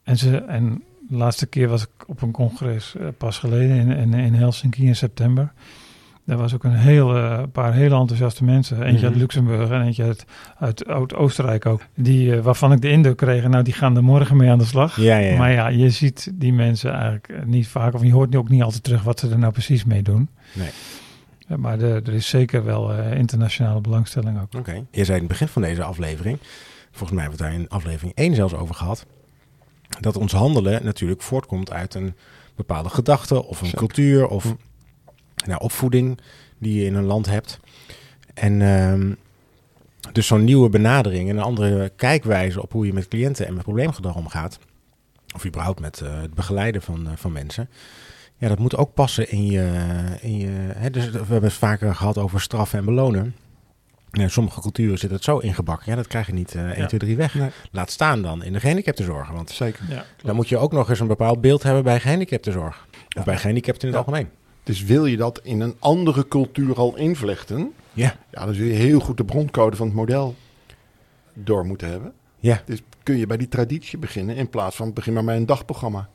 En, 0.04 0.18
ze, 0.18 0.38
en 0.38 0.84
de 1.10 1.16
laatste 1.18 1.48
keer 1.48 1.68
was 1.68 1.82
ik 1.82 2.08
op 2.08 2.22
een 2.22 2.32
congres 2.32 2.96
pas 3.18 3.38
geleden 3.38 3.78
in, 3.78 3.92
in, 3.92 4.14
in 4.14 4.34
Helsinki 4.34 4.88
in 4.88 4.96
september. 4.96 5.52
Daar 6.28 6.38
was 6.38 6.54
ook 6.54 6.64
een 6.64 6.74
heel, 6.76 7.16
eh, 7.16 7.44
paar 7.52 7.74
hele 7.74 7.96
enthousiaste 7.96 8.44
mensen. 8.44 8.84
Eentje 8.84 9.02
uit 9.04 9.12
Mhm. 9.12 9.22
Luxemburg 9.22 9.70
en 9.70 9.82
eentje 9.82 10.04
uit, 10.04 10.26
uit 10.60 10.86
Oud-Oostenrijk 10.88 11.66
ook. 11.66 11.82
Die, 11.96 12.36
eh, 12.36 12.42
waarvan 12.44 12.72
ik 12.72 12.82
de 12.82 12.90
indruk 12.90 13.18
kreeg, 13.18 13.48
nou 13.48 13.64
die 13.64 13.74
gaan 13.74 13.96
er 13.96 14.04
morgen 14.04 14.38
mee 14.38 14.50
aan 14.50 14.58
de 14.58 14.66
slag. 14.66 14.96
Ja, 14.96 15.18
ja, 15.18 15.32
ja. 15.32 15.38
Maar 15.38 15.52
ja, 15.52 15.68
je 15.68 15.90
ziet 15.90 16.32
die 16.34 16.54
mensen 16.54 16.92
eigenlijk 16.92 17.28
eh, 17.30 17.44
niet 17.46 17.68
vaak, 17.68 17.94
of 17.94 18.04
je 18.04 18.12
hoort 18.12 18.30
nu 18.30 18.38
ook 18.38 18.50
niet 18.50 18.62
altijd 18.62 18.84
terug 18.84 19.04
wat 19.04 19.20
ze 19.20 19.30
er 19.30 19.38
nou 19.40 19.52
precies 19.54 19.86
mee 19.86 20.02
doen. 20.02 20.30
Nee. 20.54 20.70
Maar 21.58 21.80
er, 21.80 21.96
er 22.08 22.14
is 22.14 22.30
zeker 22.30 22.64
wel 22.66 22.94
eh, 22.94 23.18
internationale 23.18 23.82
belangstelling 23.82 24.42
ook. 24.42 24.54
Oké. 24.58 24.84
Je 24.92 25.04
zei 25.04 25.14
in 25.18 25.24
het 25.24 25.28
begin 25.32 25.48
van 25.48 25.62
deze 25.62 25.84
aflevering, 25.84 26.38
volgens 26.92 27.12
mij 27.12 27.22
hebben 27.22 27.40
we 27.40 27.44
het 27.46 27.54
daar 27.54 27.64
in 27.64 27.70
aflevering 27.70 28.16
1 28.16 28.36
zelfs 28.36 28.54
over 28.54 28.76
gehad, 28.76 29.06
dat 30.00 30.18
ons 30.18 30.32
handelen 30.32 30.84
natuurlijk 30.86 31.22
voortkomt 31.22 31.72
uit 31.72 31.94
een 31.94 32.14
bepaalde 32.56 32.90
gedachte 32.90 33.44
of 33.46 33.60
een 33.60 33.66
Zeker. 33.66 33.80
cultuur 33.80 34.28
of 34.28 34.56
Nou, 35.46 35.62
opvoeding 35.62 36.20
die 36.58 36.80
je 36.80 36.86
in 36.86 36.96
een 36.96 37.04
land 37.06 37.26
hebt. 37.26 37.60
En 38.34 38.62
ehm, 38.62 39.12
dus 40.12 40.28
zo'n 40.28 40.44
nieuwe 40.44 40.70
benadering 40.70 41.30
en 41.30 41.38
een 41.38 41.44
andere 41.44 41.92
kijkwijze 41.96 42.62
op 42.62 42.72
hoe 42.72 42.86
je 42.86 42.94
met 42.94 43.08
cliënten 43.08 43.48
en 43.48 43.54
met 43.54 43.64
probleemgedrag 43.64 44.16
omgaat, 44.16 44.60
of 45.36 45.46
überhaupt 45.46 45.80
met 45.80 46.02
eh, 46.02 46.22
het 46.22 46.34
begeleiden 46.34 46.82
van, 46.82 47.08
eh, 47.08 47.14
van 47.16 47.32
mensen. 47.32 47.70
Ja, 48.38 48.48
dat 48.48 48.60
moet 48.60 48.76
ook 48.78 48.94
passen 48.94 49.30
in 49.32 49.46
je. 49.46 49.72
In 50.22 50.38
je 50.38 50.48
hè, 50.76 50.90
dus 50.90 51.10
we 51.10 51.18
hebben 51.18 51.44
het 51.44 51.54
vaker 51.54 51.96
gehad 51.96 52.18
over 52.18 52.42
straffen 52.42 52.80
en 52.80 52.86
belonen. 52.86 53.36
In 54.12 54.30
sommige 54.30 54.62
culturen 54.62 54.98
zit 54.98 55.12
het 55.12 55.24
zo 55.24 55.38
ingebakken. 55.38 55.90
Ja, 55.92 55.96
dat 55.96 56.08
krijg 56.08 56.28
je 56.28 56.34
niet 56.34 56.56
eh 56.56 56.62
1, 56.70 56.78
Ja. 56.78 56.86
2, 56.86 57.00
3 57.00 57.16
weg. 57.18 57.34
Nee. 57.34 57.50
Laat 57.72 57.92
staan 57.92 58.22
dan 58.22 58.44
in 58.44 58.54
de 58.54 58.60
gehandicaptenzorg. 58.60 59.30
Want 59.30 59.50
Zeker. 59.50 59.84
Ja, 59.90 60.06
dan 60.24 60.36
moet 60.36 60.50
je 60.50 60.58
ook 60.58 60.72
nog 60.72 60.90
eens 60.90 61.00
een 61.00 61.08
bepaald 61.08 61.42
beeld 61.42 61.64
hebben 61.64 61.84
bij 61.84 62.00
gehandicaptenzorg. 62.00 62.86
Of 62.92 62.98
Ja. 63.10 63.24
bij 63.24 63.38
gehandicapten 63.38 63.88
in 63.90 63.94
het 63.96 64.06
Ja. 64.06 64.12
algemeen. 64.12 64.32
Dus 64.68 64.84
wil 64.84 65.06
je 65.06 65.18
dat 65.18 65.40
in 65.44 65.60
een 65.62 65.76
andere 65.80 66.28
cultuur 66.28 66.76
al 66.76 66.96
invlechten, 66.96 67.74
Ja. 67.94 68.16
ja, 68.32 68.46
dan 68.46 68.54
zul 68.54 68.66
je 68.66 68.74
heel 68.74 69.00
goed 69.00 69.18
de 69.18 69.26
broncode 69.26 69.76
van 69.76 69.86
het 69.88 69.96
model 69.96 70.36
door 71.34 71.66
moeten 71.66 71.90
hebben. 71.90 72.14
Ja. 72.40 72.62
Dus 72.66 72.82
kun 73.04 73.18
je 73.18 73.28
bij 73.28 73.38
die 73.38 73.48
traditie 73.48 73.98
beginnen 73.98 74.36
in 74.36 74.50
plaats 74.50 74.76
van 74.76 74.94
begin 74.94 75.14
maar 75.14 75.24
met 75.24 75.36
een 75.36 75.46
dagprogramma. 75.46 76.10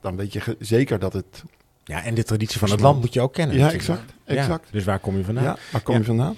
Dan 0.00 0.16
weet 0.16 0.32
je 0.32 0.56
zeker 0.58 0.98
dat 0.98 1.12
het. 1.12 1.42
Ja, 1.84 2.02
en 2.04 2.14
de 2.14 2.22
traditie 2.24 2.58
van 2.58 2.70
het 2.70 2.80
land 2.80 3.00
moet 3.00 3.12
je 3.12 3.20
ook 3.20 3.32
kennen. 3.32 3.56
Ja, 3.56 3.62
natuurlijk. 3.62 3.88
exact. 3.90 4.12
Ja, 4.26 4.34
exact. 4.34 4.68
dus 4.72 4.84
waar 4.84 4.98
kom 4.98 5.16
je 5.16 5.24
vandaan? 5.24 5.44
Ja, 5.44 5.56
waar 5.72 5.80
kom 5.82 5.94
Ja. 5.94 6.00
je 6.00 6.06
vandaan? 6.06 6.36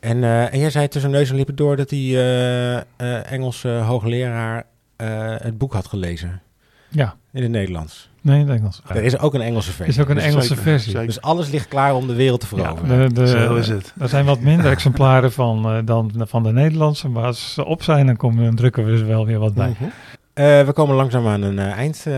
En, 0.00 0.24
eh, 0.24 0.52
en 0.52 0.58
jij 0.58 0.70
zei 0.70 0.88
tussen 0.88 1.10
neus 1.10 1.30
en 1.30 1.36
lippen 1.36 1.56
door 1.56 1.76
dat 1.76 1.88
die 1.88 2.16
eh, 2.16 2.76
eh, 2.76 2.84
Engelse 3.32 3.68
hoogleraar 3.68 4.66
eh, 4.96 5.34
het 5.38 5.58
boek 5.58 5.72
had 5.72 5.86
gelezen. 5.86 6.42
ja. 6.88 7.16
In 7.32 7.42
het 7.42 7.50
Nederlands. 7.50 8.10
Nee, 8.24 8.40
in 8.40 8.48
het 8.48 8.58
Engels. 8.58 8.80
Er 8.86 9.02
is 9.04 9.18
ook 9.18 9.34
een 9.34 9.40
Engelse 9.40 9.68
Er 9.68 9.74
versie. 9.74 9.94
is 9.94 10.00
ook 10.00 10.08
een 10.08 10.14
Dus- 10.14 10.24
Engelse 10.24 10.48
zeker, 10.48 10.62
versie. 10.62 10.90
zeker. 10.90 11.06
Dus 11.06 11.20
alles 11.20 11.50
ligt 11.50 11.68
klaar 11.68 11.94
om 11.94 12.06
de 12.06 12.14
wereld 12.14 12.40
te 12.40 12.56
Ja, 12.56 12.62
veroveren. 12.62 13.08
de, 13.14 13.20
de, 13.20 13.26
Zo 13.26 13.54
is 13.54 13.68
het. 13.68 13.92
Er 13.98 14.08
zijn 14.08 14.24
wat 14.24 14.40
minder 14.40 14.70
exemplaren 14.70 15.32
van, 15.32 15.64
eh, 15.64 15.78
dan 15.84 16.12
van 16.16 16.42
de 16.42 16.52
Nederlandse. 16.52 17.08
Maar 17.08 17.24
als 17.24 17.52
ze 17.54 17.64
op 17.64 17.82
zijn, 17.82 18.06
dan, 18.06 18.16
komen, 18.16 18.44
dan 18.44 18.54
drukken 18.54 18.84
we 18.84 18.92
er 18.92 19.06
wel 19.06 19.26
weer 19.26 19.38
wat 19.38 19.54
bij. 19.54 19.68
Mhm. 19.68 19.84
Eh, 20.32 20.62
we 20.66 20.72
komen 20.72 20.96
langzaam 20.96 21.26
aan 21.26 21.42
een 21.42 21.58
eh, 21.58 21.70
eind. 21.72 21.96
Eh, 22.06 22.12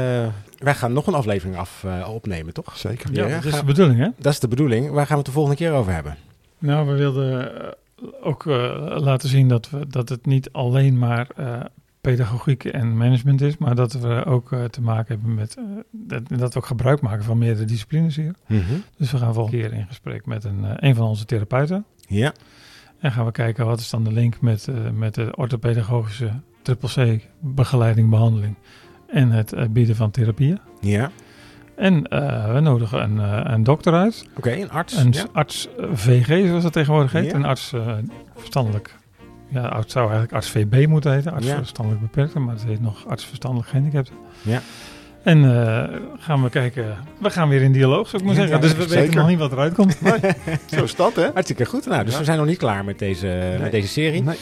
wij 0.58 0.74
gaan 0.74 0.92
nog 0.92 1.06
een 1.06 1.14
aflevering 1.14 1.56
af, 1.56 1.84
eh, 1.84 2.08
opnemen, 2.14 2.52
toch? 2.52 2.76
Zeker. 2.76 3.12
Ja, 3.12 3.26
Ja, 3.26 3.34
dat 3.34 3.44
is 3.44 3.58
de 3.58 3.64
bedoeling, 3.64 3.98
hè? 3.98 4.08
Dat 4.18 4.32
is 4.32 4.40
de 4.40 4.48
bedoeling. 4.48 4.90
Waar 4.90 5.02
gaan 5.06 5.10
we 5.10 5.16
het 5.16 5.26
de 5.26 5.32
volgende 5.32 5.56
keer 5.56 5.72
over 5.72 5.92
hebben? 5.92 6.16
Nou, 6.58 6.86
we 6.88 6.94
wilden 6.94 7.50
ook 8.22 8.46
eh, 8.46 8.54
laten 8.96 9.28
zien 9.28 9.48
dat, 9.48 9.70
we, 9.70 9.86
dat 9.88 10.08
het 10.08 10.26
niet 10.26 10.48
alleen 10.52 10.98
maar 10.98 11.26
eh, 11.36 11.46
pedagogiek 12.10 12.64
en 12.64 12.96
management 12.96 13.40
is, 13.40 13.56
maar 13.56 13.74
dat 13.74 13.92
we 13.92 14.24
ook 14.24 14.52
eh, 14.52 14.64
te 14.64 14.82
maken 14.82 15.14
hebben 15.14 15.34
met 15.34 15.56
eh, 15.56 15.64
dat, 15.90 16.22
dat 16.28 16.52
we 16.52 16.58
ook 16.58 16.66
gebruik 16.66 17.00
maken 17.00 17.24
van 17.24 17.38
meerdere 17.38 17.64
disciplines 17.66 18.16
hier. 18.16 18.34
Dus 18.96 19.10
we 19.10 19.18
gaan 19.18 19.34
volgende 19.34 19.58
keer 19.60 19.72
in 19.72 19.86
gesprek 19.86 20.26
met 20.26 20.44
een, 20.44 20.64
eh, 20.64 20.70
een 20.76 20.94
van 20.94 21.06
onze 21.06 21.24
therapeuten. 21.24 21.84
Ja, 22.08 22.32
En 22.98 23.12
gaan 23.12 23.24
we 23.24 23.32
kijken 23.32 23.66
wat 23.66 23.80
is 23.80 23.90
dan 23.90 24.04
de 24.04 24.12
link 24.12 24.40
met, 24.40 24.68
met 24.94 25.14
de 25.14 25.36
orthopedagogische 25.36 26.30
triple 26.62 27.16
C 27.16 27.28
begeleiding, 27.40 28.10
behandeling 28.10 28.54
en 29.06 29.30
het 29.30 29.72
bieden 29.72 29.96
van 29.96 30.10
therapieën. 30.10 30.58
ja. 30.80 31.10
En 31.76 32.02
we 32.52 32.60
nodigen 32.62 33.02
een, 33.02 33.20
eh, 33.20 33.52
een 33.52 33.62
dokter 33.62 33.92
uit, 33.94 34.28
Oké, 34.36 34.52
een 34.52 34.70
arts. 34.70 34.96
een 34.96 35.12
ja. 35.12 35.24
arts 35.32 35.68
VG 35.92 36.46
zoals 36.46 36.62
dat 36.62 36.72
tegenwoordig 36.72 37.12
heet. 37.12 37.24
Ja. 37.30 37.34
Een 37.34 37.44
arts 37.44 37.72
verstandelijk, 38.34 38.95
ja, 39.48 39.78
het 39.78 39.90
zou 39.90 40.04
eigenlijk 40.04 40.32
arts 40.32 40.50
VB 40.50 40.86
moeten 40.88 41.12
heten, 41.12 41.32
arts 41.32 41.46
Ja. 41.46 41.56
verstandelijk 41.56 42.02
beperkte, 42.02 42.38
maar 42.38 42.54
het 42.54 42.64
heet 42.64 42.80
nog 42.80 43.06
arts 43.08 43.24
verstandelijk 43.26 43.68
gehandicapten. 43.68 44.14
Ja. 44.42 44.60
En 45.22 45.44
eh, 45.44 45.96
gaan 46.18 46.42
we 46.42 46.50
kijken, 46.50 46.96
we 47.20 47.30
gaan 47.30 47.48
weer 47.48 47.62
in 47.62 47.72
dialoog 47.72 48.08
zou 48.08 48.22
ik 48.22 48.28
maar 48.28 48.36
Ja, 48.38 48.40
zeggen. 48.46 48.60
ja, 48.60 48.68
dus 48.68 48.76
we 48.76 48.82
zeker. 48.88 49.02
weten 49.04 49.16
nog 49.20 49.28
niet 49.28 49.38
wat 49.38 49.52
eruit 49.52 49.74
komt. 49.74 49.98
Zo 50.76 50.82
is 50.84 50.94
dat, 50.94 51.16
hè? 51.16 51.22
Hartstikke 51.32 51.64
goed. 51.64 51.86
Nou, 51.86 52.04
dus 52.04 52.12
Ja. 52.12 52.18
we 52.18 52.24
zijn 52.24 52.38
nog 52.38 52.46
niet 52.46 52.58
klaar 52.58 52.84
met 52.84 52.98
deze, 52.98 53.56
met 53.60 53.70
deze 53.70 53.88
serie. 53.88 54.22
Nee, 54.22 54.36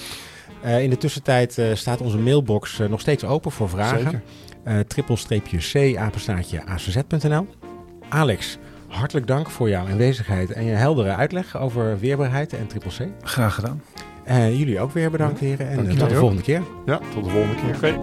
Eh, 0.62 0.82
in 0.82 0.90
de 0.90 0.96
tussentijd 0.96 1.58
eh, 1.58 1.74
staat 1.74 2.00
onze 2.00 2.18
mailbox 2.18 2.78
nog 2.88 3.00
steeds 3.00 3.24
open 3.24 3.50
voor 3.50 3.68
vragen. 3.68 4.00
zeker. 4.02 4.22
Eh 4.64 4.78
triple-c 4.78 5.96
apenstaartje 5.96 6.66
acz.nl. 6.66 7.46
Alex, 8.08 8.58
hartelijk 8.88 9.26
dank 9.26 9.50
voor 9.50 9.68
jouw 9.68 9.86
aanwezigheid 9.86 10.52
en 10.52 10.64
je 10.64 10.72
heldere 10.72 11.14
uitleg 11.14 11.56
over 11.58 11.98
weerbaarheid 11.98 12.52
en 12.52 12.66
triple 12.66 12.90
C. 12.90 13.08
Graag 13.26 13.54
gedaan. 13.54 13.82
Eh, 14.24 14.58
jullie 14.58 14.80
ook 14.80 14.92
weer 14.92 15.10
bedankt 15.10 15.40
heren 15.40 15.68
en 15.68 15.88
eh, 15.88 15.96
tot 15.96 16.08
de 16.08 16.14
volgende 16.14 16.42
keer. 16.42 16.62
Ja, 16.86 17.00
tot 17.14 17.24
de 17.24 17.30
volgende 17.30 17.54
keer. 17.54 17.74
Oké. 17.74 17.98